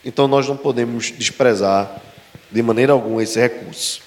Então 0.04 0.28
nós 0.28 0.48
não 0.48 0.56
podemos 0.56 1.12
desprezar 1.12 2.02
de 2.52 2.62
maneira 2.62 2.94
alguma 2.94 3.24
esse 3.24 3.40
recurso. 3.40 4.02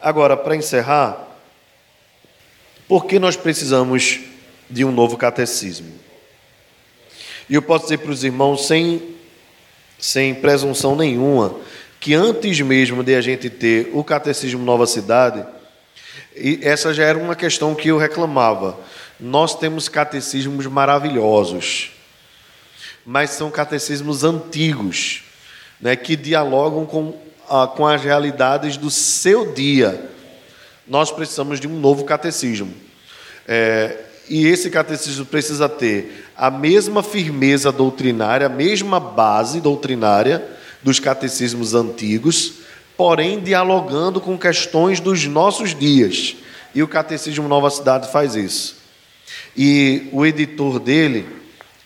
Agora, 0.00 0.36
para 0.36 0.56
encerrar, 0.56 1.28
por 2.88 3.04
que 3.06 3.18
nós 3.18 3.36
precisamos 3.36 4.20
de 4.68 4.84
um 4.84 4.90
novo 4.90 5.16
catecismo? 5.16 5.92
E 7.48 7.54
eu 7.54 7.62
posso 7.62 7.84
dizer 7.84 7.98
para 7.98 8.10
os 8.10 8.24
irmãos, 8.24 8.66
sem, 8.66 9.14
sem 9.98 10.34
presunção 10.34 10.96
nenhuma, 10.96 11.56
que 12.00 12.14
antes 12.14 12.60
mesmo 12.60 13.04
de 13.04 13.14
a 13.14 13.20
gente 13.20 13.50
ter 13.50 13.90
o 13.92 14.02
catecismo 14.02 14.64
Nova 14.64 14.86
Cidade, 14.86 15.44
essa 16.62 16.94
já 16.94 17.04
era 17.04 17.18
uma 17.18 17.34
questão 17.34 17.74
que 17.74 17.88
eu 17.88 17.98
reclamava. 17.98 18.78
Nós 19.18 19.54
temos 19.54 19.88
catecismos 19.88 20.66
maravilhosos, 20.66 21.92
mas 23.04 23.30
são 23.30 23.50
catecismos 23.50 24.24
antigos, 24.24 25.22
né, 25.80 25.96
que 25.96 26.16
dialogam 26.16 26.86
com, 26.86 27.18
ah, 27.48 27.66
com 27.66 27.86
as 27.86 28.02
realidades 28.02 28.76
do 28.76 28.90
seu 28.90 29.52
dia. 29.52 30.10
Nós 30.86 31.10
precisamos 31.10 31.60
de 31.60 31.68
um 31.68 31.78
novo 31.78 32.04
catecismo. 32.04 32.72
É, 33.46 33.96
e 34.28 34.46
esse 34.46 34.70
catecismo 34.70 35.26
precisa 35.26 35.68
ter 35.68 36.28
a 36.36 36.50
mesma 36.50 37.02
firmeza 37.02 37.72
doutrinária, 37.72 38.46
a 38.46 38.50
mesma 38.50 39.00
base 39.00 39.60
doutrinária 39.60 40.46
dos 40.82 40.98
catecismos 41.00 41.74
antigos, 41.74 42.54
porém 43.00 43.40
dialogando 43.40 44.20
com 44.20 44.36
questões 44.36 45.00
dos 45.00 45.24
nossos 45.24 45.74
dias. 45.74 46.36
E 46.74 46.82
o 46.82 46.86
Catecismo 46.86 47.48
Nova 47.48 47.70
Cidade 47.70 48.12
faz 48.12 48.34
isso. 48.34 48.76
E 49.56 50.06
o 50.12 50.26
editor 50.26 50.78
dele 50.78 51.26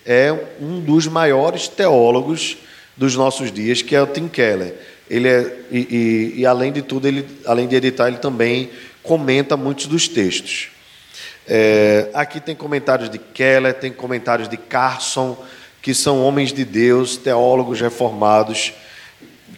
é 0.05 0.37
um 0.61 0.81
dos 0.81 1.07
maiores 1.07 1.69
teólogos 1.69 2.57
dos 2.97 3.15
nossos 3.15 3.53
dias, 3.53 3.81
que 3.81 3.95
é 3.95 4.03
o 4.03 4.09
Tim 4.09 4.27
Keller. 4.27 4.75
Ele 5.09 5.29
é, 5.29 5.57
e, 5.71 5.79
e, 5.79 6.41
e 6.41 6.47
além 6.47 6.73
de 6.73 6.83
tudo, 6.83 7.07
ele, 7.07 7.25
além 7.47 7.69
de 7.69 7.77
editar, 7.77 8.09
ele 8.09 8.19
também 8.19 8.71
comenta 9.01 9.57
muitos 9.57 9.87
dos 9.87 10.09
textos. 10.09 10.71
É, 11.47 12.11
aqui 12.13 12.41
tem 12.41 12.57
comentários 12.57 13.09
de 13.09 13.19
Keller, 13.21 13.73
tem 13.75 13.93
comentários 13.93 14.49
de 14.49 14.57
Carson, 14.57 15.41
que 15.81 15.95
são 15.95 16.21
homens 16.21 16.53
de 16.53 16.65
Deus, 16.65 17.17
teólogos 17.17 17.81
reformados, 17.81 18.73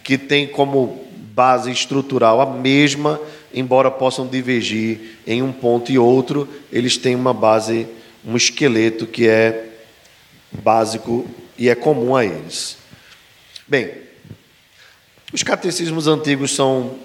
que 0.03 0.19
têm 0.19 0.45
como 0.45 1.06
base 1.37 1.69
estrutural 1.69 2.41
a 2.41 2.47
mesma, 2.47 3.21
embora 3.53 3.91
possam 3.91 4.25
divergir 4.25 5.19
em 5.27 5.43
um 5.43 5.51
ponto 5.51 5.91
e 5.91 5.99
outro, 5.99 6.49
eles 6.71 6.97
têm 6.97 7.15
uma 7.15 7.31
base 7.31 7.87
um 8.25 8.35
esqueleto 8.35 9.05
que 9.05 9.27
é 9.27 9.69
básico 10.51 11.27
e 11.55 11.69
é 11.69 11.75
comum 11.75 12.15
a 12.15 12.25
eles. 12.25 12.77
Bem, 13.67 13.91
os 15.31 15.43
catecismos 15.43 16.07
antigos 16.07 16.55
são 16.55 16.97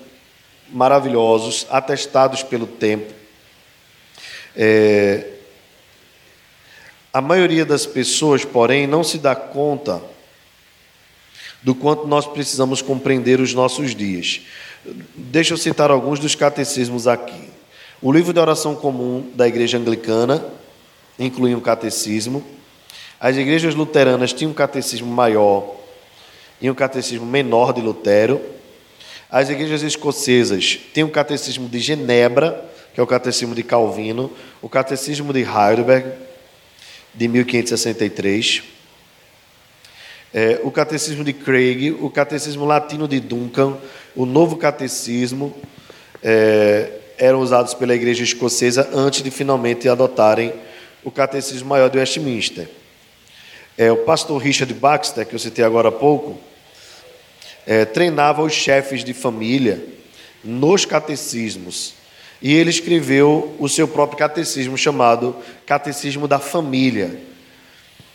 maravilhosos, 0.71 1.67
atestados 1.69 2.43
pelo 2.43 2.67
tempo. 2.67 3.13
É, 4.57 5.27
a 7.13 7.21
maioria 7.21 7.67
das 7.67 7.85
pessoas, 7.85 8.47
porém, 8.47 8.87
não 8.87 9.05
se 9.05 9.19
dá 9.19 9.37
conta 9.37 10.03
do 11.63 11.75
quanto 11.75 12.07
nós 12.07 12.27
precisamos 12.27 12.83
compreender 12.83 13.41
os 13.41 13.55
nossos 13.55 13.95
dias. 13.95 14.41
Deixa 15.15 15.55
eu 15.55 15.59
citar 15.59 15.91
alguns 15.91 16.19
dos 16.19 16.35
catecismos 16.35 17.07
aqui. 17.07 17.51
O 18.01 18.11
livro 18.13 18.33
de 18.33 18.41
oração 18.41 18.75
comum 18.75 19.31
da 19.35 19.47
Igreja 19.47 19.79
Anglicana, 19.79 20.45
incluíam 21.19 21.59
o 21.59 21.63
catecismo. 21.63 22.45
As 23.21 23.37
igrejas 23.37 23.75
luteranas 23.75 24.33
tinham 24.33 24.51
um 24.51 24.55
catecismo 24.55 25.07
maior 25.07 25.77
e 26.61 26.69
um 26.71 26.75
catecismo 26.75 27.25
menor 27.25 27.73
de 27.73 27.81
Lutero. 27.81 28.41
As 29.31 29.49
igrejas 29.49 29.83
escocesas 29.83 30.81
tinham 30.93 31.09
o 31.09 31.13
catecismo 31.13 31.69
de 31.69 31.79
Genebra, 31.79 32.69
que 32.93 33.01
é 33.01 33.03
o 33.03 33.07
catecismo 33.07 33.55
de 33.55 33.63
Calvino, 33.63 34.31
o 34.61 34.69
catecismo 34.69 35.33
de 35.33 35.41
Heidelberg, 35.41 36.13
de 37.15 37.29
1563, 37.29 38.63
é, 40.35 40.61
o 40.63 40.71
catecismo 40.71 41.23
de 41.23 41.33
Craig, 41.33 41.91
o 42.01 42.09
catecismo 42.09 42.65
latino 42.65 43.07
de 43.07 43.21
Duncan, 43.21 43.77
o 44.17 44.25
novo 44.25 44.57
catecismo, 44.57 45.55
é, 46.23 46.91
eram 47.19 47.41
usados 47.41 47.75
pela 47.75 47.95
igreja 47.95 48.25
escocesa 48.25 48.89
antes 48.95 49.23
de 49.23 49.31
finalmente 49.31 49.89
adotarem 49.89 50.53
o 51.05 51.11
catecismo 51.11 51.69
maior 51.69 51.91
de 51.91 51.99
Westminster. 51.99 52.69
É, 53.77 53.93
o 53.93 53.99
pastor 53.99 54.41
Richard 54.41 54.73
Baxter, 54.73 55.27
que 55.27 55.35
eu 55.35 55.39
citei 55.39 55.65
agora 55.65 55.89
há 55.89 55.93
pouco, 55.93 56.39
é, 57.67 57.85
treinava 57.85 58.43
os 58.43 58.53
chefes 58.53 59.05
de 59.05 59.13
família 59.13 59.85
nos 60.43 60.85
catecismos. 60.85 61.95
E 62.41 62.53
ele 62.55 62.71
escreveu 62.71 63.55
o 63.59 63.69
seu 63.69 63.87
próprio 63.87 64.19
catecismo, 64.19 64.77
chamado 64.77 65.37
Catecismo 65.65 66.27
da 66.27 66.41
Família. 66.41 67.21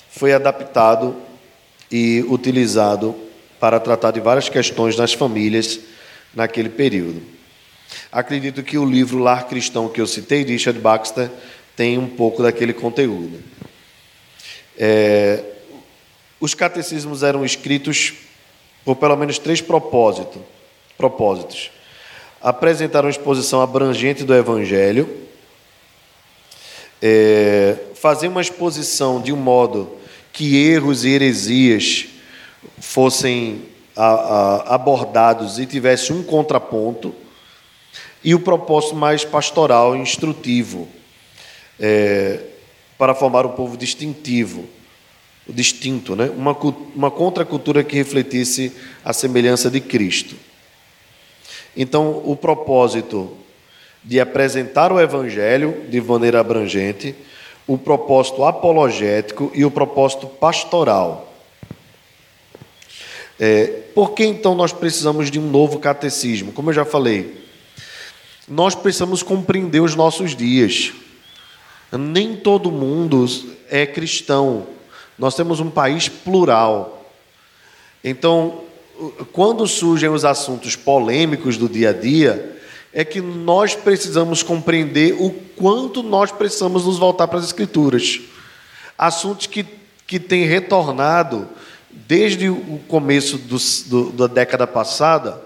Foi 0.09 0.33
adaptado 0.33 1.15
e 1.91 2.23
utilizado 2.27 3.15
para 3.59 3.79
tratar 3.79 4.11
de 4.11 4.19
várias 4.19 4.49
questões 4.49 4.95
nas 4.95 5.13
famílias 5.13 5.79
naquele 6.33 6.69
período. 6.69 7.21
Acredito 8.11 8.63
que 8.63 8.77
o 8.77 8.85
livro 8.85 9.19
Lar 9.19 9.47
Cristão 9.47 9.89
que 9.89 9.99
eu 9.99 10.07
citei, 10.07 10.43
de 10.43 10.53
Richard 10.53 10.79
Baxter, 10.79 11.29
tem 11.75 11.97
um 11.97 12.07
pouco 12.07 12.43
daquele 12.43 12.73
conteúdo. 12.73 13.39
É, 14.77 15.43
os 16.39 16.53
catecismos 16.53 17.23
eram 17.23 17.43
escritos 17.43 18.13
por 18.85 18.95
pelo 18.95 19.15
menos 19.15 19.39
três 19.39 19.61
propósito, 19.61 20.43
propósitos. 20.97 21.71
Apresentar 22.41 23.03
uma 23.03 23.09
exposição 23.09 23.61
abrangente 23.61 24.23
do 24.23 24.33
Evangelho, 24.33 25.09
é, 27.01 27.75
fazer 27.95 28.27
uma 28.27 28.41
exposição 28.41 29.19
de 29.19 29.33
um 29.33 29.35
modo 29.35 29.97
que 30.37 30.55
erros 30.55 31.03
e 31.03 31.09
heresias 31.09 32.05
fossem 32.79 33.63
abordados 34.67 35.57
e 35.57 35.65
tivesse 35.65 36.13
um 36.13 36.21
contraponto, 36.21 37.11
e 38.23 38.35
o 38.35 38.39
propósito 38.39 38.95
mais 38.95 39.25
pastoral 39.25 39.95
e 39.95 39.99
instrutivo, 39.99 40.87
é, 41.79 42.39
para 42.99 43.15
formar 43.15 43.47
um 43.47 43.53
povo 43.53 43.75
distintivo 43.75 44.69
distinto, 45.49 46.15
né? 46.15 46.29
uma, 46.29 46.51
uma 46.93 47.09
contracultura 47.09 47.83
que 47.83 47.95
refletisse 47.95 48.71
a 49.03 49.13
semelhança 49.13 49.71
de 49.71 49.79
Cristo. 49.79 50.35
Então, 51.75 52.21
o 52.23 52.35
propósito 52.35 53.35
de 54.03 54.19
apresentar 54.19 54.91
o 54.91 54.99
Evangelho 54.99 55.85
de 55.89 55.99
maneira 55.99 56.39
abrangente, 56.39 57.15
o 57.67 57.77
propósito 57.77 58.45
apologético 58.45 59.51
e 59.53 59.65
o 59.65 59.69
propósito 59.69 60.25
pastoral. 60.25 61.33
É, 63.39 63.65
por 63.93 64.11
que 64.11 64.23
então 64.23 64.55
nós 64.55 64.71
precisamos 64.71 65.29
de 65.29 65.37
um 65.37 65.49
novo 65.49 65.77
catecismo? 65.77 66.53
Como 66.53 66.69
eu 66.69 66.73
já 66.73 66.85
falei, 66.85 67.45
nós 68.47 68.73
precisamos 68.73 69.21
compreender 69.21 69.81
os 69.81 69.95
nossos 69.95 70.35
dias. 70.35 70.93
Nem 71.91 72.35
todo 72.35 72.71
mundo 72.71 73.25
é 73.69 73.85
cristão. 73.85 74.65
Nós 75.19 75.35
temos 75.35 75.59
um 75.59 75.69
país 75.69 76.07
plural. 76.07 77.05
Então, 78.03 78.61
quando 79.31 79.67
surgem 79.67 80.09
os 80.09 80.23
assuntos 80.25 80.75
polêmicos 80.75 81.57
do 81.57 81.67
dia 81.67 81.89
a 81.89 81.93
dia, 81.93 82.56
é 82.97 83.05
que 83.05 83.21
nós 83.21 83.75
precisamos 83.75 84.41
compreender 84.41 85.15
o 85.19 85.29
quanto 85.55 86.01
nós 86.01 86.31
precisamos 86.31 86.83
nos 86.83 86.97
voltar 86.97 87.27
para 87.27 87.37
as 87.37 87.45
Escrituras. 87.45 88.19
Assuntos 88.97 89.45
que, 89.45 89.63
que 90.07 90.19
têm 90.19 90.47
retornado 90.47 91.47
desde 91.91 92.49
o 92.49 92.79
começo 92.87 93.37
do, 93.37 93.57
do, 93.85 94.11
da 94.13 94.25
década 94.25 94.65
passada 94.65 95.39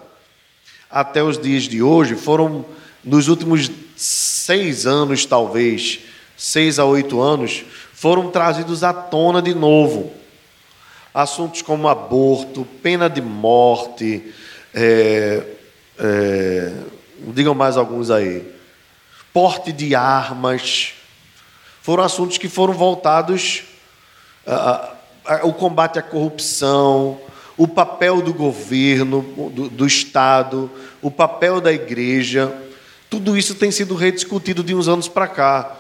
até 0.89 1.21
os 1.21 1.37
dias 1.37 1.63
de 1.63 1.83
hoje, 1.83 2.15
foram 2.15 2.63
nos 3.03 3.27
últimos 3.27 3.69
seis 3.97 4.87
anos, 4.87 5.25
talvez, 5.25 5.99
seis 6.37 6.79
a 6.79 6.85
oito 6.85 7.19
anos, 7.19 7.65
foram 7.93 8.31
trazidos 8.31 8.81
à 8.81 8.93
tona 8.93 9.41
de 9.41 9.53
novo. 9.53 10.13
Assuntos 11.13 11.61
como 11.61 11.89
aborto, 11.89 12.65
pena 12.81 13.09
de 13.09 13.21
morte, 13.21 14.23
é, 14.73 15.43
é, 15.99 16.73
digam 17.28 17.53
mais 17.53 17.78
alguns 17.78 18.09
aí, 18.09 18.45
porte 19.34 19.72
de 19.72 19.95
armas, 19.95 20.93
foram 21.82 22.03
assuntos 22.03 22.38
que 22.38 22.49
foram 22.49 22.74
voltados 22.74 23.63
ao 25.26 25.53
combate 25.53 25.99
à 25.99 26.01
corrupção, 26.01 27.19
o 27.57 27.67
papel 27.67 28.22
do 28.22 28.34
governo, 28.34 29.22
do, 29.53 29.69
do 29.69 29.86
Estado, 29.86 30.69
o 31.01 31.11
papel 31.11 31.61
da 31.61 31.72
igreja, 31.72 32.53
tudo 33.09 33.38
isso 33.38 33.55
tem 33.55 33.72
sido 33.72 33.93
rediscutido 33.93 34.63
de 34.63 34.74
uns 34.74 34.88
anos 34.88 35.07
para 35.07 35.28
cá. 35.28 35.78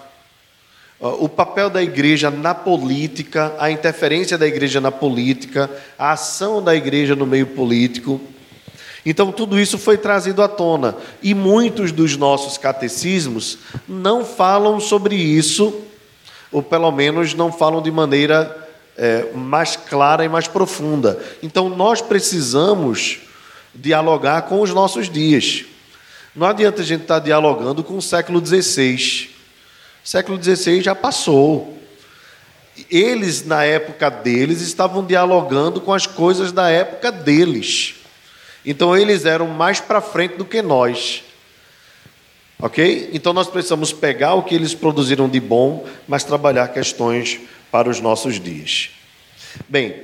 O 0.99 1.27
papel 1.27 1.69
da 1.69 1.81
igreja 1.81 2.29
na 2.29 2.53
política, 2.53 3.55
a 3.57 3.71
interferência 3.71 4.37
da 4.37 4.45
igreja 4.45 4.79
na 4.79 4.91
política, 4.91 5.69
a 5.97 6.11
ação 6.11 6.61
da 6.61 6.75
igreja 6.75 7.15
no 7.15 7.25
meio 7.25 7.47
político. 7.47 8.21
Então, 9.05 9.31
tudo 9.31 9.59
isso 9.59 9.77
foi 9.77 9.97
trazido 9.97 10.41
à 10.43 10.47
tona. 10.47 10.95
E 11.21 11.33
muitos 11.33 11.91
dos 11.91 12.15
nossos 12.17 12.57
catecismos 12.57 13.57
não 13.87 14.23
falam 14.23 14.79
sobre 14.79 15.15
isso, 15.15 15.81
ou 16.51 16.61
pelo 16.61 16.91
menos 16.91 17.33
não 17.33 17.51
falam 17.51 17.81
de 17.81 17.89
maneira 17.89 18.69
é, 18.97 19.31
mais 19.33 19.75
clara 19.75 20.23
e 20.23 20.29
mais 20.29 20.47
profunda. 20.47 21.19
Então, 21.41 21.69
nós 21.69 22.01
precisamos 22.01 23.19
dialogar 23.73 24.43
com 24.43 24.61
os 24.61 24.71
nossos 24.71 25.09
dias. 25.09 25.65
Não 26.35 26.45
adianta 26.45 26.81
a 26.81 26.85
gente 26.85 27.01
estar 27.01 27.19
dialogando 27.19 27.83
com 27.83 27.97
o 27.97 28.01
século 28.01 28.45
XVI 28.45 29.31
o 30.03 30.07
século 30.07 30.43
XVI 30.43 30.81
já 30.81 30.95
passou. 30.95 31.77
Eles, 32.89 33.45
na 33.45 33.63
época 33.63 34.09
deles, 34.09 34.61
estavam 34.61 35.05
dialogando 35.05 35.79
com 35.79 35.93
as 35.93 36.07
coisas 36.07 36.51
da 36.51 36.69
época 36.69 37.11
deles. 37.11 37.95
Então, 38.65 38.95
eles 38.95 39.25
eram 39.25 39.47
mais 39.47 39.79
para 39.79 40.01
frente 40.01 40.35
do 40.35 40.45
que 40.45 40.61
nós. 40.61 41.23
Ok? 42.59 43.09
Então, 43.13 43.33
nós 43.33 43.47
precisamos 43.47 43.91
pegar 43.91 44.35
o 44.35 44.43
que 44.43 44.53
eles 44.53 44.73
produziram 44.73 45.27
de 45.27 45.39
bom, 45.39 45.85
mas 46.07 46.23
trabalhar 46.23 46.67
questões 46.67 47.39
para 47.71 47.89
os 47.89 47.99
nossos 47.99 48.39
dias. 48.39 48.91
Bem, 49.67 49.95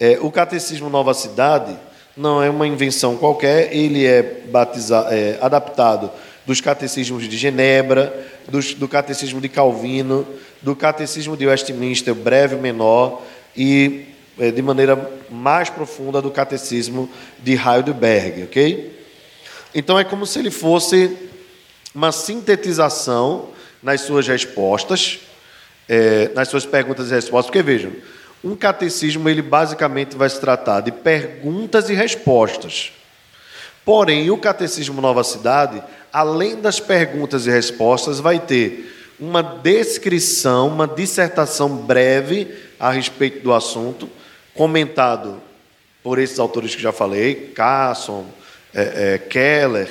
é, 0.00 0.18
o 0.20 0.30
Catecismo 0.30 0.88
Nova 0.88 1.12
Cidade 1.12 1.76
não 2.16 2.42
é 2.42 2.48
uma 2.48 2.66
invenção 2.66 3.16
qualquer, 3.16 3.74
ele 3.74 4.06
é, 4.06 4.42
é 5.10 5.38
adaptado 5.40 6.10
dos 6.46 6.60
catecismos 6.60 7.28
de 7.28 7.36
Genebra, 7.36 8.14
dos, 8.48 8.72
do 8.72 8.88
catecismo 8.88 9.40
de 9.40 9.48
Calvino, 9.48 10.26
do 10.62 10.74
catecismo 10.76 11.36
de 11.36 11.46
Westminster, 11.46 12.14
breve 12.14 12.56
menor, 12.56 13.22
e 13.56 14.06
de 14.36 14.62
maneira 14.62 15.10
mais 15.30 15.70
profunda 15.70 16.20
do 16.20 16.30
catecismo 16.30 17.10
de 17.38 17.52
Heidelberg, 17.52 18.44
ok? 18.44 19.04
Então 19.74 19.98
é 19.98 20.04
como 20.04 20.26
se 20.26 20.38
ele 20.38 20.50
fosse 20.50 21.16
uma 21.94 22.12
sintetização 22.12 23.50
nas 23.82 24.02
suas 24.02 24.26
respostas, 24.26 25.20
é, 25.88 26.30
nas 26.34 26.48
suas 26.48 26.66
perguntas 26.66 27.10
e 27.10 27.14
respostas, 27.14 27.46
porque 27.46 27.62
vejam, 27.62 27.92
um 28.44 28.54
catecismo 28.54 29.28
ele 29.28 29.42
basicamente 29.42 30.16
vai 30.16 30.28
se 30.28 30.40
tratar 30.40 30.80
de 30.80 30.92
perguntas 30.92 31.88
e 31.88 31.94
respostas. 31.94 32.92
Porém, 33.84 34.30
o 34.30 34.36
Catecismo 34.36 35.00
Nova 35.00 35.22
Cidade 35.22 35.82
além 36.16 36.56
das 36.56 36.80
perguntas 36.80 37.46
e 37.46 37.50
respostas, 37.50 38.18
vai 38.18 38.38
ter 38.38 39.14
uma 39.20 39.42
descrição, 39.42 40.68
uma 40.68 40.88
dissertação 40.88 41.68
breve 41.68 42.48
a 42.80 42.90
respeito 42.90 43.42
do 43.42 43.52
assunto, 43.52 44.08
comentado 44.56 45.40
por 46.02 46.18
esses 46.18 46.38
autores 46.38 46.74
que 46.74 46.82
já 46.82 46.92
falei, 46.92 47.52
Casson, 47.54 48.26
é, 48.74 49.14
é, 49.14 49.18
Keller, 49.18 49.90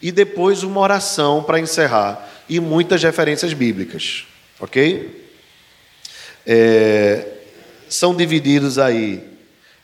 e 0.00 0.12
depois 0.12 0.62
uma 0.62 0.80
oração 0.80 1.42
para 1.42 1.60
encerrar, 1.60 2.28
e 2.48 2.60
muitas 2.60 3.02
referências 3.02 3.52
bíblicas, 3.52 4.26
ok? 4.60 5.22
É, 6.46 7.26
são 7.88 8.14
divididos 8.14 8.78
aí 8.78 9.22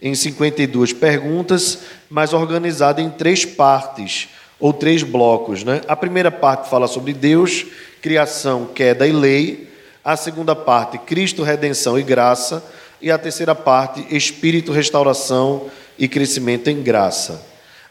em 0.01 0.15
52 0.15 0.93
perguntas, 0.93 1.79
mas 2.09 2.33
organizado 2.33 3.01
em 3.01 3.11
três 3.11 3.45
partes 3.45 4.29
ou 4.59 4.73
três 4.73 5.03
blocos. 5.03 5.65
Né? 5.65 5.81
A 5.89 5.97
primeira 5.97 6.31
parte 6.31 6.69
fala 6.69 6.87
sobre 6.87 7.13
Deus, 7.13 7.67
criação, 8.01 8.67
queda 8.67 9.07
e 9.07 9.13
lei. 9.13 9.69
A 10.05 10.17
segunda 10.17 10.55
parte, 10.55 10.99
Cristo, 10.99 11.43
redenção 11.43 11.99
e 11.99 12.03
graça. 12.03 12.65
E 13.01 13.11
a 13.11 13.19
terceira 13.19 13.55
parte, 13.55 14.05
Espírito, 14.15 14.73
restauração 14.73 15.71
e 15.99 16.09
crescimento 16.09 16.69
em 16.69 16.83
graça. 16.83 17.45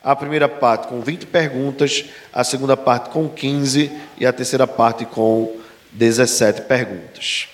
A 0.03 0.15
primeira 0.15 0.47
parte 0.47 0.87
com 0.87 1.01
20 1.01 1.25
perguntas, 1.25 2.05
a 2.31 2.43
segunda 2.43 2.77
parte 2.77 3.09
com 3.09 3.27
15 3.27 3.91
e 4.17 4.25
a 4.25 4.33
terceira 4.33 4.67
parte 4.67 5.05
com 5.05 5.55
17 5.91 6.61
perguntas. 6.61 7.47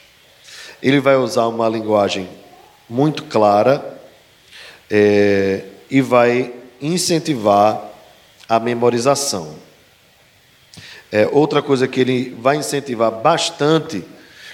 Ele 0.81 0.99
vai 0.99 1.15
usar 1.15 1.47
uma 1.47 1.69
linguagem 1.69 2.29
muito 2.89 3.23
clara 3.23 3.97
é, 4.89 5.63
e 5.89 6.01
vai 6.01 6.53
incentivar 6.81 7.81
a 8.47 8.59
memorização. 8.59 9.55
É, 11.11 11.27
outra 11.31 11.61
coisa 11.61 11.87
que 11.87 12.01
ele 12.01 12.37
vai 12.39 12.57
incentivar 12.57 13.11
bastante, 13.11 14.03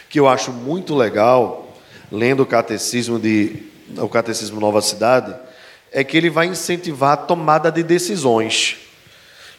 que 0.10 0.20
eu 0.20 0.28
acho 0.28 0.52
muito 0.52 0.93
legal, 0.95 1.59
lendo 2.12 2.43
o 2.43 2.45
catecismo 2.45 3.20
de 3.20 3.70
o 3.97 4.07
catecismo 4.07 4.60
Nova 4.60 4.82
Cidade, 4.82 5.36
é 5.91 6.03
que 6.03 6.16
ele 6.16 6.30
vai 6.30 6.45
incentivar 6.45 7.14
a 7.14 7.18
tomada 7.18 7.72
de 7.72 7.82
decisões, 7.82 8.78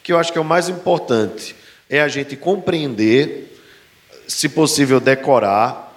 que 0.01 0.13
eu 0.13 0.17
acho 0.17 0.31
que 0.31 0.37
é 0.37 0.41
o 0.41 0.45
mais 0.45 0.69
importante, 0.69 1.55
é 1.89 2.01
a 2.01 2.07
gente 2.07 2.35
compreender, 2.35 3.59
se 4.27 4.47
possível 4.47 4.99
decorar, 4.99 5.91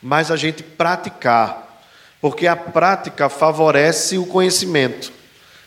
mas 0.00 0.30
a 0.30 0.36
gente 0.36 0.62
praticar, 0.62 1.82
porque 2.20 2.46
a 2.46 2.56
prática 2.56 3.28
favorece 3.28 4.16
o 4.16 4.24
conhecimento. 4.24 5.12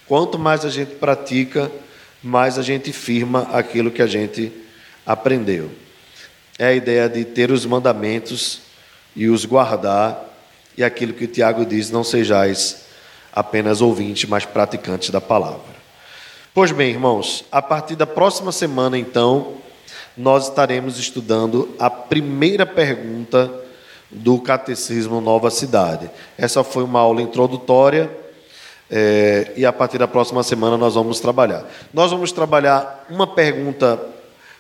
Quanto 0.08 0.40
mais 0.40 0.66
a 0.66 0.70
gente 0.70 0.96
pratica, 0.96 1.72
mais 2.24 2.58
a 2.58 2.64
gente 2.64 2.92
firma 2.92 3.48
aquilo 3.54 3.92
que 3.92 4.02
a 4.02 4.08
gente 4.08 4.52
aprendeu. 5.06 5.70
É 6.58 6.68
a 6.68 6.74
ideia 6.74 7.08
de 7.08 7.24
ter 7.24 7.52
os 7.52 7.66
mandamentos 7.66 8.69
e 9.16 9.28
os 9.28 9.46
guardar, 9.46 10.26
e 10.78 10.84
aquilo 10.84 11.14
que 11.14 11.28
Tiago 11.28 11.66
diz: 11.66 11.92
não 11.92 12.04
sejais 12.04 12.86
apenas 13.32 13.82
ouvintes, 13.82 14.30
mas 14.30 14.46
praticantes 14.46 15.10
da 15.10 15.22
palavra. 15.22 15.80
Pois 16.54 16.72
bem, 16.72 16.90
irmãos, 16.90 17.46
a 17.52 17.62
partir 17.62 17.96
da 17.96 18.08
próxima 18.08 18.52
semana, 18.52 18.98
então, 18.98 19.54
nós 20.18 20.50
estaremos 20.50 20.98
estudando 21.00 21.76
a 21.80 21.90
primeira 21.90 22.66
pergunta 22.66 23.52
do 24.10 24.40
Catecismo 24.40 25.22
Nova 25.22 25.52
Cidade. 25.52 26.10
Essa 26.38 26.64
foi 26.64 26.84
uma 26.84 27.00
aula 27.00 27.22
introdutória 27.22 28.10
é, 28.90 29.54
e 29.56 29.66
a 29.66 29.72
partir 29.72 30.00
da 30.00 30.08
próxima 30.08 30.42
semana 30.44 30.76
nós 30.76 30.96
vamos 30.96 31.20
trabalhar. 31.20 31.66
Nós 31.94 32.12
vamos 32.12 32.32
trabalhar 32.32 33.06
uma 33.10 33.28
pergunta 33.28 34.00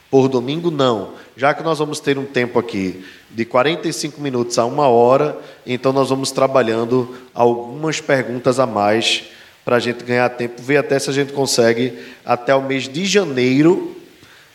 por 0.09 0.27
domingo? 0.27 0.71
Não. 0.71 1.13
Já 1.35 1.53
que 1.53 1.63
nós 1.63 1.79
vamos 1.79 1.99
ter 1.99 2.17
um 2.17 2.25
tempo 2.25 2.59
aqui 2.59 3.03
de 3.29 3.45
45 3.45 4.19
minutos 4.19 4.57
a 4.57 4.65
uma 4.65 4.87
hora, 4.87 5.37
então 5.65 5.93
nós 5.93 6.09
vamos 6.09 6.31
trabalhando 6.31 7.15
algumas 7.33 8.01
perguntas 8.01 8.59
a 8.59 8.65
mais 8.65 9.23
para 9.63 9.75
a 9.75 9.79
gente 9.79 10.03
ganhar 10.03 10.27
tempo, 10.29 10.61
ver 10.61 10.77
até 10.77 10.97
se 10.97 11.09
a 11.09 11.13
gente 11.13 11.31
consegue, 11.31 11.93
até 12.25 12.55
o 12.55 12.61
mês 12.61 12.89
de 12.89 13.05
janeiro, 13.05 13.95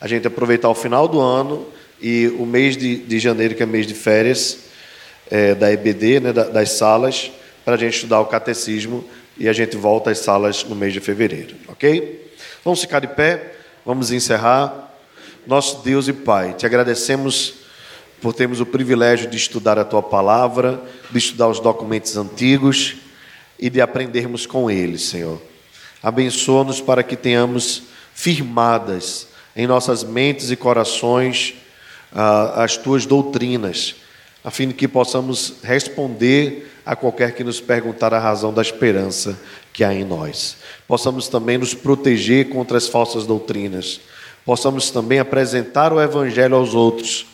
a 0.00 0.08
gente 0.08 0.26
aproveitar 0.26 0.68
o 0.68 0.74
final 0.74 1.06
do 1.06 1.20
ano 1.20 1.66
e 2.02 2.26
o 2.38 2.44
mês 2.44 2.76
de, 2.76 2.96
de 2.96 3.18
janeiro, 3.20 3.54
que 3.54 3.62
é 3.62 3.66
mês 3.66 3.86
de 3.86 3.94
férias 3.94 4.58
é, 5.30 5.54
da 5.54 5.72
EBD, 5.72 6.20
né, 6.20 6.32
das 6.32 6.72
salas, 6.72 7.30
para 7.64 7.74
a 7.74 7.78
gente 7.78 7.94
estudar 7.94 8.20
o 8.20 8.26
catecismo 8.26 9.04
e 9.38 9.48
a 9.48 9.52
gente 9.52 9.76
volta 9.76 10.10
às 10.10 10.18
salas 10.18 10.64
no 10.64 10.74
mês 10.74 10.92
de 10.92 11.00
fevereiro, 11.00 11.54
ok? 11.68 12.30
Vamos 12.64 12.80
ficar 12.80 13.00
de 13.00 13.08
pé, 13.08 13.54
vamos 13.84 14.10
encerrar. 14.10 14.83
Nosso 15.46 15.82
Deus 15.82 16.08
e 16.08 16.12
Pai, 16.14 16.54
te 16.54 16.64
agradecemos 16.64 17.52
por 18.22 18.32
termos 18.32 18.60
o 18.60 18.66
privilégio 18.66 19.28
de 19.28 19.36
estudar 19.36 19.78
a 19.78 19.84
tua 19.84 20.02
palavra, 20.02 20.82
de 21.10 21.18
estudar 21.18 21.48
os 21.48 21.60
documentos 21.60 22.16
antigos 22.16 22.96
e 23.58 23.68
de 23.68 23.82
aprendermos 23.82 24.46
com 24.46 24.70
eles, 24.70 25.02
Senhor. 25.02 25.38
Abençoa-nos 26.02 26.80
para 26.80 27.02
que 27.02 27.14
tenhamos 27.14 27.82
firmadas 28.14 29.28
em 29.54 29.66
nossas 29.66 30.02
mentes 30.02 30.50
e 30.50 30.56
corações 30.56 31.56
ah, 32.10 32.64
as 32.64 32.78
tuas 32.78 33.04
doutrinas, 33.04 33.96
a 34.42 34.50
fim 34.50 34.68
de 34.68 34.74
que 34.74 34.88
possamos 34.88 35.56
responder 35.62 36.70
a 36.86 36.96
qualquer 36.96 37.34
que 37.34 37.44
nos 37.44 37.60
perguntar 37.60 38.14
a 38.14 38.18
razão 38.18 38.52
da 38.52 38.62
esperança 38.62 39.38
que 39.74 39.84
há 39.84 39.92
em 39.92 40.04
nós. 40.04 40.56
Possamos 40.88 41.28
também 41.28 41.58
nos 41.58 41.74
proteger 41.74 42.48
contra 42.48 42.78
as 42.78 42.88
falsas 42.88 43.26
doutrinas. 43.26 44.00
Possamos 44.44 44.90
também 44.90 45.18
apresentar 45.18 45.92
o 45.92 46.00
Evangelho 46.00 46.56
aos 46.56 46.74
outros 46.74 47.26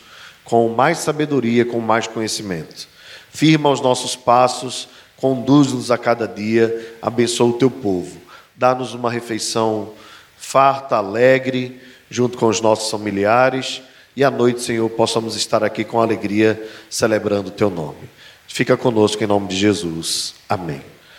com 0.43 0.69
mais 0.69 0.99
sabedoria, 0.99 1.65
com 1.65 1.79
mais 1.79 2.07
conhecimento. 2.07 2.87
Firma 3.31 3.69
os 3.69 3.81
nossos 3.81 4.15
passos, 4.15 4.87
conduz-nos 5.17 5.91
a 5.91 5.97
cada 5.97 6.27
dia, 6.27 6.97
abençoa 7.01 7.49
o 7.49 7.53
teu 7.53 7.69
povo. 7.69 8.19
Dá-nos 8.55 8.93
uma 8.93 9.09
refeição 9.09 9.93
farta, 10.37 10.97
alegre, 10.97 11.79
junto 12.09 12.37
com 12.37 12.47
os 12.47 12.59
nossos 12.59 12.89
familiares. 12.89 13.81
E 14.15 14.23
à 14.23 14.31
noite, 14.31 14.61
Senhor, 14.61 14.89
possamos 14.89 15.35
estar 15.35 15.63
aqui 15.63 15.83
com 15.83 16.01
alegria, 16.01 16.61
celebrando 16.89 17.47
o 17.47 17.53
teu 17.53 17.69
nome. 17.69 18.09
Fica 18.47 18.75
conosco 18.75 19.23
em 19.23 19.27
nome 19.27 19.47
de 19.47 19.55
Jesus. 19.55 20.35
Amém. 20.49 20.81